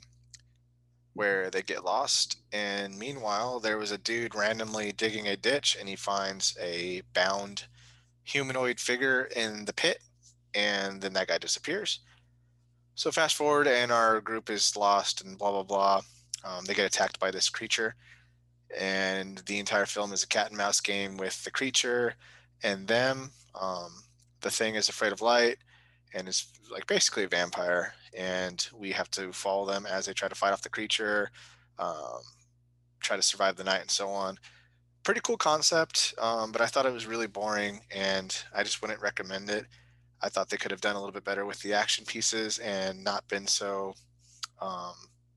[1.14, 2.38] where they get lost.
[2.52, 7.66] And meanwhile, there was a dude randomly digging a ditch, and he finds a bound
[8.24, 10.00] humanoid figure in the pit,
[10.56, 12.00] and then that guy disappears.
[12.96, 16.02] So fast forward, and our group is lost, and blah blah blah.
[16.44, 17.94] Um, they get attacked by this creature,
[18.76, 22.16] and the entire film is a cat and mouse game with the creature
[22.64, 23.32] and them.
[23.60, 24.04] Um,
[24.42, 25.58] the thing is afraid of light
[26.14, 30.28] and is like basically a vampire, and we have to follow them as they try
[30.28, 31.30] to fight off the creature,
[31.80, 32.22] um,
[33.02, 34.38] try to survive the night, and so on.
[35.04, 39.02] Pretty cool concept, um, but I thought it was really boring, and I just wouldn't
[39.02, 39.66] recommend it.
[40.22, 43.04] I thought they could have done a little bit better with the action pieces and
[43.04, 43.94] not been so
[44.62, 44.94] um,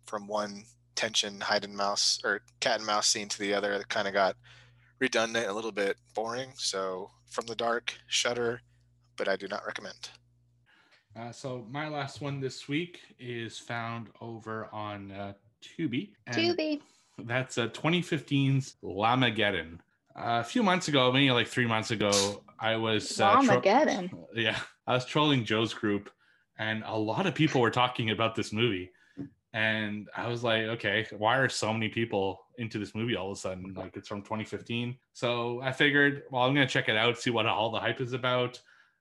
[0.06, 0.64] from one
[0.94, 3.72] tension hide and mouse or cat and mouse scene to the other.
[3.72, 4.36] It kind of got
[5.00, 6.50] redundant, a little bit boring.
[6.56, 8.62] So from the dark, Shudder,
[9.16, 10.10] but I do not recommend.
[11.18, 16.12] Uh, so my last one this week is found over on uh, Tubi.
[16.30, 16.80] Tubi.
[17.18, 19.78] That's uh, 2015's Llamageddon.
[20.16, 23.62] Uh, a few months ago, maybe like three months ago, I was uh, tro-
[24.34, 26.10] yeah, I was trolling Joe's group,
[26.58, 28.90] and a lot of people were talking about this movie
[29.58, 33.36] and I was like, okay, why are so many people into this movie all of
[33.36, 33.74] a sudden?
[33.74, 34.96] Like it's from 2015.
[35.14, 38.12] So I figured, well, I'm gonna check it out, see what all the hype is
[38.12, 38.60] about.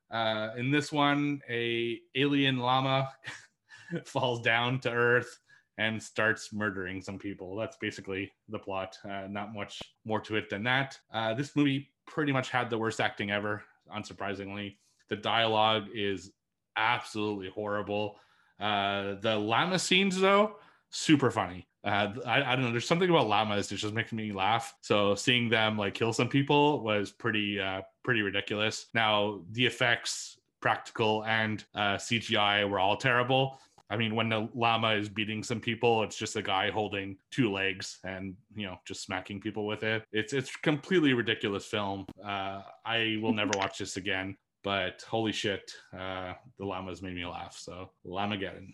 [0.10, 3.14] Uh, in this one, a alien llama
[4.06, 5.40] falls down to Earth
[5.78, 7.56] and starts murdering some people.
[7.56, 8.98] That's basically the plot.
[9.06, 10.98] Uh, not much more to it than that.
[11.14, 13.64] Uh, this movie pretty much had the worst acting ever,
[13.96, 14.78] unsurprisingly.
[15.10, 16.32] The dialogue is
[16.78, 18.18] absolutely horrible
[18.60, 20.56] uh, the llama scenes, though,
[20.90, 21.68] super funny.
[21.84, 22.72] Uh, I, I don't know.
[22.72, 24.76] There's something about llamas that just makes me laugh.
[24.82, 28.88] So seeing them like kill some people was pretty uh, pretty ridiculous.
[28.94, 33.60] Now the effects, practical and uh, CGI, were all terrible.
[33.90, 37.52] I mean, when the llama is beating some people, it's just a guy holding two
[37.52, 40.04] legs and you know just smacking people with it.
[40.12, 42.06] It's it's completely ridiculous film.
[42.22, 44.36] Uh, I will never watch this again.
[44.68, 47.56] But holy shit, uh, the llamas made me laugh.
[47.58, 48.74] So Llamageddon.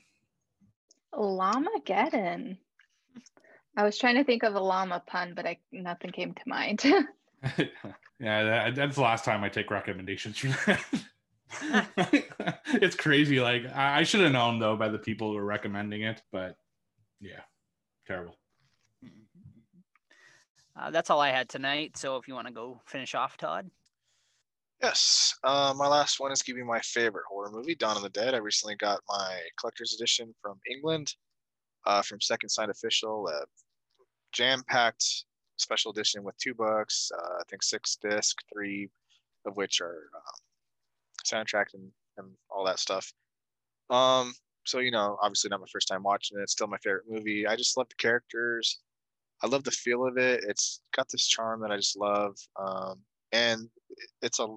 [1.14, 2.58] Llamageddon.
[3.78, 6.82] I was trying to think of a llama pun, but I nothing came to mind.
[8.20, 12.26] yeah, that, that's the last time I take recommendations from that.
[12.66, 13.40] it's crazy.
[13.40, 16.58] Like I, I should have known though by the people who were recommending it, but
[17.22, 17.42] yeah,
[18.08, 18.36] terrible.
[20.76, 21.98] Uh, that's all I had tonight.
[21.98, 23.70] So if you want to go finish off, Todd.
[24.84, 25.34] Yes.
[25.46, 28.34] Uh, my last one is to be my favorite horror movie, Dawn of the Dead.
[28.34, 31.16] I recently got my collector's edition from England,
[31.86, 33.30] uh, from Second Sight Official,
[34.34, 35.24] jam-packed
[35.56, 38.90] special edition with two books, uh, I think six disc, three
[39.46, 40.42] of which are um,
[41.26, 43.14] soundtrack and, and all that stuff.
[43.90, 44.34] Um,
[44.66, 46.42] so you know, obviously not my first time watching it.
[46.42, 47.48] It's still my favorite movie.
[47.48, 48.82] I just love the characters.
[49.42, 50.44] I love the feel of it.
[50.46, 52.36] It's got this charm that I just love.
[52.60, 53.00] Um,
[53.32, 53.70] and
[54.22, 54.48] it's a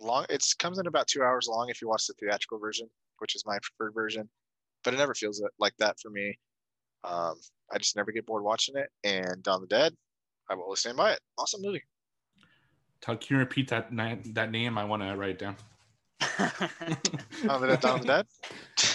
[0.00, 0.26] long.
[0.28, 3.44] It comes in about two hours long if you watch the theatrical version, which is
[3.46, 4.28] my preferred version.
[4.84, 6.38] But it never feels like that for me.
[7.04, 7.34] Um,
[7.72, 8.88] I just never get bored watching it.
[9.04, 9.94] And Dawn of the Dead,
[10.48, 11.20] I will always stand by it.
[11.38, 11.82] Awesome movie.
[13.00, 13.88] Todd, can you repeat that
[14.34, 14.76] that name?
[14.76, 15.56] I want to write it down.
[16.38, 16.50] Dawn
[17.46, 17.80] of the Dead.
[17.80, 18.26] Dawn of the Dead.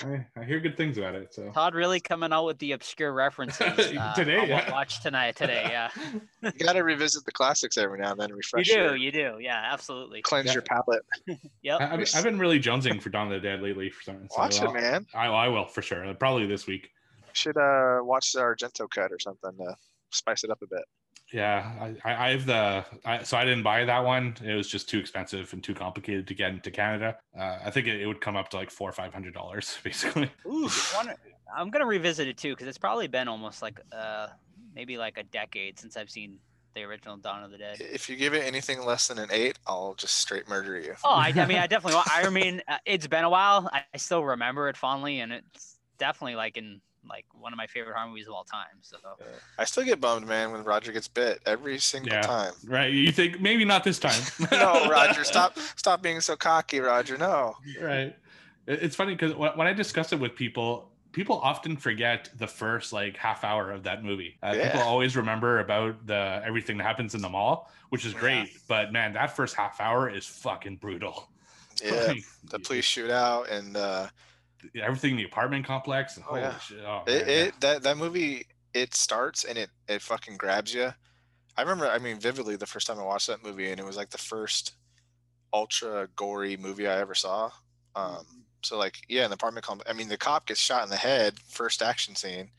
[0.03, 1.33] I, I, hear good things about it.
[1.33, 3.61] So Todd really coming out with the obscure references
[3.99, 4.47] uh, today.
[4.47, 4.71] Yeah.
[4.71, 5.35] Watch tonight.
[5.35, 5.89] Today, yeah.
[6.41, 8.33] you got to revisit the classics every now and then.
[8.33, 8.67] Refresh.
[8.67, 8.79] You do.
[8.81, 9.37] Your, you do.
[9.39, 10.21] Yeah, absolutely.
[10.21, 10.53] Cleanse Yeah.
[10.53, 11.03] your palate.
[11.63, 11.81] Yep.
[11.81, 13.89] I, I've, I've been really jonesing for Dawn of the Dead lately.
[13.89, 15.05] For some, so Watch it, I'll- man.
[15.15, 16.13] I, I will for sure.
[16.15, 16.89] Probably this week.
[17.33, 19.75] Should uh watch the Argento cut or something to
[20.11, 20.83] spice it up a bit.
[21.33, 24.35] Yeah, I, I I have the I, so I didn't buy that one.
[24.43, 27.17] It was just too expensive and too complicated to get into Canada.
[27.37, 29.77] Uh, I think it, it would come up to like four or five hundred dollars
[29.83, 30.31] basically.
[30.45, 30.69] Ooh,
[31.55, 34.27] I'm gonna revisit it too because it's probably been almost like uh
[34.75, 36.37] maybe like a decade since I've seen
[36.75, 37.77] the original Dawn of the Dead.
[37.79, 40.93] If you give it anything less than an eight, I'll just straight murder you.
[41.03, 41.99] Oh, I, I mean, I definitely.
[42.05, 43.69] I mean, uh, it's been a while.
[43.71, 47.67] I, I still remember it fondly, and it's definitely like in like one of my
[47.67, 48.79] favorite horror movies of all time.
[48.81, 48.97] So
[49.57, 52.21] I still get bummed, man, when Roger gets bit every single Yeah.
[52.21, 52.53] time.
[52.65, 52.91] Right?
[52.91, 54.21] You think maybe not this time?
[54.51, 57.17] no, Roger, stop, stop being so cocky, Roger.
[57.17, 57.55] No.
[57.81, 58.15] right.
[58.67, 63.15] It's funny because when I discuss it with people, people often forget the first like
[63.15, 64.37] half hour of that movie.
[64.41, 68.19] Uh, People always remember about the everything that happens in the mall, which is Yeah.
[68.19, 68.49] great.
[68.67, 71.29] But man, that first half hour is fucking brutal.
[71.83, 72.13] Yeah,
[72.49, 74.07] the police shootout and uh,
[74.81, 76.17] everything in the apartment complex.
[76.19, 76.59] Oh, Holy yeah.
[76.59, 76.79] shit.
[76.85, 80.93] Oh, it, it that that movie it starts and it it fucking grabs you.
[81.57, 83.95] I remember, I mean, vividly the first time I watched that movie, and it was
[83.95, 84.73] like the first
[85.53, 87.49] ultra gory movie I ever saw.
[87.95, 88.25] Um,
[88.61, 89.89] so like, yeah, in the apartment complex.
[89.89, 92.49] I mean, the cop gets shot in the head, first action scene,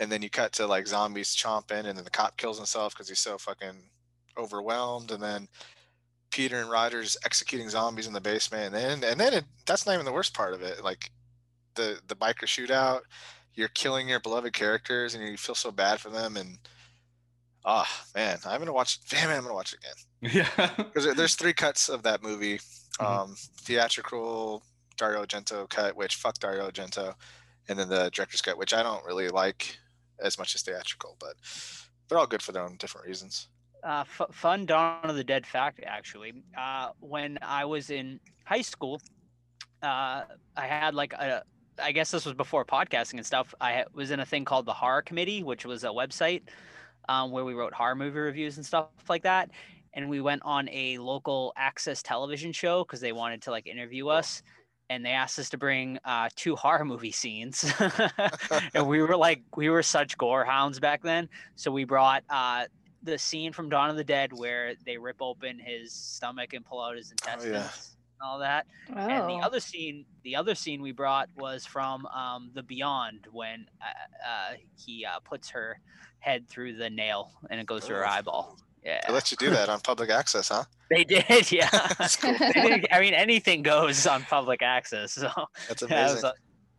[0.00, 3.08] and then you cut to like zombies chomping, and then the cop kills himself because
[3.08, 3.90] he's so fucking
[4.36, 5.48] overwhelmed, and then
[6.34, 9.92] Peter and Rogers executing zombies in the basement, and then and then it, that's not
[9.92, 10.82] even the worst part of it.
[10.82, 11.12] Like
[11.76, 13.02] the the biker shootout,
[13.54, 16.58] you're killing your beloved characters, and you feel so bad for them, and
[17.64, 18.98] ah man, I'm gonna watch.
[19.08, 20.70] Damn it, I'm gonna watch it again yeah.
[20.76, 22.58] because there's three cuts of that movie.
[22.98, 23.04] Mhm.
[23.06, 24.64] Um, theatrical
[24.96, 27.14] Dario Argento cut, which fuck Dario Argento,
[27.68, 29.78] and then the director's cut, which I don't really like
[30.20, 31.34] as much as theatrical, but
[32.08, 33.46] they're all good for their own different reasons.
[33.84, 36.32] Uh, f- fun Dawn of the Dead fact actually.
[36.56, 39.00] Uh, when I was in high school,
[39.82, 40.22] uh,
[40.56, 41.44] I had like a.
[41.76, 43.52] I guess this was before podcasting and stuff.
[43.60, 46.42] I was in a thing called the Horror Committee, which was a website
[47.08, 49.50] um, where we wrote horror movie reviews and stuff like that.
[49.92, 54.08] And we went on a local access television show because they wanted to like interview
[54.08, 54.42] us.
[54.90, 57.72] And they asked us to bring uh, two horror movie scenes.
[58.74, 61.28] and we were like, we were such gore hounds back then.
[61.54, 62.66] So we brought uh,
[63.04, 66.82] the scene from Dawn of the Dead where they rip open his stomach and pull
[66.82, 67.60] out his intestines yeah.
[67.60, 68.66] and all that.
[68.90, 73.28] Oh, And the other scene, the other scene we brought was from um, The Beyond
[73.30, 75.78] when uh, uh, he uh, puts her
[76.18, 78.10] head through the nail and it goes through her Oh.
[78.10, 78.58] eyeball.
[78.84, 80.64] Yeah, They let you do that on public access, huh?
[80.90, 81.50] they did.
[81.52, 82.34] Yeah, That's cool.
[82.38, 85.12] They didn't- I mean anything goes on public access.
[85.12, 85.30] So
[85.68, 85.96] That's amazing.
[85.96, 86.24] yeah, it was, amazing.
[86.24, 86.32] uh,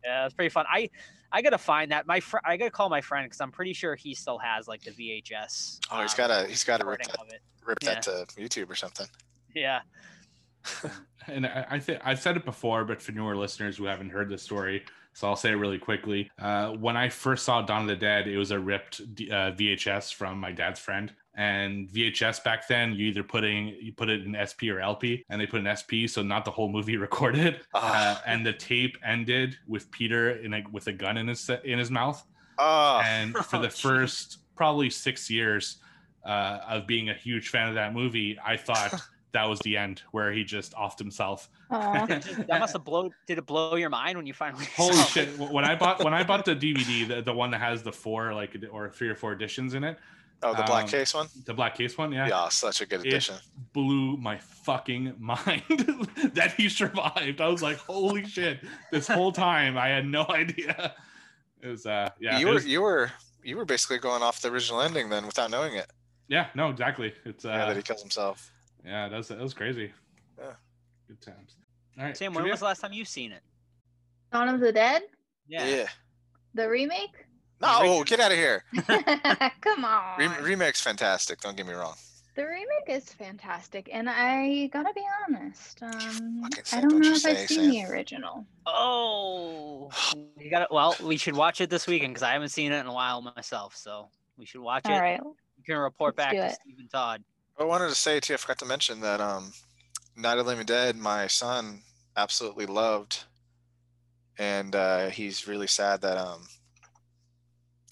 [0.04, 0.66] yeah, pretty fun.
[0.70, 0.88] I
[1.32, 2.06] I gotta find that.
[2.06, 4.82] My fr- I gotta call my friend because I'm pretty sure he still has like
[4.82, 5.80] the VHS.
[5.90, 7.40] Oh, he's um, gotta he's gotta rip that of it.
[7.64, 7.94] rip Yeah.
[7.94, 9.06] that to YouTube or something.
[9.54, 9.80] Yeah.
[11.28, 14.28] and I, I think I've said it before, but for newer listeners who haven't heard
[14.28, 16.30] the story, so I'll say it really quickly.
[16.38, 20.12] Uh, when I first saw Dawn of the Dead, it was a ripped uh, VHS
[20.12, 24.34] from my dad's friend, And VHS back then, you either putting you put it in
[24.40, 27.56] SP or LP, and they put an SP, so not the whole movie recorded.
[27.74, 27.80] Uh,
[28.16, 28.22] Ah.
[28.26, 31.90] and the tape ended with Peter in a, with a gun in his in his
[31.90, 32.24] mouth.
[32.58, 35.76] Oh, And for Oh, the first probably six years
[36.24, 38.94] uh, of being a huge fan of that movie, I thought
[39.32, 41.50] that was the end, where he just offed himself.
[41.70, 42.06] Aw.
[42.06, 43.10] Did it just- that must have blown.
[43.26, 44.64] Did it blow your mind when you finally?
[44.74, 45.08] Holy saw it?
[45.08, 45.38] shit!
[45.38, 48.32] When I bought when I bought the DVD, the, the one that has the four
[48.32, 49.98] like or three or four editions in it,
[50.42, 51.28] oh, the black um, case one.
[51.44, 53.36] the black case one, yeah, Yeah, such a good It- addition.
[53.72, 55.62] blew my fucking mind
[56.34, 57.40] that he survived.
[57.40, 58.60] I was like, holy shit!
[58.90, 60.94] This whole time I had no idea.
[61.62, 63.10] It was uh yeah, you were was- you were
[63.42, 65.90] you were basically going off the original ending then without knowing it.
[66.28, 67.12] yeah, no, exactly.
[67.24, 68.50] It's uh yeah, that he kills himself.
[68.84, 69.92] yeah, that was that was crazy.
[70.38, 70.52] Yeah.
[71.08, 71.56] good times.
[71.98, 73.40] All right, Sam, when was the last time you've seen it?
[74.32, 75.02] Dawn of the Dead,
[75.48, 75.66] Yeah.
[75.66, 75.86] Yeah.
[76.54, 77.25] the remake.
[77.60, 78.04] No, Original.
[78.04, 78.64] get out of here.
[79.62, 80.18] Come on.
[80.18, 81.40] Re- remake's fantastic.
[81.40, 81.94] Don't get me wrong.
[82.34, 85.82] the remake is fantastic, and I gotta be honest.
[85.82, 87.70] Um, fucking I don't don't know you if I've seen Sam.
[87.70, 88.46] the original.
[88.66, 89.90] Oh,
[90.38, 90.68] you got it.
[90.70, 93.22] Well, we should watch it this weekend because I haven't seen it in a while
[93.22, 93.74] myself.
[93.74, 94.92] So we should watch it.
[94.92, 95.20] All right.
[95.22, 96.58] You can report Let's back to it.
[96.62, 97.24] Stephen Todd.
[97.58, 98.34] I wanted to say too.
[98.34, 99.50] I forgot to mention that um,
[100.14, 100.94] Night of the Living Dead.
[100.96, 101.80] My son
[102.18, 103.24] absolutely loved,
[104.38, 106.46] and uh, he's really sad that um.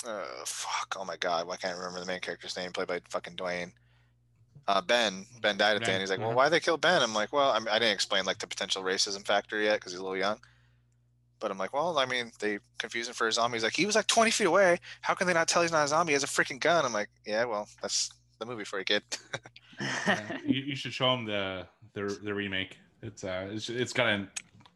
[0.07, 0.97] Uh, fuck!
[0.99, 1.47] Oh my god!
[1.47, 2.73] Why can't I remember the main character's name?
[2.73, 3.73] Played by fucking Duane.
[4.67, 5.27] Uh, Ben.
[5.41, 6.03] Ben died at the Ben, end.
[6.03, 6.21] He's like.
[6.21, 8.47] "Well, why they kill Ben?" I'm like, "Well, I, mean, I didn't explain like the
[8.47, 10.39] potential racism factor yet because he's a little young."
[11.41, 13.87] But I'm like, "Well, I mean, they confuse him for a zombie." He's like, "He
[13.87, 14.79] was like 20 feet away.
[15.01, 16.13] How can they not tell he's not a zombie?
[16.13, 19.03] He has a freaking gun." I'm like, "Yeah, well, that's the movie for you, kid."
[19.81, 22.79] Yeah, you, you should show him the the the remake.
[23.03, 24.29] It's uh it's, it's got a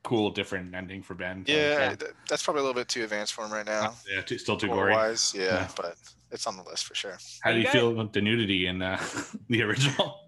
[0.08, 1.44] cool different ending for Ben.
[1.46, 3.94] so- Yeah, th- that's probably a little bit too advanced for him right now.
[4.10, 4.92] yeah, too, still too Gore gory.
[4.94, 5.68] wise, yeah, Yeah.
[5.76, 5.96] but
[6.30, 7.18] it's on the list for sure.
[7.42, 8.98] How do You you feel about the nudity in uh,
[9.50, 10.20] the original?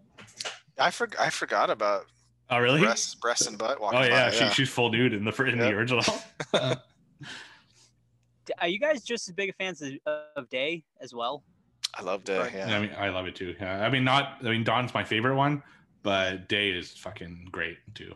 [0.78, 2.05] I for, I forgot about
[2.51, 2.81] Oh, really?
[2.81, 4.35] breasts, breasts and butt walking Oh yeah, by.
[4.36, 6.05] she, she's full nude in the fir- in the original.
[8.61, 9.93] Are you guys just as big a fans of,
[10.36, 11.43] of Day as well?
[11.94, 12.39] I love Day.
[12.39, 12.52] Right.
[12.52, 12.69] Yeah.
[12.70, 13.55] Yeah, I mean, I love it too.
[13.61, 14.39] Yeah, I mean, not.
[14.44, 15.62] I mean, Dawn's my favorite one,
[16.02, 18.15] but Day is fucking great too.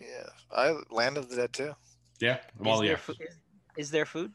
[0.00, 1.74] Yeah, I Land of the Dead too.
[2.20, 2.38] Yeah.
[2.58, 2.88] Well, is yeah.
[2.88, 3.36] There fu- is,
[3.76, 4.32] is there food?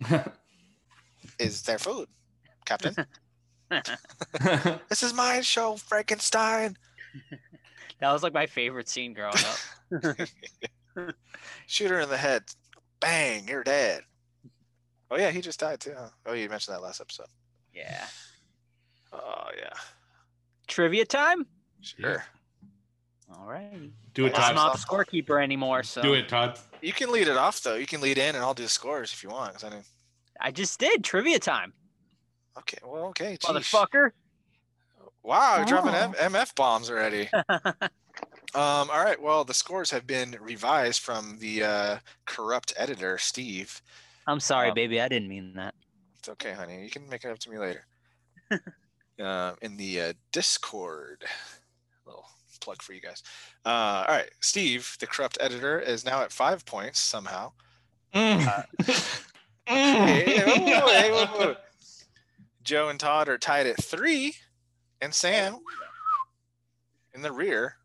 [1.38, 2.08] Is there food,
[2.66, 2.94] Captain?
[4.88, 6.76] this is my show, Frankenstein.
[8.00, 10.28] That was like my favorite scene growing up.
[11.66, 12.42] Shoot her in the head.
[13.00, 14.02] Bang, you're dead.
[15.10, 15.94] Oh yeah, he just died too.
[15.96, 16.08] Huh?
[16.26, 17.26] Oh, you mentioned that last episode.
[17.74, 18.06] yeah.
[19.12, 19.72] Oh yeah,
[20.66, 21.46] Trivia time.
[21.80, 22.24] sure.
[23.38, 23.90] All right.
[24.14, 24.44] Do it, Todd.
[24.50, 26.58] I'm not the scorekeeper anymore, so Do it, Todd.
[26.82, 27.74] You can lead it off though.
[27.74, 29.62] You can lead in, and I'll do the scores if you want.
[29.64, 29.86] I didn't.
[30.40, 31.72] I just did trivia time,
[32.58, 33.36] Okay, well, okay.
[33.40, 33.48] geez.
[33.50, 34.10] motherfucker.
[35.22, 36.12] Wow, you're dropping Oh.
[36.18, 37.28] M- MF bombs already.
[38.54, 39.20] Um, all right.
[39.20, 43.82] Well, the scores have been revised from the uh, corrupt editor, Steve.
[44.28, 45.00] I'm sorry, Um, baby.
[45.00, 45.74] I didn't mean that.
[46.20, 46.84] It's okay, honey.
[46.84, 47.84] You can make it up to me later.
[49.20, 51.24] uh, in the uh, Discord.
[52.06, 52.24] Little
[52.60, 53.22] plug for you guys.
[53.64, 54.30] Uh, all right.
[54.40, 57.52] Steve, the corrupt editor, is now at five points somehow.
[58.14, 58.64] Mm.
[59.66, 61.56] Hey, hey, whoa, whoa, hey, whoa, whoa.
[62.62, 64.34] Joe and Todd are tied at three,
[65.00, 65.56] and Sam
[67.14, 67.76] in the rear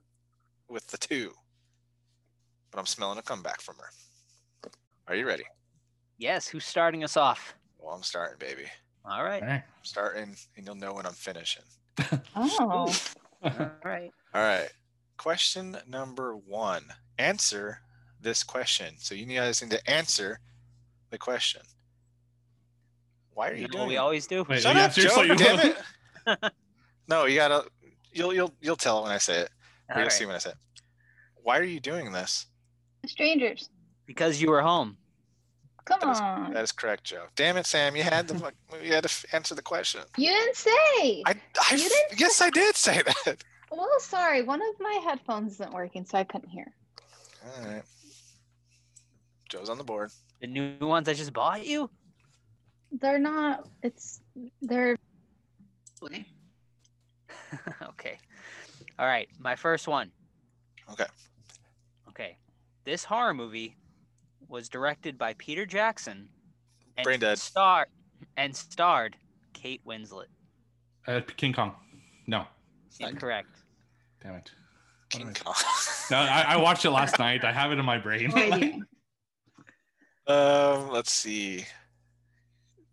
[0.67, 1.31] with the two.
[2.71, 3.89] But I'm smelling a comeback from her.
[5.07, 5.43] Are you ready?
[6.17, 6.47] Yes.
[6.47, 7.55] Who's starting us off?
[7.79, 8.65] Well, I'm starting, baby.
[9.05, 9.41] All right.
[9.41, 9.63] Alright.
[9.63, 11.63] I'm starting, and you'll know when I'm finishing.
[12.35, 12.93] Oh.
[13.43, 14.11] All right.
[14.33, 14.69] All right.
[15.17, 16.83] Question number one.
[17.17, 17.79] Answer
[18.21, 18.95] this question.
[18.97, 20.39] So you guys need to answer
[21.09, 21.61] the question.
[23.33, 24.43] Why are you You know doing what we always do?
[24.47, 25.21] Wait, Shut up, Joe!
[25.21, 26.51] you- Damn it!
[27.07, 27.65] no, you gotta.
[28.13, 29.49] You'll you'll you'll tell when I say it.
[29.89, 30.11] All You'll right.
[30.11, 30.55] see when I say it.
[31.43, 32.47] Why are you doing this?
[33.05, 33.69] Strangers.
[34.05, 34.97] Because you were home.
[35.85, 36.53] Come That is- on.
[36.53, 37.25] That is correct, Joe.
[37.35, 37.95] Damn it, Sam!
[37.95, 38.53] You had to
[38.83, 40.01] you had to answer the question.
[40.17, 40.69] You didn't say.
[41.25, 41.33] I,
[41.69, 43.43] I You didn't yes, I did say that.
[43.71, 44.41] Well, sorry.
[44.41, 46.73] One of my headphones isn't working, so I couldn't hear.
[47.45, 47.83] All right.
[49.49, 50.11] Joe's on the board.
[50.41, 51.89] The new ones I just bought you?
[52.91, 53.67] They're not.
[53.83, 54.21] It's.
[54.61, 54.97] They're.
[57.83, 58.17] okay.
[58.97, 59.27] All right.
[59.39, 60.11] My first one.
[60.91, 61.05] Okay.
[62.09, 62.37] Okay.
[62.85, 63.75] This horror movie
[64.47, 66.29] was directed by Peter Jackson
[66.97, 67.37] and Brain dead.
[67.37, 67.87] Star
[68.37, 69.15] and starred
[69.53, 70.25] Kate Winslet.
[71.07, 71.75] Uh, King Kong.
[72.27, 72.45] No.
[72.99, 73.58] Incorrect.
[74.21, 74.51] Damn it.
[75.09, 75.55] King Kong.
[76.11, 77.43] No, I, I watched it last night.
[77.43, 78.31] I have it in my brain.
[78.31, 78.73] Right here.
[80.27, 81.65] um, let's see.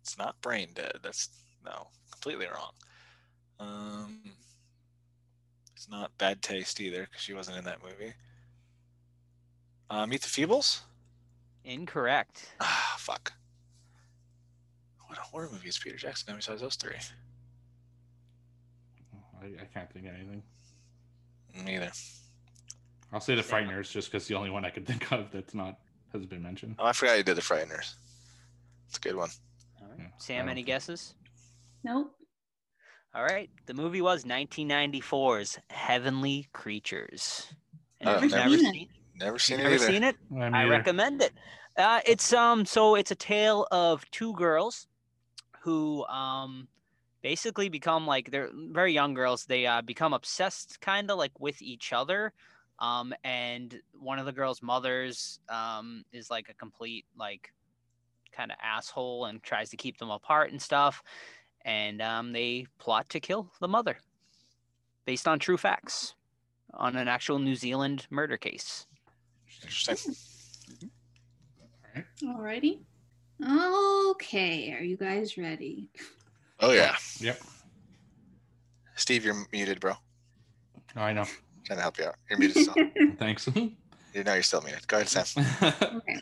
[0.01, 0.93] It's not brain dead.
[1.03, 1.29] That's
[1.63, 2.71] no, completely wrong.
[3.59, 4.21] Um,
[5.75, 8.13] it's not Bad Taste either because she wasn't in that movie.
[9.89, 10.81] Uh, Meet the Feebles?
[11.63, 12.51] Incorrect.
[12.59, 13.33] Ah, fuck.
[15.07, 16.95] What horror movie is Peter Jackson done besides those three?
[19.41, 20.41] I, I can't think of anything.
[21.63, 21.91] Neither.
[23.13, 23.67] I'll say the Same.
[23.67, 25.77] Frighteners just because the only one I could think of that's not
[26.13, 26.75] has been mentioned.
[26.79, 27.95] Oh, I forgot you did the Frighteners.
[28.87, 29.29] It's a good one.
[29.81, 29.97] All right.
[29.99, 31.13] Yeah, Sam, any think- guesses?
[31.83, 32.13] Nope.
[33.15, 33.49] All right.
[33.65, 37.47] The movie was 1994's Heavenly Creatures.
[37.99, 38.87] And Oh, never never seen it.
[39.19, 39.93] Never seen you've it never either.
[39.93, 40.15] seen it?
[40.53, 41.31] I, I recommend it.
[41.75, 44.87] Uh, it's um so it's a tale of two girls
[45.61, 46.67] who um
[47.21, 49.45] basically become like they're very young girls.
[49.45, 52.33] They uh, become obsessed kind of like with each other.
[52.79, 57.51] Um, and one of the girls' mothers um is like a complete like
[58.31, 61.01] kind of asshole and tries to keep them apart and stuff.
[61.65, 63.97] And um, they plot to kill the mother
[65.05, 66.13] based on true facts
[66.73, 68.85] on an actual New Zealand murder case.
[69.63, 70.15] Interesting.
[72.23, 72.79] Alrighty.
[73.43, 75.89] Okay, are you guys ready?
[76.59, 76.95] Oh yeah.
[77.19, 77.39] Yep.
[78.95, 79.93] Steve, you're muted, bro.
[80.95, 81.25] Oh, I know.
[81.65, 82.15] Trying to help you out.
[82.29, 82.75] You're muted still.
[83.19, 83.47] Thanks.
[83.55, 84.87] you know you're still muted.
[84.87, 85.45] Go ahead, Sam.
[85.97, 86.19] Okay.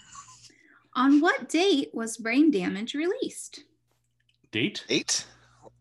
[0.98, 3.62] On what date was Brain Damage released?
[4.52, 4.86] Date?
[4.88, 5.26] Eight?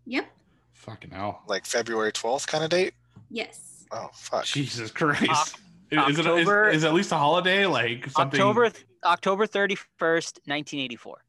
[0.06, 0.26] Yep.
[0.72, 1.42] Fucking hell.
[1.46, 2.94] Like February 12th kind of date?
[3.30, 3.84] Yes.
[3.92, 4.44] Oh fuck.
[4.44, 5.30] Jesus Christ.
[5.30, 7.64] Oc- Is, is it is, October- is it at least a holiday?
[7.66, 8.40] Like something.
[8.40, 8.72] October
[9.04, 11.24] October 31st, 1984.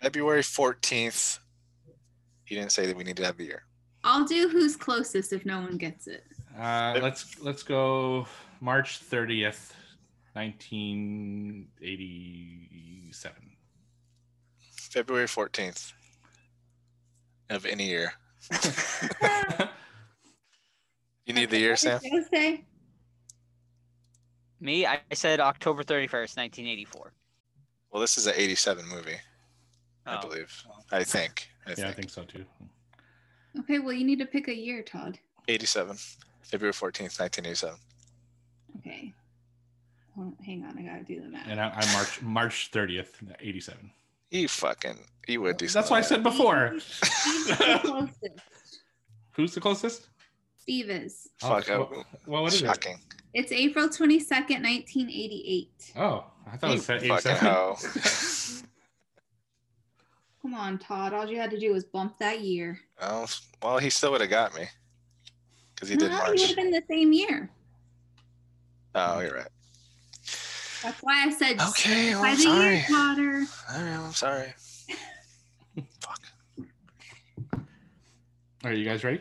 [0.00, 1.38] February 14th.
[2.48, 3.62] You didn't say that we need to have the year.
[4.04, 6.24] I'll do who's closest if no one gets it.
[6.58, 8.26] Uh, let's let's go
[8.60, 9.74] March thirtieth,
[10.34, 13.42] nineteen eighty-seven.
[14.90, 15.92] February 14th
[17.50, 18.12] of any year.
[21.26, 21.92] You need the year, Sam?
[21.92, 22.64] What did Joe say?
[24.60, 27.12] Me, I I said October 31st, 1984.
[27.92, 29.18] Well, this is an 87 movie,
[30.06, 30.62] I Oh, believe.
[30.90, 31.50] I think.
[31.70, 31.78] I think.
[31.86, 32.44] Yeah, I think so too.
[33.60, 35.18] Okay, well, you need to pick a year, Todd.
[35.48, 35.96] 87.
[36.42, 37.76] February 14th, 1987.
[38.78, 39.12] Okay.
[40.14, 41.46] Hold on, hang on, I gotta do the math.
[41.48, 43.90] And I, I'm March March thirtieth, eighty-seven.
[44.30, 46.74] You fucking, you would do That's what I said before.
[46.80, 48.40] Steve's the closest.
[49.32, 50.08] Who's the closest?
[50.58, 51.28] Steve is.
[51.42, 51.78] like that.
[51.78, 52.86] Fuck, Oh, uh, well, what is it?
[53.32, 55.92] It's April 22nd, 1988.
[55.96, 58.68] Oh, I thought it was You set fucking 87.
[60.42, 60.48] hoe.
[60.48, 61.12] Come on, Todd.
[61.12, 62.78] All you had to do was bump that year.
[63.00, 63.26] oh,
[63.62, 64.66] well, he still would have got me.
[65.74, 67.50] Because he did no, you would have been the same year.
[68.94, 69.48] Oh, you're right.
[70.82, 72.74] That's why I said Okay, well, by I'm the sorry.
[72.76, 73.44] year, Potter.
[73.72, 74.54] All right, I'm sorry.
[76.00, 76.20] Fuck.
[78.64, 79.20] Are you guys ready?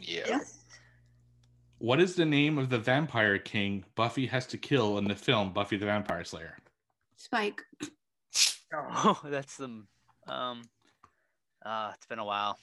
[0.00, 0.24] Yeah.
[0.26, 0.58] Yes.
[1.78, 5.52] What is the name of the vampire king Buffy has to kill in the film
[5.52, 6.56] Buffy the Vampire Slayer?
[7.16, 7.62] Spike.
[8.72, 9.82] Oh, that's the
[10.26, 10.62] um
[11.64, 12.58] uh it's been a while.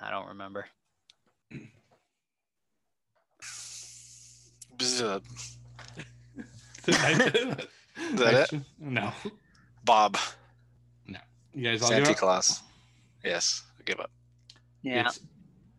[0.00, 0.66] I don't remember.
[4.78, 5.22] Bzz,
[6.86, 6.96] is
[8.16, 8.64] that it?
[8.78, 9.12] No.
[9.84, 10.16] Bob.
[11.06, 11.18] No.
[11.52, 12.14] You guys all Santa?
[12.14, 12.62] Claus.
[13.24, 14.10] Yes, I give up.
[14.82, 15.06] Yeah.
[15.06, 15.20] It's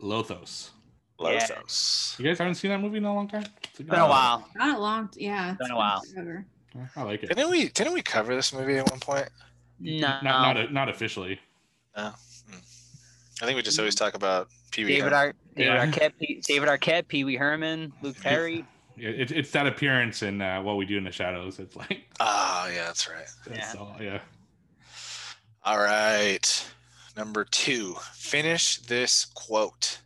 [0.02, 0.72] Lothos.
[1.20, 1.40] Yeah.
[1.40, 2.20] Lothos.
[2.20, 3.45] You guys haven't seen that movie in a long time?
[3.64, 4.45] It's a Been a while.
[4.56, 5.10] Not a long.
[5.16, 5.52] Yeah.
[5.52, 6.02] It's Been a while.
[6.14, 6.45] Forever.
[6.95, 7.30] I like it.
[7.30, 9.30] Didn't we didn't we cover this movie at one point?
[9.80, 9.99] No.
[9.99, 11.39] Not not, not officially.
[11.95, 12.11] I
[13.45, 14.91] think we just always talk about Pee Wee.
[14.97, 15.85] David Ar- David Yeah.
[15.85, 18.65] Arquette, P- David Arquette, Pee Wee Herman, Luke Perry.
[18.97, 21.57] It, it, it's that appearance in uh, What We Do in the Shadows.
[21.60, 23.26] It's like, Ah, yeah, that's right.
[23.47, 23.80] that's Yeah.
[23.80, 24.19] all, yeah.
[25.64, 26.72] All right.
[27.15, 27.95] Number two.
[28.14, 29.99] Finish this quote.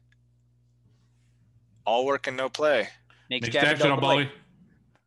[1.85, 2.89] All work and no play.
[3.29, 4.29] Makes Makes Jack a Jack a dull doll boy.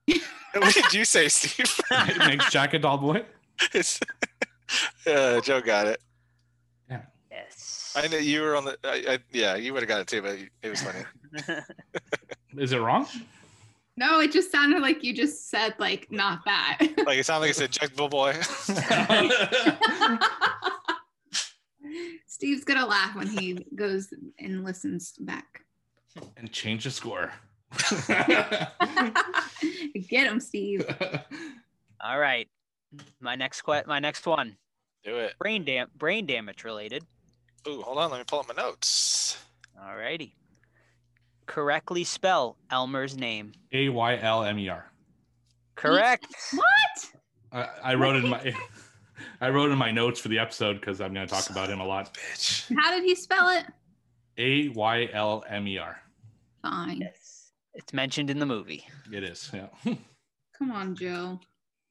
[0.08, 0.14] boy.
[0.60, 1.80] what did you say, Steve?
[2.18, 3.22] Makes Jack a doll boy.
[3.72, 4.00] It's-
[5.06, 6.00] uh, Joe got it.
[7.30, 7.92] Yes.
[7.94, 8.78] I know you were on the.
[8.82, 11.04] I, I, yeah, you would have got it too, but it was funny.
[12.56, 13.06] Is it wrong?
[13.98, 16.78] No, it just sounded like you just said like not that.
[17.06, 18.34] Like it sounded like it said Jack Bull Boy.
[22.26, 24.08] Steve's gonna laugh when he goes
[24.38, 25.62] and listens back.
[26.36, 27.32] and change the score.
[30.08, 30.84] Get him, Steve.
[32.00, 32.48] All right.
[33.20, 34.56] My next que- my next one.
[35.06, 35.34] Do it.
[35.38, 37.04] Brain dam brain damage related.
[37.68, 38.10] Ooh, hold on.
[38.10, 39.38] Let me pull up my notes.
[39.80, 40.34] All righty.
[41.46, 43.52] Correctly spell Elmer's name.
[43.72, 44.90] A Y L M E R.
[45.76, 46.26] Correct.
[46.52, 47.12] What?
[47.52, 48.52] I, I wrote in my
[49.40, 51.80] I wrote in my notes for the episode because I'm going to talk about him
[51.80, 52.12] a lot.
[52.12, 52.74] Bitch.
[52.76, 53.64] How did he spell it?
[54.38, 56.00] A Y L M E R.
[56.62, 56.98] Fine.
[57.00, 57.52] Yes.
[57.74, 58.84] It's mentioned in the movie.
[59.12, 59.52] It is.
[59.54, 59.68] Yeah.
[60.58, 61.38] Come on, Joe.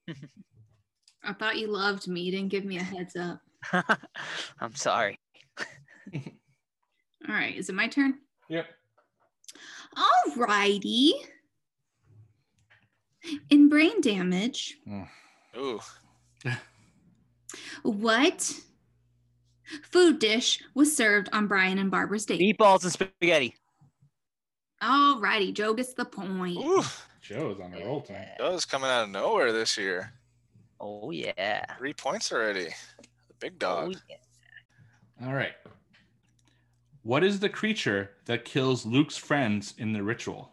[1.26, 2.22] I thought you loved me.
[2.22, 3.42] You didn't give me a heads up.
[4.60, 5.20] I'm sorry.
[6.14, 6.22] All
[7.34, 8.16] right, is it my turn?
[8.50, 8.68] yep.
[9.98, 11.14] All righty.
[13.50, 15.04] In brain damage, hmm.
[15.58, 15.80] Ooh,
[17.84, 18.54] what
[19.90, 22.40] food dish was served on Brian and Barbara's date?
[22.40, 23.56] Meatballs and spaghetti.
[24.82, 26.58] All righty, Joe gets the point.
[26.58, 26.84] ooh,
[27.22, 28.36] Joe's on a roll tonight.
[28.38, 30.14] Joe's coming out of nowhere this year.
[30.88, 31.66] Oh yeah.
[31.80, 32.66] Three points already.
[33.28, 33.96] The big Oh, dog.
[34.08, 35.28] yeah.
[35.28, 35.54] All right.
[37.02, 40.52] What is the creature that kills Luke's friends in the ritual?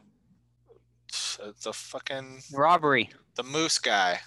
[1.09, 3.11] It's a fucking Robbery.
[3.37, 4.21] the moose guy.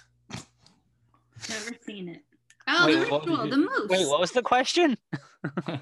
[1.48, 2.22] Never seen it.
[2.68, 3.88] Oh, Wait, the what- ritual, the moose.
[3.88, 4.96] Wait, what was the question?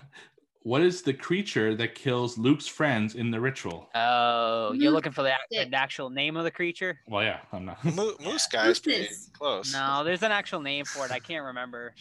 [0.64, 3.88] what is the creature that kills Luke's friends in the ritual?
[3.94, 6.98] Oh, you're looking for the, ac- the actual name of the creature?
[7.06, 7.84] Well, yeah, I'm not.
[7.84, 9.08] Mo- moose guy is pretty
[9.38, 9.72] close.
[9.72, 11.12] No, there's an actual name for it.
[11.12, 11.94] I can't remember.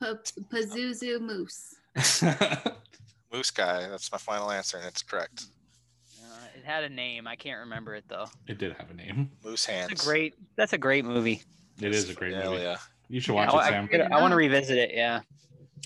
[0.00, 0.14] Pa-
[0.52, 1.76] Pazuzu moose.
[3.32, 3.88] Moose guy.
[3.88, 5.44] That's my final answer, and it's correct.
[6.22, 7.26] Uh, it had a name.
[7.26, 8.26] I can't remember it though.
[8.46, 9.30] it did have a name.
[9.44, 9.92] Moose hands.
[9.92, 10.34] It's a great.
[10.56, 11.42] That's a great movie.
[11.80, 12.62] It is a great Hell movie.
[12.62, 12.76] yeah.
[13.08, 14.12] You should watch I, it, I, Sam.
[14.12, 14.92] I want to revisit it.
[14.94, 15.20] Yeah.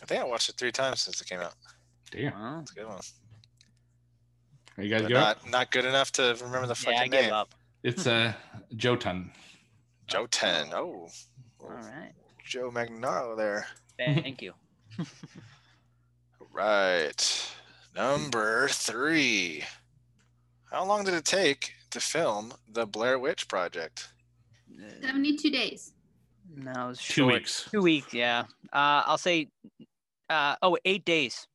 [0.02, 1.54] I think I watched it three times since it came out.
[2.12, 2.32] Damn.
[2.34, 3.00] Well, It's a good one.
[4.78, 5.14] Are you guys But go?
[5.20, 7.32] not not good enough to remember the yeah, I fucking name.
[7.32, 7.54] up.
[7.82, 8.32] It's uh,
[8.76, 9.32] Jotun.
[10.06, 10.68] Joe Ten.
[10.72, 11.08] Oh,
[11.60, 12.12] All right.
[12.46, 13.66] Joe Magnaro there.
[13.98, 14.52] Thank you.
[16.52, 17.52] Right.
[17.94, 19.64] Number three.
[20.70, 24.08] How long did it take to film the Blair Witch Project?
[25.02, 25.92] 72 days.
[26.54, 27.34] No, it was Two short.
[27.34, 27.68] weeks.
[27.70, 28.12] Two weeks.
[28.14, 28.44] Yeah.
[28.72, 29.48] Uh, I'll say.
[30.30, 31.46] Uh, oh, eight days.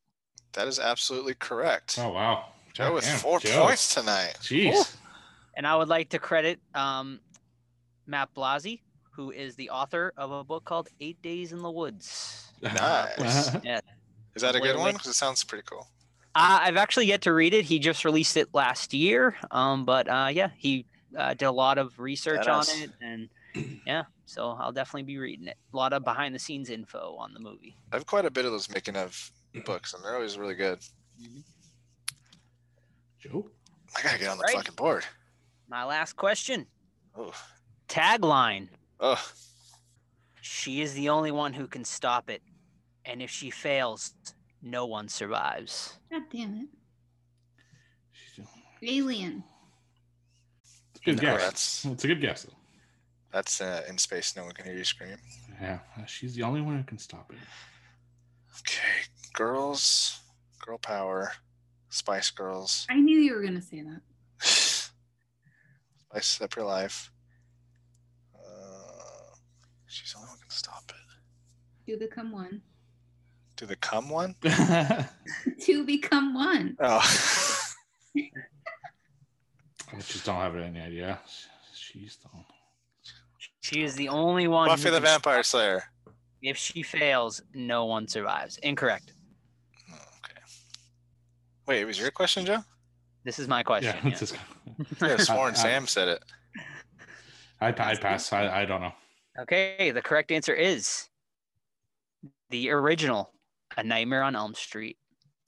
[0.58, 2.00] That is absolutely correct.
[2.02, 2.46] Oh wow.
[2.74, 3.66] Joe with Damn, four Joe.
[3.68, 4.38] points tonight.
[4.42, 4.96] Jeez.
[5.56, 7.20] And I would like to credit um,
[8.08, 8.82] Matt Blasi,
[9.12, 12.44] who is the author of a book called Eight Days in the Woods.
[12.64, 13.56] Nice.
[13.64, 13.82] Yeah.
[14.34, 14.94] Is that a good one?
[14.94, 15.88] Because it sounds pretty cool.
[16.34, 17.66] Uh, I've actually yet to read it.
[17.66, 19.36] He just released it last year.
[19.52, 22.74] Um, but uh, yeah, he uh, did a lot of research Badass.
[22.76, 23.30] on it, and
[23.86, 25.58] yeah, so I'll definitely be reading it.
[25.72, 27.78] A lot of behind the scenes info on the movie.
[27.92, 29.32] I have quite a bit of those making of
[29.66, 30.80] books, and they're always really good.
[33.20, 33.50] Joe.
[33.96, 34.56] I gotta get on the Right.
[34.56, 35.06] fucking board.
[35.68, 36.68] My last question:
[37.16, 37.34] Oh,
[37.88, 38.70] tagline.
[39.00, 39.32] oh,
[40.42, 42.42] She is the only one who can stop it,
[43.06, 44.14] and if she fails,
[44.62, 45.98] no one survives.
[46.12, 46.68] God damn it.
[48.84, 49.44] Alien.
[50.62, 51.42] It's a good No, guess.
[51.42, 52.44] that's- It's a good guess.
[52.44, 52.54] Though.
[53.32, 54.36] that's uh, in space.
[54.36, 55.18] No one can hear you scream.
[55.60, 57.40] Yeah, she's the only one who can stop it.
[58.60, 59.04] Okay,
[59.38, 60.20] girls,
[60.66, 61.32] girl power,
[61.90, 64.02] Spice Girls, I knew you were going to say that.
[66.10, 67.12] Spice Up Your Life.
[68.36, 69.36] Uh,
[69.86, 71.92] she's the only one can stop it.
[71.92, 72.62] To become one.
[73.58, 74.36] Do the cum one?
[75.62, 76.76] to become one.
[76.80, 77.00] Oh,
[78.16, 81.20] I just don't have any idea.
[81.76, 82.30] She's the
[83.62, 84.68] She is the only one.
[84.68, 85.84] Buffy the Vampire Slayer.
[86.42, 88.58] If she fails, no one survives.
[88.58, 89.14] Incorrect.
[91.68, 91.76] Okay.
[91.78, 92.64] Wait, it was your question, Joe?
[93.24, 93.94] This is my question.
[93.96, 94.02] yeah.
[94.04, 94.10] yeah.
[94.12, 94.36] It's just,
[95.02, 96.24] I have sworn I- I- Sam said it.
[97.60, 98.32] I, I pass.
[98.32, 98.92] I, I don't know.
[99.40, 101.10] Okay, the correct answer is
[102.52, 103.34] the original,
[103.78, 104.98] A Nightmare on Elm Street.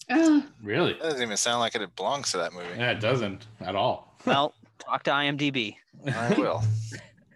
[0.09, 0.93] Oh, Really?
[0.93, 2.65] That doesn't even sound like it belongs to that movie.
[2.77, 4.15] Yeah, it doesn't at all.
[4.25, 5.75] Well, talk to IMDb.
[6.05, 6.61] I will.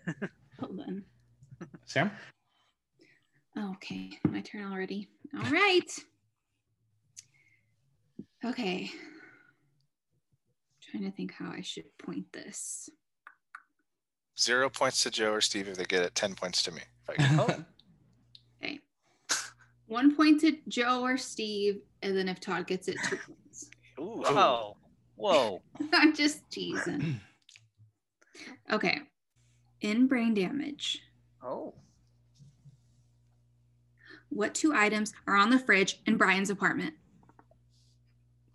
[0.59, 1.03] hold on.
[1.85, 2.11] Sam?
[3.57, 5.07] Okay, my turn already.
[5.35, 5.89] All right.
[8.45, 8.91] Okay.
[8.93, 8.99] I'm
[10.99, 12.89] Trying to think how I should point this.
[14.39, 16.15] Zero points to Joe or Steve if they get it.
[16.15, 16.81] Ten points to me.
[17.07, 17.65] If I get it.
[18.61, 18.65] Oh.
[18.65, 18.79] Okay.
[19.87, 23.69] One point to Joe or Steve, and then if Todd gets it, two points.
[23.99, 24.23] Ooh.
[24.25, 24.77] Whoa.
[25.15, 25.61] Whoa.
[25.93, 27.19] I'm just teasing.
[28.71, 28.99] Okay.
[29.81, 31.01] In brain damage,
[31.45, 31.75] Oh.
[34.29, 36.95] what two items are on the fridge in Brian's apartment?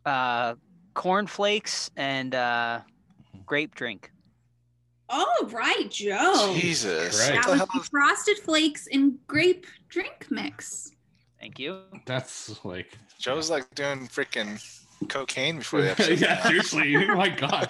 [0.08, 0.54] Uh,
[0.94, 2.80] cornflakes and uh,
[3.46, 4.10] grape drink.
[5.10, 6.54] Oh, right, Joe.
[6.58, 7.28] Jesus.
[7.30, 7.40] Right.
[7.42, 10.90] That was the frosted flakes and grape drink mix.
[11.40, 11.80] Thank you.
[12.04, 12.98] That's like.
[13.18, 14.60] Joe's like doing freaking
[15.08, 16.20] cocaine before the episode.
[16.20, 16.96] yeah, came seriously.
[17.10, 17.68] Oh my God.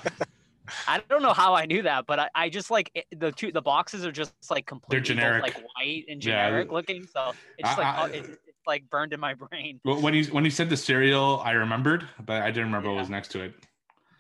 [0.87, 3.53] I don't know how I knew that, but I, I just like it, the two
[3.53, 5.43] the boxes are just like completely both, generic.
[5.43, 7.07] like white and Yeah, generic looking.
[7.07, 9.81] So it's just I- like I- oh, it's, it's like burned in my brain.
[9.85, 12.99] Well, when he when he said the cereal, I remembered, but I didn't remember what
[13.01, 13.55] was next to it.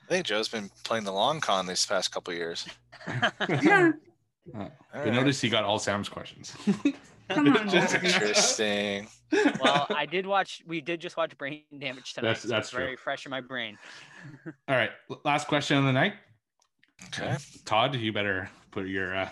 [0.06, 2.66] I think Joe's been playing the long con these past couple years.
[3.62, 3.92] Yeah.
[4.64, 5.12] All I right.
[5.12, 6.56] noticed he got all Sam's questions.
[7.28, 7.68] Come on.
[7.68, 9.06] Just- Interesting.
[9.60, 10.62] well, I did watch.
[10.66, 12.28] We did just watch Brain Damage tonight.
[12.28, 12.82] That's- so that's it's true.
[12.84, 13.76] very fresh in my brain.
[14.66, 14.88] all right,
[15.26, 16.14] last question of the night.
[17.08, 17.36] Okay.
[17.66, 19.28] Todd, you better put your uh,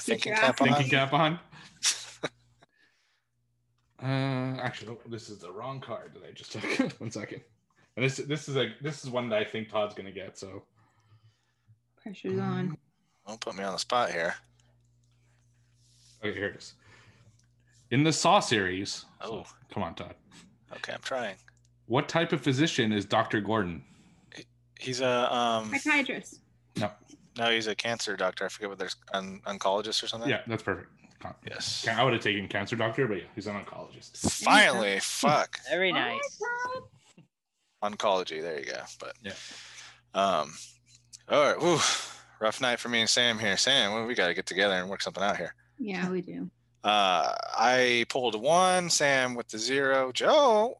[0.00, 0.66] thinking cap on.
[0.68, 1.38] thinking cap on.
[4.04, 6.92] Uh, actually, this is the wrong card that I just took.
[7.00, 7.40] one second.
[7.96, 10.36] And this this is a this is one that I think Todd's gonna get.
[10.36, 10.62] So
[12.02, 12.76] Pressure's on.
[13.26, 14.34] Don't put me on the spot here.
[16.22, 16.74] okay, here it is.
[17.90, 19.06] In the Saw series.
[19.22, 19.46] Oh.
[19.72, 20.14] come on, Todd.
[20.76, 21.36] Okay, I'm trying.
[21.86, 23.82] What type of physician is Doctor Gordon?
[24.78, 25.70] He's a um.
[25.74, 26.40] Psychiatrist.
[26.76, 26.90] No.
[27.38, 28.44] No, he's a cancer doctor.
[28.44, 30.28] I forget what there's an oncologist or something.
[30.28, 30.90] Yeah, that's perfect.
[31.24, 31.86] Con- Yes.
[31.88, 34.18] I would have taken cancer doctor, but yeah, he's an oncologist.
[34.44, 35.58] Finally, fuck.
[35.70, 36.40] Very Oh, nice.
[37.82, 38.40] Oncology.
[38.42, 38.80] There you go.
[39.00, 39.32] But Yeah.
[40.14, 40.54] Um.
[41.28, 41.60] All right.
[41.60, 41.78] Whew,
[42.40, 43.56] rough night for me and Sam here.
[43.56, 45.54] Sam, well, we got to get together and work something out here.
[45.78, 46.50] Yeah, we do.
[46.84, 48.90] Uh, I pulled a one.
[48.90, 50.12] Sam with the zero.
[50.12, 50.76] Joe.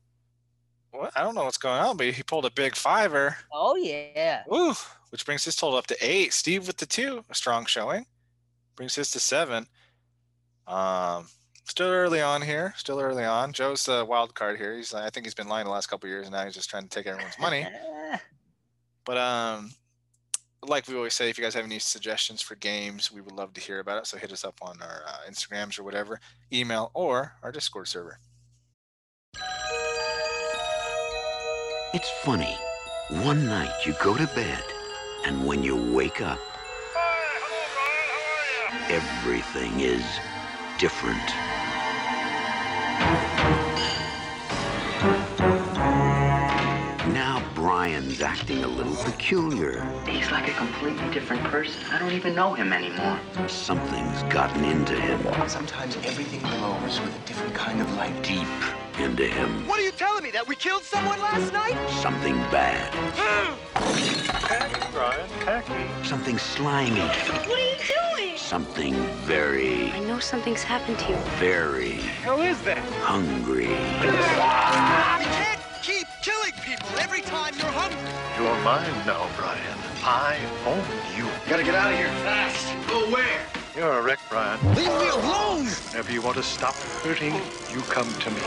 [0.90, 1.10] What?
[1.16, 3.34] I don't know what's going on, but he pulled a big fiver.
[3.50, 4.42] Oh yeah.
[4.46, 4.74] Woo,
[5.08, 6.34] which brings his total up to eight.
[6.34, 8.04] Steve with the two, a strong showing,
[8.76, 9.66] brings his to seven.
[10.66, 11.28] Um,
[11.64, 12.74] still early on here.
[12.76, 13.52] Still early on.
[13.52, 14.76] Joe's the wild card here.
[14.76, 16.70] He's I think he's been lying the last couple of years, and now he's just
[16.70, 17.66] trying to take everyone's money.
[19.04, 19.70] But um,
[20.66, 23.52] like we always say, if you guys have any suggestions for games, we would love
[23.54, 24.06] to hear about it.
[24.06, 26.20] So hit us up on our uh, Instagrams or whatever,
[26.52, 28.18] email or our Discord server.
[31.92, 32.56] It's funny.
[33.10, 34.64] One night you go to bed,
[35.26, 36.40] and when you wake up,
[38.88, 40.02] everything is
[40.78, 41.30] different.
[47.12, 49.86] Now Brian's acting a little peculiar.
[50.06, 51.80] He's like a completely different person.
[51.92, 53.18] I don't even know him anymore.
[53.46, 58.22] Something's gotten into him, Sometimes everything glows with a different kind of light.
[58.22, 58.48] deep
[58.98, 59.66] into him.
[59.68, 60.30] What are you telling me?
[60.30, 61.76] That we killed someone last night?
[62.01, 62.92] Something bad.
[63.16, 63.55] Hmm.
[66.05, 67.01] Something slimy.
[67.01, 67.93] What are you doing?
[68.55, 68.94] Something
[69.26, 71.16] very, I know something's happened to you.
[71.40, 72.78] very Hell is that?
[73.02, 73.64] hungry.
[73.64, 74.12] You
[75.43, 77.98] can't keep killing people every time you're hungry.
[78.39, 79.78] You're mine now, Brian.
[80.05, 80.85] I own
[81.18, 81.28] you.
[81.51, 82.72] Gotta get out of here fast.
[82.89, 83.40] Go where?
[83.74, 84.60] You're a wreck, Brian.
[84.76, 85.66] Leave me alone!
[85.90, 87.35] Whenever you want to stop hurting,
[87.74, 88.40] you come to me.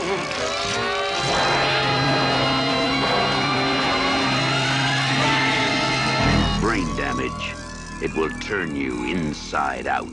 [6.62, 7.67] Brain damage.
[8.00, 10.06] It will turn you inside out.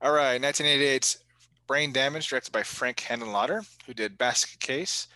[0.00, 1.18] All right, 1988's
[1.66, 5.08] Brain Damage, directed by Frank Henenlotter, who did Basket Case,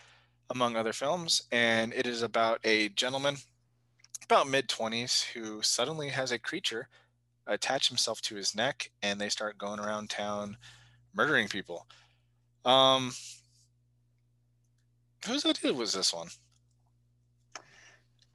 [0.49, 1.43] among other films.
[1.51, 3.37] And it is about a gentleman,
[4.25, 6.89] about mid 20s, who suddenly has a creature
[7.47, 10.57] attach himself to his neck, and they start going around town
[11.13, 11.87] murdering people.
[12.65, 13.13] Um,
[15.25, 16.27] whose idea was this one?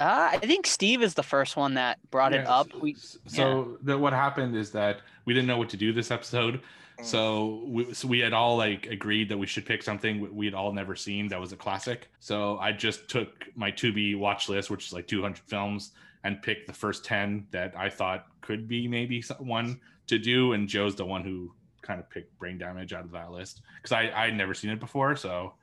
[0.03, 2.69] Uh, I think Steve is the first one that brought it up.
[2.81, 6.11] We, s- so the, what happened is that we didn't know what to do this
[6.11, 6.61] episode
[6.99, 7.05] Mm.
[7.07, 10.55] so we, so we had all like agreed that we should pick something we- we'd
[10.55, 14.69] all never seen that was a classic so i just took my to-be watch list
[14.69, 15.93] which is like 200 films
[16.25, 20.53] and picked the first 10 that i thought could be maybe some- one to do
[20.53, 21.51] and joe's the one who
[21.81, 24.79] kind of picked brain damage out of that list because i i'd never seen it
[24.79, 25.55] before so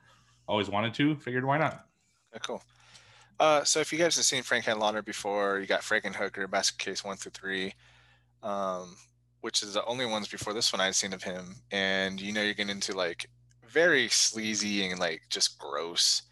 [0.47, 1.85] always wanted to figured why not
[2.33, 2.63] Okay, cool.
[3.39, 7.03] Uh, so if you guys have seen Frank Henenlotter before, you got Frankenhooker, Basket Case
[7.03, 7.73] one through three,
[8.43, 8.97] um,
[9.41, 12.41] which is the only ones before this one I'd seen of him, and you know
[12.41, 13.29] you're getting into like
[13.67, 16.23] very sleazy and like just gross,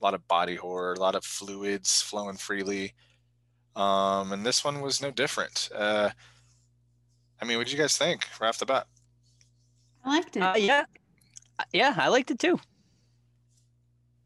[0.00, 2.94] a lot of body horror, a lot of fluids flowing freely,
[3.74, 5.68] um, and this one was no different.
[5.74, 6.10] Uh,
[7.40, 8.86] I mean, what did you guys think right off the bat?
[10.04, 10.40] I liked it.
[10.40, 10.84] uh, yeah,
[11.58, 12.60] Uh, yeah, I liked it too.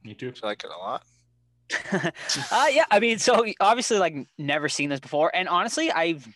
[0.04, 1.04] me too Did you like it a lot?
[2.50, 6.26] Uh, yeah, I mean, so obviously, like, never seen this before, and honestly, I've,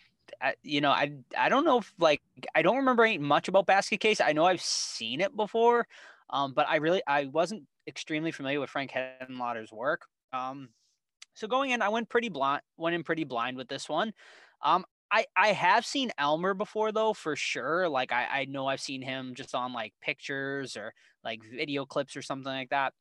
[0.40, 2.20] I, you know, I, I don't know if like
[2.54, 4.20] I don't remember much about Basket Case.
[4.20, 5.86] I know I've seen it before,
[6.30, 10.02] um, but I really I wasn't extremely familiar with Frank Henenlotter's work.
[10.32, 10.70] Um,
[11.34, 14.12] so going in, I went pretty blind, went in pretty blind with this one.
[14.62, 17.88] Um, I I have seen Elmer before though, for sure.
[17.88, 20.92] Like I I know I've seen him just on like pictures or
[21.24, 22.94] like video clips or something like that.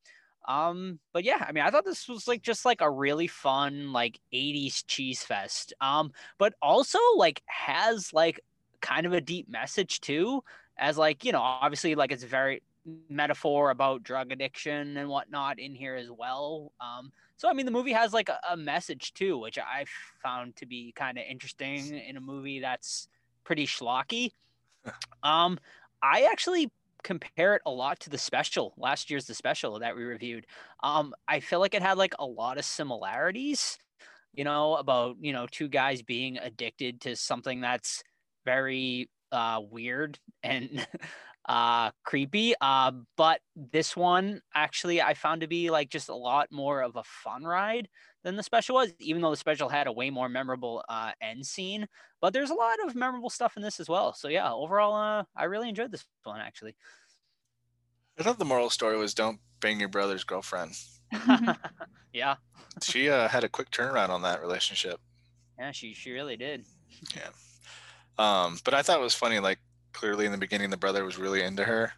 [0.47, 3.91] Um, but yeah, I mean, I thought this was like just like a really fun
[3.91, 5.73] like 80s cheese fest.
[5.81, 8.39] Um, but also like has like
[8.81, 10.43] kind of a deep message too,
[10.77, 12.61] as like you know, obviously like it's very
[13.09, 16.71] metaphor about drug addiction and whatnot in here as well.
[16.81, 19.85] Um, so I mean, the movie has like a, a message too, which I
[20.23, 23.07] found to be kind of interesting in a movie that's
[23.43, 24.31] pretty schlocky.
[25.23, 25.59] um,
[26.01, 26.71] I actually
[27.03, 30.45] compare it a lot to the special last year's the special that we reviewed.
[30.83, 33.77] Um, I feel like it had like a lot of similarities,
[34.33, 38.03] you know, about you know two guys being addicted to something that's
[38.45, 40.87] very uh, weird and
[41.47, 46.51] uh creepy uh but this one actually i found to be like just a lot
[46.51, 47.87] more of a fun ride
[48.23, 51.45] than the special was even though the special had a way more memorable uh end
[51.45, 51.87] scene
[52.21, 55.23] but there's a lot of memorable stuff in this as well so yeah overall uh
[55.35, 56.75] i really enjoyed this one actually
[58.19, 60.73] I thought the moral story was don't bang your brother's girlfriend.
[62.13, 62.35] yeah
[62.83, 64.99] She uh, had a quick turnaround on that relationship.
[65.57, 66.65] yeah she she really did
[67.15, 67.29] Yeah.
[68.17, 69.39] Um, but I thought it was funny.
[69.39, 69.59] Like
[69.93, 71.93] clearly in the beginning, the brother was really into her.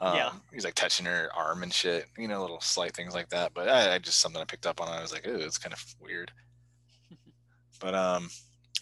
[0.00, 0.32] Um, Yeah.
[0.52, 2.06] He's like touching her arm and shit.
[2.18, 3.52] You know, little slight things like that.
[3.54, 4.88] But I, I just something I picked up on.
[4.88, 6.32] I was like, ooh, it's kind of weird.
[7.80, 8.28] but um,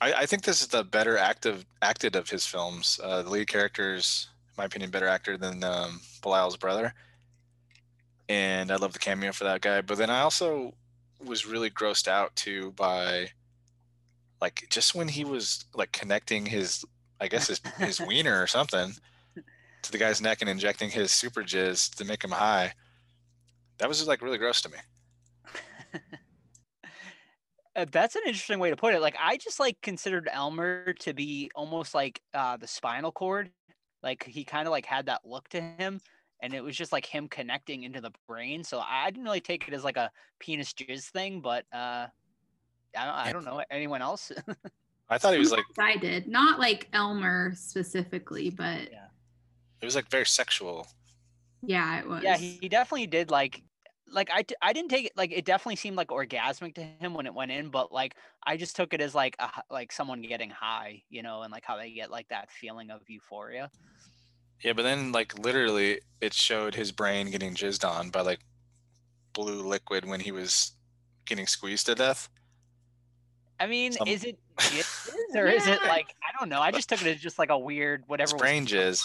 [0.00, 3.00] I, I think this is the better active acted of his films.
[3.02, 6.94] Uh, the lead character's, in my opinion, better actor than um, Belial's brother.
[8.28, 9.80] And I love the cameo for that guy.
[9.82, 10.74] But then I also
[11.24, 13.30] was really grossed out too by
[14.40, 16.84] like just when he was like connecting his
[17.20, 18.94] I guess his his wiener or something
[19.92, 22.72] the guy's neck and injecting his super jizz to make him high.
[23.78, 24.78] That was just like really gross to me.
[27.74, 29.00] Uh, that's an interesting way to put it.
[29.00, 33.50] Like I just like considered Elmer to be almost like uh the spinal cord.
[34.02, 35.98] Like he kind of like had that look to him
[36.42, 38.62] and it was just like him connecting into the brain.
[38.62, 42.08] So I didn't really take it as like a penis jizz thing, but uh
[42.94, 44.30] I don't, I don't know anyone else.
[45.08, 49.06] I thought he was like I did not like Elmer specifically, but yeah,
[49.82, 50.86] it was like very sexual.
[51.60, 52.22] Yeah, it was.
[52.22, 53.62] yeah, he, he definitely did like
[54.12, 57.26] like I, I didn't take it like it definitely seemed like orgasmic to him when
[57.26, 58.14] it went in, but like
[58.44, 61.64] I just took it as like a, like someone getting high, you know, and like
[61.66, 63.70] how they get like that feeling of euphoria.
[64.62, 68.40] Yeah, but then like literally it showed his brain getting jizzed on by like
[69.32, 70.72] blue liquid when he was
[71.24, 72.28] getting squeezed to death.
[73.58, 76.60] I mean, Some- is it jizz or is it like I don't know?
[76.60, 78.24] I just took it as just like a weird whatever.
[78.24, 79.04] It's was brain jizz.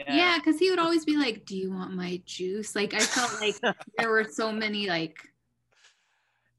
[0.00, 0.18] Out of him.
[0.18, 3.40] Yeah, because he would always be like, "Do you want my juice?" Like I felt
[3.40, 3.56] like
[3.98, 5.18] there were so many like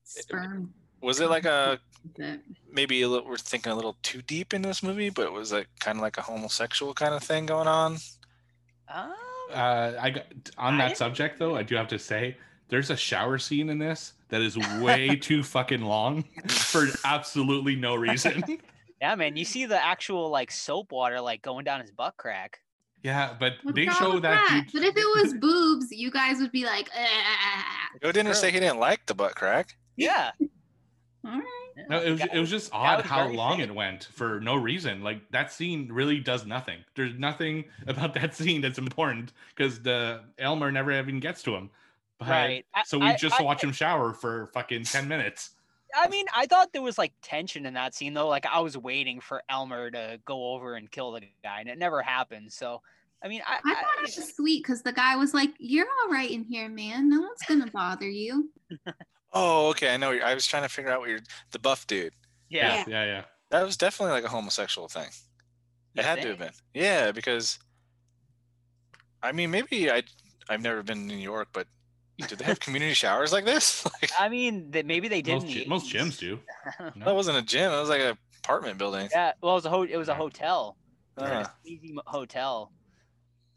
[0.03, 0.73] sperm.
[1.01, 1.79] Was it like a
[2.71, 5.51] maybe a little, we're thinking a little too deep in this movie, but it was
[5.51, 7.97] like kind of like a homosexual kind of thing going on?
[8.93, 9.13] Um,
[9.53, 10.25] Uh, I got
[10.57, 11.55] on that didn't- subject though.
[11.55, 12.37] I do have to say
[12.69, 17.95] there's a shower scene in this that is way too fucking long for absolutely no
[17.95, 18.43] reason.
[19.01, 22.59] yeah, man, you see the actual like soap water like going down his butt crack.
[23.03, 24.63] Yeah, but What's they show that, that?
[24.71, 24.73] dude.
[24.73, 28.59] But if it was boobs, you guys would be like, "Ah." Joe didn't say he
[28.59, 29.76] didn't like the butt crack.
[29.95, 30.31] Yeah.
[31.26, 31.43] All right.
[31.89, 33.69] No, it was it was just odd was how long fit.
[33.69, 35.01] it went for no reason.
[35.01, 36.80] Like that scene really does nothing.
[36.95, 41.69] There's nothing about that scene that's important because the Elmer never even gets to him.
[42.19, 42.65] But, Right.
[42.85, 45.51] So we I- just I- watch him shower for fucking ten minutes.
[45.95, 48.27] I mean, I thought there was like tension in that scene though.
[48.27, 51.77] Like I was waiting for Elmer to go over and kill the guy, and it
[51.77, 52.51] never happened.
[52.53, 52.81] So,
[53.23, 56.11] I mean, I, I thought it was sweet because the guy was like, "You're all
[56.11, 57.09] right in here, man.
[57.09, 58.51] No one's gonna bother you."
[59.33, 59.93] Oh, okay.
[59.93, 60.11] I know.
[60.11, 61.19] I was trying to figure out what you're
[61.51, 62.13] the buff dude.
[62.49, 63.25] yeah, yeah, yeah.
[63.51, 65.09] That was definitely like a homosexual thing.
[65.93, 66.29] You It had to think?
[66.29, 66.53] have been.
[66.73, 67.59] Yeah, because
[69.21, 70.03] I mean, maybe I
[70.49, 71.67] I've never been to New York, but
[72.27, 73.85] do they have community showers like this?
[74.01, 75.33] Like I mean, that maybe they did.
[75.41, 76.39] Most, gy- most gyms do.
[76.97, 77.71] that wasn't a gym.
[77.71, 79.09] It was like an apartment building.
[79.11, 80.77] Yeah, well, it was a ho- it was a hotel,
[81.17, 82.71] It was Uh, a sleazy mo- hotel.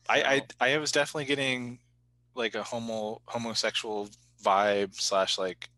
[0.09, 1.78] I, I I was definitely getting
[2.34, 4.09] like a homo homosexual
[4.43, 5.68] vibe slash like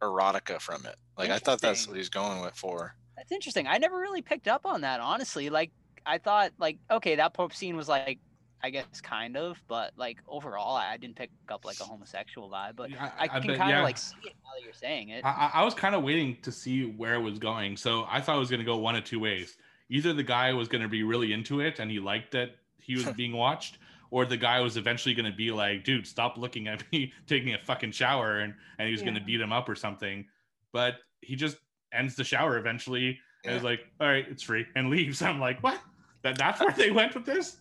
[0.00, 0.96] erotica from it.
[1.18, 2.94] Like I thought that's what he's going with for.
[3.16, 3.66] That's interesting.
[3.66, 5.48] I never really picked up on that, honestly.
[5.48, 5.72] Like,
[6.04, 8.18] I thought, like, okay, that Pope scene was like,
[8.62, 12.76] I guess, kind of, but like overall, I didn't pick up like a homosexual vibe.
[12.76, 13.82] But Yeah, I, I can kind of yeah.
[13.82, 15.24] like see it now that you're saying it.
[15.24, 17.76] I, I- was kind of waiting to see where it was going.
[17.76, 19.56] So I thought it was going to go one of two ways.
[19.88, 22.94] Either the guy was going to be really into it and he liked that he
[22.94, 23.78] was being watched,
[24.10, 27.54] or the guy was eventually going to be like, dude, stop looking at me taking
[27.54, 28.38] a fucking shower.
[28.40, 30.24] And, and he was going to beat him up or something.
[30.72, 31.58] But he just
[31.92, 35.22] ends the shower eventually and is like, all right, it's free and leaves.
[35.22, 35.80] I'm like, what?
[36.22, 37.58] That, that's where they went with this?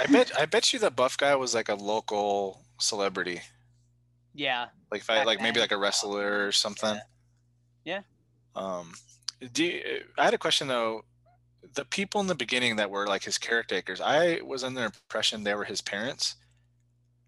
[0.00, 3.40] I bet I bet you the buff guy was like a local celebrity.
[4.34, 6.98] yeah, Like if I like maybe like a wrestler or something.
[7.84, 8.00] Yeah.
[8.54, 8.92] Um,
[9.52, 11.02] do you, I had a question though.
[11.74, 15.44] the people in the beginning that were like his caretakers, I was under the impression
[15.44, 16.36] they were his parents,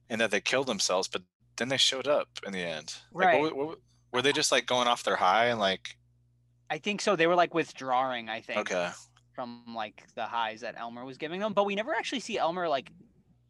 [0.09, 1.09] and that they killed themselves.
[1.09, 1.23] But
[1.57, 2.95] then they showed up in the end.
[3.13, 3.41] Like, Right.
[3.43, 3.79] what, what,
[4.13, 5.97] were they just like going off their high and like?
[6.71, 7.17] I think so.
[7.17, 8.29] They were like withdrawing.
[8.29, 8.59] I think.
[8.61, 8.91] Okay.
[9.39, 12.69] From like the highs that Elmer was giving them, but we never actually see Elmer
[12.69, 12.91] like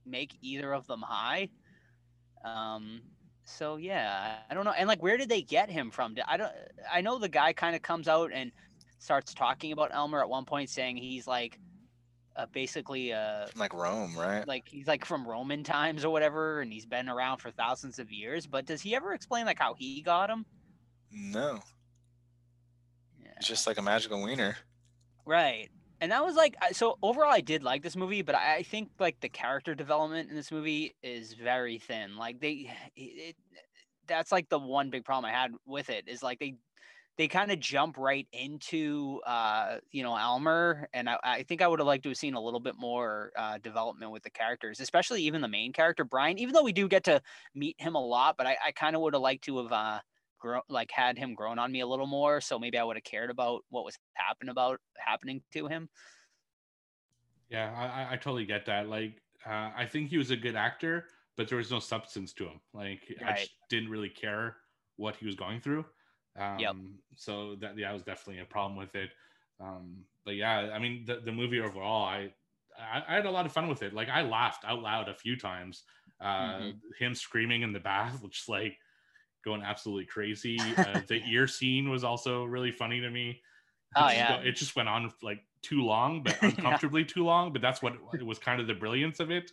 [0.05, 1.49] make either of them high.
[2.45, 3.01] Um.
[3.45, 4.75] So yeah, I don't know.
[4.77, 6.13] And like, where did they get him from?
[6.13, 6.53] Did- I don't.
[6.93, 8.53] I know the guy kind of comes out and
[8.99, 11.59] starts talking about Elmer at one point, saying he's like,
[12.37, 14.47] uh, basically, uh, From like Rome, right?
[14.47, 18.13] like he's like from Roman times or whatever, and he's been around for thousands of
[18.13, 18.47] years.
[18.47, 20.45] But does he ever explain like how he got him?
[21.11, 21.61] No.
[23.39, 24.59] It's just like a magical wiener.
[25.25, 25.71] Right.
[26.01, 29.21] And that was like so overall I did like this movie, but I think like
[29.21, 32.17] the character development in this movie is very thin.
[32.17, 33.37] Like they it,
[34.07, 36.55] that's like the one big problem I had with it is like they
[37.19, 41.69] they kind of jump right into uh you know Elmer and I, I think I
[41.69, 44.81] would have liked to have seen a little bit more uh development with the characters,
[44.81, 47.21] especially even the main character Brian, even though we do get to
[47.55, 50.01] meet him a lot, but I, I kind of would have liked to have uh
[50.39, 53.05] grown like had him grown on me a little more so maybe i would have
[53.05, 55.89] cared about what was happening about happening to him
[57.49, 58.89] Yeah, I, I- totally get that.
[58.89, 61.07] Like, uh, I think he was a good actor,
[61.37, 62.61] but there was no substance to him.
[62.73, 64.59] Like, I just didn't really care
[64.97, 65.87] what he was going through.
[66.37, 69.11] Um, So that yeah, was definitely a problem with it.
[69.61, 72.35] Um, but yeah, I mean, the, the movie overall, I,
[72.79, 73.93] I I had a lot of fun with it.
[73.95, 75.85] Like, I laughed out loud a few times.
[76.21, 76.81] Uh, Mhm.
[76.99, 78.79] Him screaming in the bath, which like
[79.45, 80.59] going absolutely crazy.
[80.79, 83.31] Uh, the ear scene was also really funny to me.
[83.31, 83.39] It
[83.97, 84.37] Oh, just yeah.
[84.37, 87.53] go- it just went on like too long, but uncomfortably too long.
[87.53, 89.51] But that's what it was kind of the brilliance of it.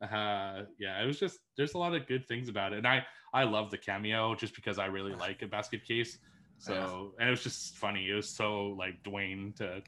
[0.00, 3.04] Uh, yeah, it was just there's a lot of good things about it, and I
[3.32, 6.18] I love the cameo just because I really like a basket case.
[6.58, 8.08] So and it was just funny.
[8.10, 9.82] It was so like Duane to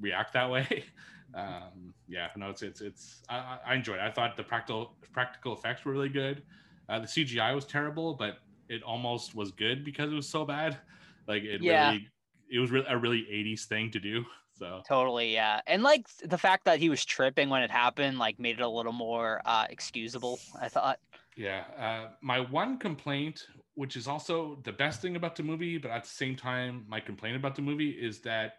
[0.00, 0.84] react that way.
[1.32, 3.98] Um, yeah, no, it's it's it's I, I- I enjoyed.
[4.00, 4.02] it.
[4.02, 6.42] I thought the practical practical effects were really good.
[6.88, 8.38] Uh, the CGI was terrible, but
[8.70, 10.80] it almost was good because it was so bad.
[11.28, 11.66] Like it Yeah.
[11.66, 12.08] really,
[12.50, 14.24] it was really a really 80s thing to do.
[14.52, 18.38] So totally yeah and like the fact that he was tripping when it happened like
[18.38, 20.98] made it a little more uh excusable i thought
[21.36, 21.64] Yeah.
[21.76, 26.04] Uh, my one complaint, which is also the best thing about the movie, but at
[26.04, 28.54] the same time, my complaint about the movie is that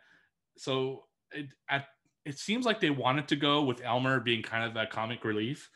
[0.58, 1.88] so it at
[2.26, 5.70] it seems like they wanted to go with Elmer being kind of a comic relief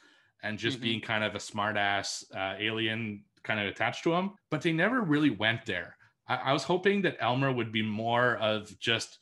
[0.43, 0.81] and just Mhm.
[0.81, 5.01] being kind of a smartass uh, alien kind of attached to him, but they never
[5.01, 5.95] really went there.
[6.27, 9.19] I, I was hoping that Elmer would be more of just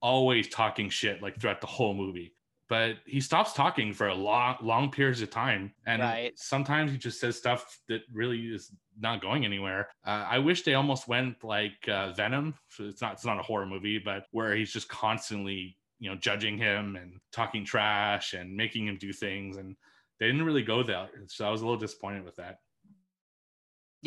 [0.00, 2.32] always talking shit like throughout the whole movie.
[2.68, 6.32] But he stops talking for a long long periods of time and Right.
[6.36, 9.88] sometimes he just says stuff that really is not going anywhere.
[10.04, 12.54] Uh, i wish they almost went like uh, venom.
[12.80, 16.58] It's not it's not a horror movie but where he's just constantly you know judging
[16.58, 19.76] him and talking trash and making him do things and
[20.18, 21.08] they didn't really go there.
[21.28, 22.58] So i was a little disappointed with that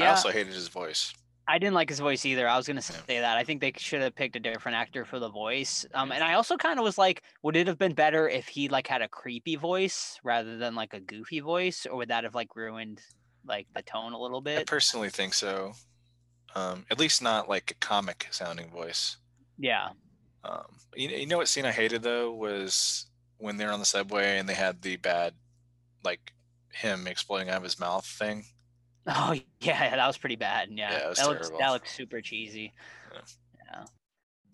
[0.08, 1.14] I also hated his voice.
[1.48, 2.48] I didn't like his voice either.
[2.48, 3.38] I was gonna say that.
[3.38, 5.84] I think they should have picked a different actor for the voice.
[5.96, 8.70] Um, and I also kind of was like, would it have been better if he
[8.70, 12.36] like had a creepy voice rather than like a goofy voice, or would that have
[12.36, 13.02] like ruined
[13.48, 14.60] like the tone a little bit?
[14.60, 15.74] I personally think so.
[16.56, 19.18] Um, at least not like a comic sounding voice.
[19.58, 19.90] Yeah.
[20.44, 20.66] Um,
[20.96, 23.08] you, you know what scene I hated though was
[23.40, 25.34] when they're on the subway and they had the bad,
[26.04, 26.32] like
[26.72, 28.46] him exploding out of his mouth thing.
[29.08, 30.70] Oh yeah, that was pretty bad.
[30.72, 32.74] Yeah, Yeah, it was that looks that looks super cheesy.
[33.14, 33.86] Yeah.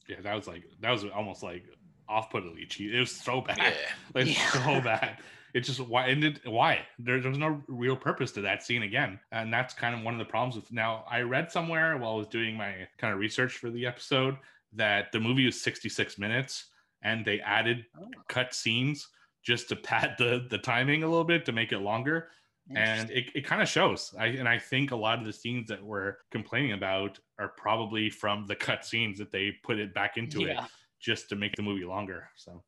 [0.08, 1.64] yeah that was like that was almost like
[2.08, 3.74] off-puttingly cheap it was so bad Yeah.
[4.14, 4.50] like Yeah.
[4.50, 5.18] so bad
[5.54, 9.20] it just why ended why there, there was no real purpose to that scene again
[9.32, 12.16] and that's kind of one of the problems with now i read somewhere while i
[12.16, 14.38] was doing my kind of research for the episode
[14.74, 16.66] that the movie was 66 minutes
[17.02, 18.06] and they added Oh.
[18.28, 19.08] cut scenes
[19.44, 22.30] just to pad the the timing a little bit to make it longer
[22.74, 24.14] and it, it kind of shows.
[24.18, 28.10] I, and i think a lot of the scenes that we're complaining about are probably
[28.10, 30.58] from the cut scenes that they put it back into it
[31.00, 32.64] just to make the movie longer so.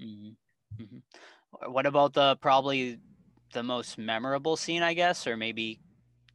[0.00, 0.36] Mhm,
[0.80, 1.02] mhm.
[1.66, 2.98] What about the probably
[3.52, 5.80] the most memorable scene, I guess, or maybe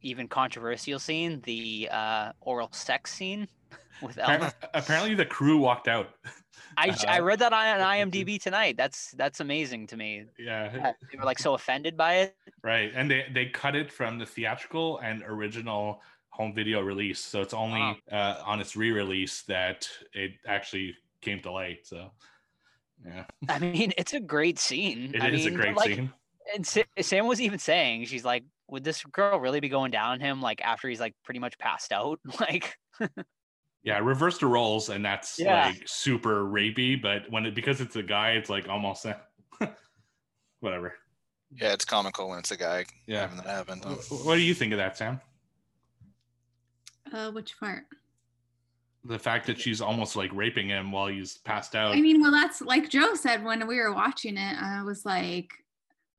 [0.02, 3.48] even controversial scene, the uh, oral sex scene
[4.02, 6.14] with apparently, apparently the crew walked out
[6.76, 8.76] I, I Uh, read that on IMDb tonight.
[8.76, 10.26] That's that's amazing to me.
[10.38, 12.36] yeah They were like so offended by it.
[12.62, 17.40] right and they they cut it from the theatrical and original home video release so
[17.42, 22.10] it's only uh, on its re-release that it actually came to light so
[23.04, 25.14] yeah I mean, it's a great scene.
[25.14, 26.12] It I is a great like, scene
[26.54, 30.12] And Sa- Sam was even saying, she's like, would this girl really be going down
[30.12, 32.20] on him like after he's like pretty much passed out?
[32.40, 32.76] Like,
[33.82, 35.68] Yeah, reverse the roles, and that's Yeah.
[35.68, 37.00] like super rapey.
[37.00, 39.06] But when it because it's a guy, it's like almost
[40.60, 40.94] whatever.
[41.52, 43.22] Yeah, it's comical when it's a guy Yeah.
[43.22, 43.78] having that happen.
[43.80, 45.20] Wh- What do you think of that, Sam?
[47.12, 47.84] Uh, which part?
[49.04, 51.92] The fact that she's almost like raping him while he's passed out.
[51.94, 54.56] I mean, well, that's like Joe said when we were watching it.
[54.62, 55.48] I was like,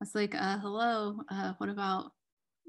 [0.00, 1.20] was like, uh, hello.
[1.30, 2.12] Uh, what about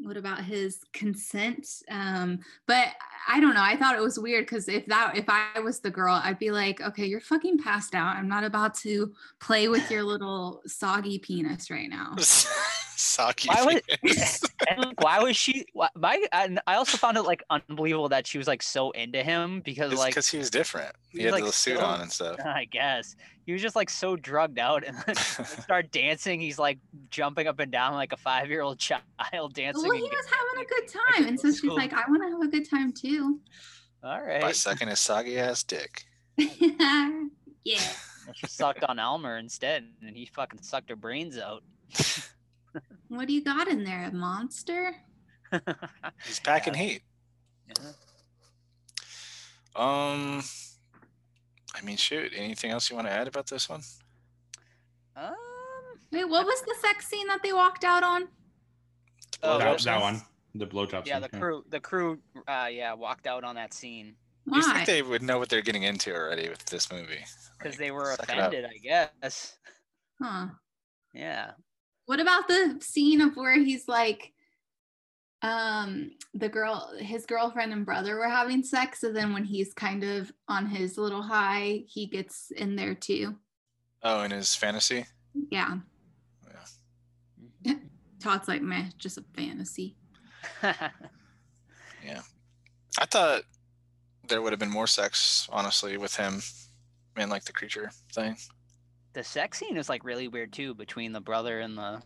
[0.04, 1.68] what about his consent?
[1.90, 2.88] Um, but
[3.28, 3.64] I don't know.
[3.64, 6.52] I thought it was weird because if that if I was the girl, I'd be
[6.52, 8.16] like, okay, you're fucking passed out.
[8.16, 12.16] I'm not about to play with your little soggy penis right now.
[12.96, 13.50] Saki.
[13.50, 14.42] Why would- penis.
[14.70, 15.66] and why was she?
[15.74, 19.24] Why, my and I also found it like unbelievable that she was like so into
[19.24, 20.96] him because It's like because he was different.
[21.10, 22.38] He he's, had like, the suit so- on and stuff.
[22.46, 23.16] I guess
[23.46, 26.40] he was just like so drugged out and then start dancing.
[26.40, 26.80] He's like
[27.10, 29.02] jumping up and down like a five year old child
[29.54, 29.84] dancing.
[29.84, 31.76] Well, he and was having a good time, and so she's Cool.
[31.76, 33.40] like, I want to have a good time too.
[34.04, 34.42] All right.
[34.42, 34.56] By right.
[34.56, 36.04] sucking his soggy ass dick.
[36.38, 37.80] yeah.
[38.34, 41.64] She sucked on Elmer instead, and he fucking sucked her brains out.
[43.08, 44.06] What do you got in there?
[44.06, 44.96] A monster?
[46.26, 47.02] He's packing heat.
[47.68, 47.92] Yeah.
[49.76, 50.42] Um,
[51.76, 52.32] I mean, shoot.
[52.36, 53.82] Anything else you want to add about this one?
[55.16, 55.34] Um,
[56.12, 58.28] Wait, what was the sex scene that they walked out on?
[59.44, 60.22] oh, that, the- that one,
[60.56, 61.06] the blowjob.
[61.06, 64.58] Yeah, scene, the crew, the crew, uh, yeah, walked out on that scene Why?
[64.58, 67.24] You think they would know what they're getting into already with this movie?
[67.58, 68.52] because Like, they were suck it up.
[68.54, 68.78] offended, I
[69.22, 69.58] guess.
[70.22, 70.48] Huh.
[71.14, 71.52] Yeah.
[72.06, 74.34] What about the scene of where he's like,
[75.42, 80.04] um, the girl, his girlfriend and brother were having sex, and then when he's kind
[80.04, 83.36] of on his little high, he gets in there too.
[84.02, 85.06] Oh, in his fantasy?
[85.50, 85.78] Yeah.
[87.64, 87.74] Yeah.
[88.20, 89.96] Todd's like, meh, just a fantasy.
[92.06, 92.22] Yeah.
[93.00, 93.44] I thought
[94.28, 96.42] there would have been more sex, honestly, with him
[97.16, 98.36] and like the creature thing.
[99.14, 102.02] The sex scene is like really weird too between the brother and the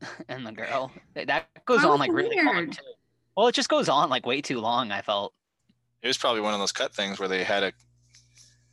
[0.28, 0.92] and the girl.
[1.14, 2.82] That- That goes That on was like really long too.
[3.36, 4.90] Well, it just goes on like way too long.
[4.90, 5.32] I felt.
[6.02, 7.72] It was probably one of those cut things where they had a,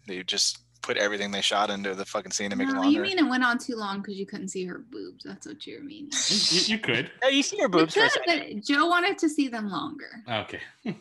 [0.08, 2.92] they just put everything they shot into the fucking scene to make it No, longer.
[2.92, 5.24] you mean it went on too long because you couldn't see her boobs.
[5.24, 6.12] That's what you're meaning.
[6.30, 7.10] You, you could.
[7.24, 9.70] No, you see your You boobs for a could, but Joe wanted to see them
[9.72, 10.10] longer.
[10.30, 10.60] Okay.
[10.86, 10.94] All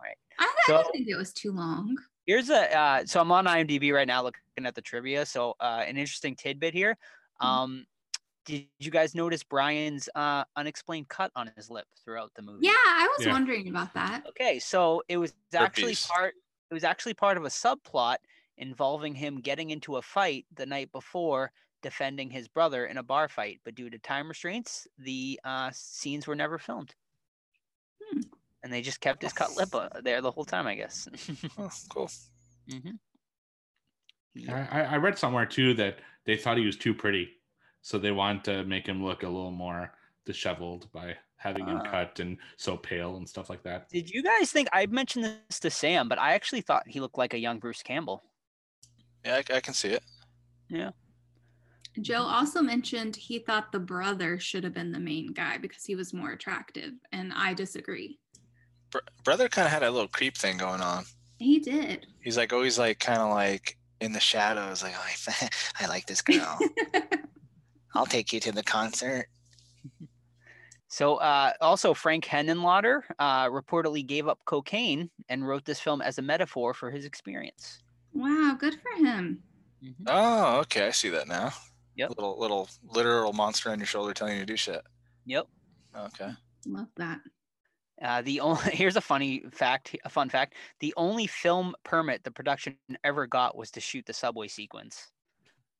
[0.00, 0.16] right.
[0.38, 1.96] I, I So- didn't think it was too long.
[2.26, 5.26] Here's a uh, so I'm on IMDb right now looking at the trivia.
[5.26, 6.96] So uh, an interesting tidbit here.
[7.40, 7.62] Mhm.
[7.62, 7.86] Um,
[8.46, 12.64] did you guys notice Brian's uh, unexplained cut on his lip throughout the movie?
[12.64, 13.32] Yeah, I was Yeah.
[13.32, 14.24] wondering about that.
[14.28, 16.06] Okay, so it was actually Herpes.
[16.08, 16.34] part
[16.70, 18.18] it was actually part of a subplot
[18.58, 23.28] involving him getting into a fight the night before defending his brother in a bar
[23.28, 26.94] fight, but due to time restraints, the uh, scenes were never filmed.
[28.62, 31.08] And they just kept his cut lip uh, there the whole time, I guess.
[31.58, 32.10] Oh, cool.
[32.70, 32.90] hmm
[34.48, 37.28] I, I I read somewhere too that they thought he was too pretty,
[37.82, 39.92] so they wanted to make him look a little more
[40.24, 41.90] disheveled by having him Ah.
[41.90, 43.88] cut and so pale and stuff like that.
[43.90, 47.18] Did you guys think I mentioned this to Sam, but I actually thought he looked
[47.18, 48.22] like a young Bruce Campbell.
[49.24, 50.02] Yeah, I, I can see it.
[50.68, 50.92] Yeah.
[52.00, 55.94] Joe also mentioned he thought the brother should have been the main guy because he
[55.94, 58.18] was more attractive, and I disagree.
[58.92, 61.04] Br- brother kind of had a little creep thing going on.
[61.38, 62.06] He did.
[62.20, 65.48] He's like always like kind of like in the shadows, like oh, I,
[65.84, 66.58] I like this girl.
[67.94, 69.26] I'll take you to the concert.
[70.88, 76.18] So, uh, also, Frank Henenlotter uh, reportedly gave up cocaine and wrote this film as
[76.18, 77.78] a metaphor for his experience.
[78.12, 79.42] Wow, good for him.
[80.06, 81.50] Oh, okay, I see that now.
[81.96, 82.10] Yep.
[82.10, 84.82] Little little literal monster on your shoulder telling you to do shit.
[85.26, 85.46] Yep.
[85.96, 86.30] Okay.
[86.66, 87.20] Love that.
[88.02, 92.30] Uh, the only here's a funny fact, a fun fact: the only film permit the
[92.30, 95.12] production ever got was to shoot the subway sequence.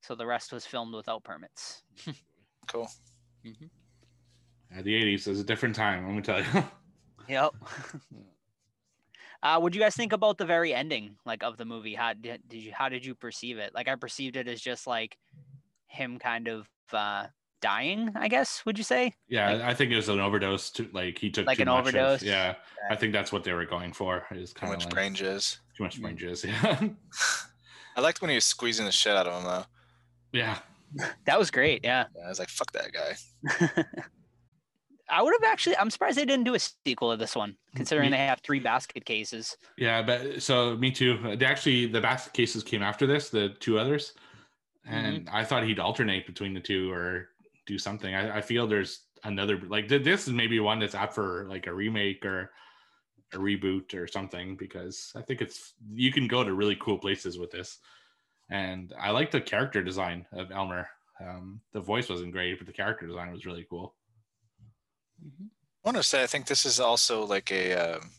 [0.02, 1.82] So the rest was filmed without permits.
[2.68, 2.88] Cool.
[3.44, 6.06] Uh, the '80s is a different time.
[6.06, 6.64] Let me tell you.
[7.28, 7.54] Yep.
[9.42, 11.94] uh, what do you guys think about the very ending, like of the movie?
[11.94, 13.74] How did, did you how did you perceive it?
[13.74, 15.18] Like I perceived it as just like
[15.86, 17.26] him kind of uh,
[17.62, 18.12] dying.
[18.14, 19.14] I guess would you say?
[19.28, 20.70] yeah, I think it was an overdose.
[20.72, 22.22] To like he took Like too an much of- overdose?
[22.22, 22.56] yeah,
[22.90, 24.26] I think that's what they were going for.
[24.32, 25.58] Is Too kind of much like, brain jizz.
[25.76, 26.02] Too much hmm.
[26.02, 26.44] brain jizz.
[26.62, 26.88] Yeah.
[27.94, 29.64] I liked when he was squeezing the shit out of him though.
[30.32, 30.58] yeah.
[31.24, 31.80] That was great.
[31.84, 32.04] Yeah.
[32.16, 33.82] Yeah, I was like, fuck that guy.
[35.12, 35.76] I would have actually.
[35.76, 38.60] I'm surprised they didn't do a sequel of this one, mm, considering they have three
[38.60, 39.56] basket cases.
[39.76, 41.36] Yeah, but so me too.
[41.36, 44.14] They actually the basket cases came after this, the two others,
[44.86, 44.94] mm-hmm.
[44.94, 47.28] and I thought he'd alternate between the two or
[47.66, 48.14] do something.
[48.14, 51.74] I, I feel there's another like this is maybe one that's out for like a
[51.74, 52.50] remake or
[53.32, 57.38] a reboot or something because I think it's you can go to really cool places
[57.38, 57.78] with this.
[58.50, 60.86] And I like the character design of Elmer.
[61.20, 63.94] Um, the voice wasn't great, but the character design was really cool.
[65.24, 68.10] I want to say I think this is also like a um,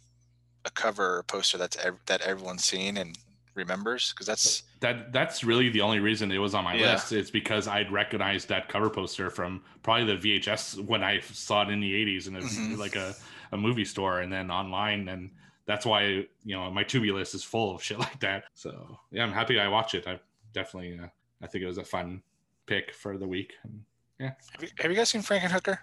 [0.66, 3.18] a cover poster that's ev- that everyone's seen and
[3.56, 6.94] remembers because that's That that's really the only reason it was on my Yeah.
[6.94, 7.12] list.
[7.12, 11.70] It's because I'd recognized that cover poster from probably the VHS when I saw it
[11.70, 12.78] in the 80s in a, Mhm.
[12.78, 13.16] like a,
[13.52, 15.30] a movie store and then online and
[15.66, 18.46] that's why you know my Tubi list is full of shit like that.
[18.54, 20.08] So yeah, I'm happy I watched it.
[20.08, 20.20] I
[20.54, 21.08] definitely uh,
[21.42, 22.22] I think it was a fun
[22.66, 23.54] pick for the week.
[23.64, 23.84] And
[24.20, 25.78] yeah, have you, have you guys seen Frankenhooker?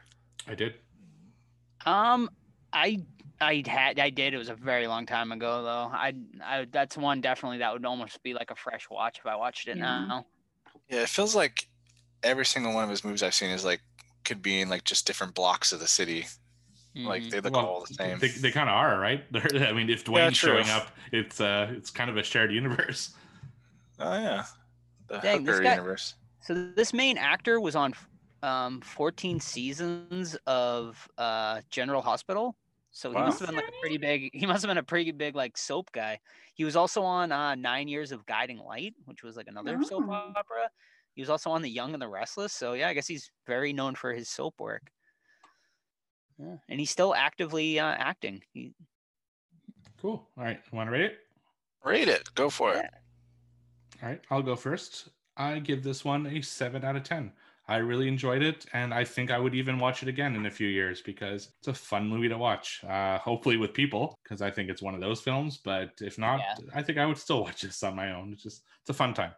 [0.49, 0.75] I did.
[1.87, 2.29] Um,
[2.73, 3.03] I
[3.41, 4.35] I had I did.
[4.35, 5.91] It was a very long time ago though.
[5.93, 6.15] I
[6.45, 9.69] I that's one definitely that would almost be like a fresh watch if I watched
[9.69, 10.07] it Yeah.
[10.07, 10.27] now.
[10.89, 11.67] Yeah, it feels like
[12.23, 13.81] every single one of his movies I've seen is like
[14.25, 16.27] could be in like just different blocks of the city.
[16.95, 17.31] Like Mhm.
[17.31, 18.19] they look Well, all the same.
[18.19, 19.25] They, they kind of are, right?
[19.33, 20.55] They're, I mean, if Duane's true.
[20.57, 23.15] showing up, it's uh, it's kind of a shared universe.
[24.03, 24.45] Oh yeah,
[25.09, 26.15] the Dang, this Hooker guy- universe.
[26.41, 27.93] So this main actor was on
[28.43, 32.57] um 14 seasons of uh General Hospital.
[32.93, 35.13] So he must have been like a pretty big he must have been a pretty
[35.13, 36.19] big like soap guy.
[36.55, 40.05] He was also on uh 9 Years of Guiding Light, which was like another soap
[40.09, 40.13] Oh.
[40.13, 40.69] opera.
[41.15, 42.53] He was also on The Young and the Restless.
[42.53, 44.91] So yeah, I guess he's very known for his soap work.
[46.39, 46.57] Yeah.
[46.69, 48.43] And he's still actively uh, acting.
[48.53, 48.73] He,
[50.01, 50.27] Cool.
[50.39, 51.19] All right, want to rate it?
[51.85, 52.35] Rate it.
[52.35, 52.87] Go for it.
[54.03, 55.11] All right, I'll go first.
[55.37, 57.31] I give this one a seven out of 10.
[57.71, 60.51] I really enjoyed it, and I think I would even watch it again in a
[60.51, 62.83] few years because it's a fun movie to watch.
[62.85, 65.59] Uh, hopefully with people, because I think it's one of those films.
[65.59, 66.57] But if not, Yeah.
[66.75, 68.33] I think I would still watch this on my own.
[68.33, 69.35] It's just it's a fun time.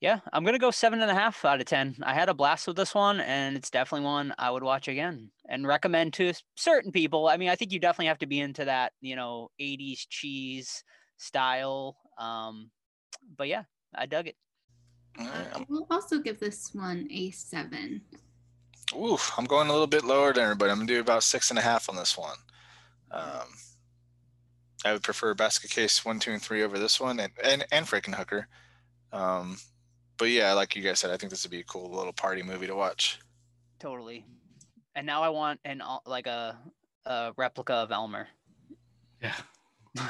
[0.00, 1.96] yeah, I'm gonna go seven and a half out of ten.
[2.02, 5.30] I had a blast with this one, and it's definitely one I would watch again
[5.48, 7.28] and recommend to certain people.
[7.28, 10.84] I mean, I think you definitely have to be into that, you know, '80s cheese
[11.16, 11.96] style.
[12.18, 12.70] Um,
[13.36, 13.64] but yeah,
[13.94, 14.36] I dug it.
[15.18, 18.02] All right, I will also give this one a seven.
[18.94, 20.70] Oof, I'm going a little bit lower than everybody.
[20.70, 22.36] I'm gonna do about six and a half on this one.
[23.10, 23.48] Um,
[24.84, 27.86] I would prefer Basket Case one, two, and three over this one, and and and
[27.86, 28.44] Frankenhooker.
[29.12, 29.58] Um,
[30.18, 32.42] but yeah, like you guys said, I think this would be a cool little party
[32.42, 33.20] movie to watch.
[33.78, 34.24] Totally.
[34.94, 36.58] And now I want an like a
[37.06, 38.28] a replica of Elmer.
[39.22, 39.34] Yeah.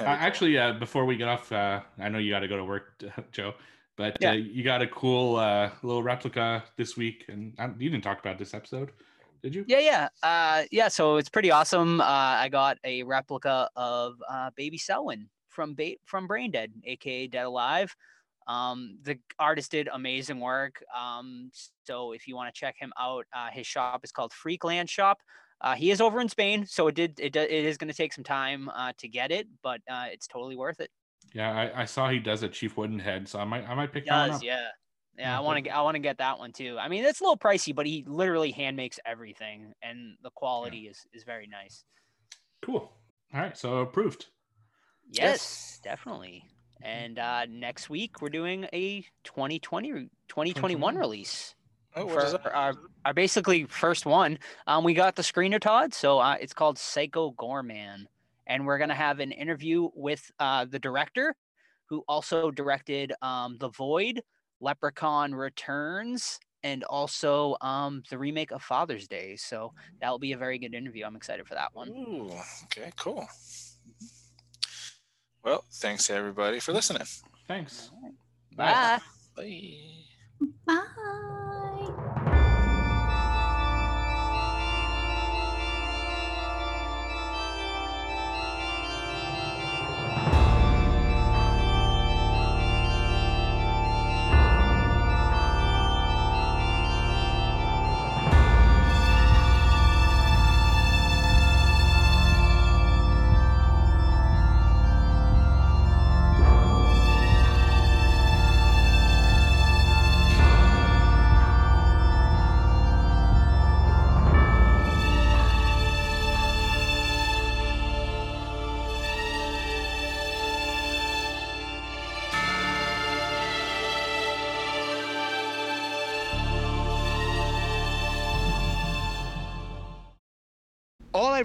[0.00, 2.64] Uh, actually, uh, before we get off, uh, I know you got to go to
[2.64, 3.02] work,
[3.32, 3.52] Joe,
[3.96, 4.30] but Yeah.
[4.30, 8.38] uh, you got a cool uh, little replica this week, and you didn't talk about
[8.38, 8.92] this episode,
[9.42, 9.64] did you?
[9.66, 10.88] Yeah, yeah, uh, yeah.
[10.88, 12.00] So it's pretty awesome.
[12.00, 17.26] Uh, I got a replica of uh, Baby Selwyn from ba- from Brain Dead, aka
[17.26, 17.94] Dead Alive.
[18.46, 20.80] Um, the artist did amazing work.
[20.96, 21.50] Um,
[21.84, 25.20] so if you want to check him out, uh, his shop is called Freakland Shop.
[25.60, 27.94] Uh, he is over in Spain, so it did it, do- it is going to
[27.96, 30.90] take some time uh, to get it, but uh, it's totally worth it.
[31.36, 34.04] Yeah, I, I saw he does a Chief Woodenhead, so I might I might pick
[34.04, 34.44] He that one does, up.
[34.44, 34.68] yeah.
[35.18, 36.78] Yeah, Yeah, I want to get I want to get that one too.
[36.78, 40.88] I mean, it's a little pricey, but he literally hand makes everything, and the quality
[40.88, 41.84] is is very nice.
[42.62, 42.90] Cool.
[43.34, 44.26] All right, so approved.
[45.10, 46.44] Yes, definitely.
[46.82, 50.96] And uh, next week we're doing a 2020 2021 2021.
[50.96, 51.54] release
[51.94, 52.54] Oh, what for that?
[52.54, 52.74] our,
[53.06, 54.38] our basically first one.
[54.66, 58.04] Um, we got the screener Todd, so uh, it's called Psycho Goreman,
[58.46, 61.34] and we're gonna have an interview with uh, the director,
[61.88, 64.22] who also directed um, The Void,
[64.60, 69.36] Leprechaun Returns, and also um, the remake of Father's Day.
[69.36, 71.04] So that will be a very good interview.
[71.04, 71.88] I'm excited for that one.
[71.90, 72.30] Ooh,
[72.64, 73.26] okay, cool.
[75.44, 77.04] Well, thanks everybody for listening.
[77.46, 77.90] Thanks.
[78.56, 78.98] Bye.
[79.36, 79.52] Bye.
[80.66, 80.76] Bye.
[80.76, 81.52] All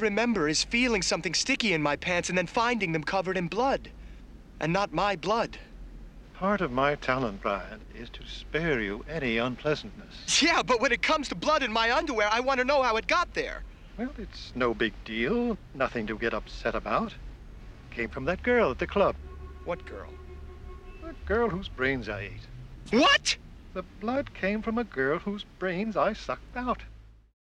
[0.02, 3.90] remember is feeling something sticky in my pants and then finding them covered in blood.
[4.60, 5.58] And not my blood.
[6.34, 10.42] Part of my talent, Brian, is to spare you any unpleasantness.
[10.42, 12.98] Yeah, but when it comes to blood in my underwear, I want to know how
[12.98, 13.64] it got there.
[13.98, 15.58] Well, it's no big deal.
[15.76, 17.14] Nothing to get upset about.
[17.92, 19.16] Came from that girl at the club.
[19.66, 20.10] What girl?
[21.04, 22.48] The girl whose brains I ate.
[22.90, 23.38] What?
[23.74, 26.82] The blood came from a girl whose brains I sucked out.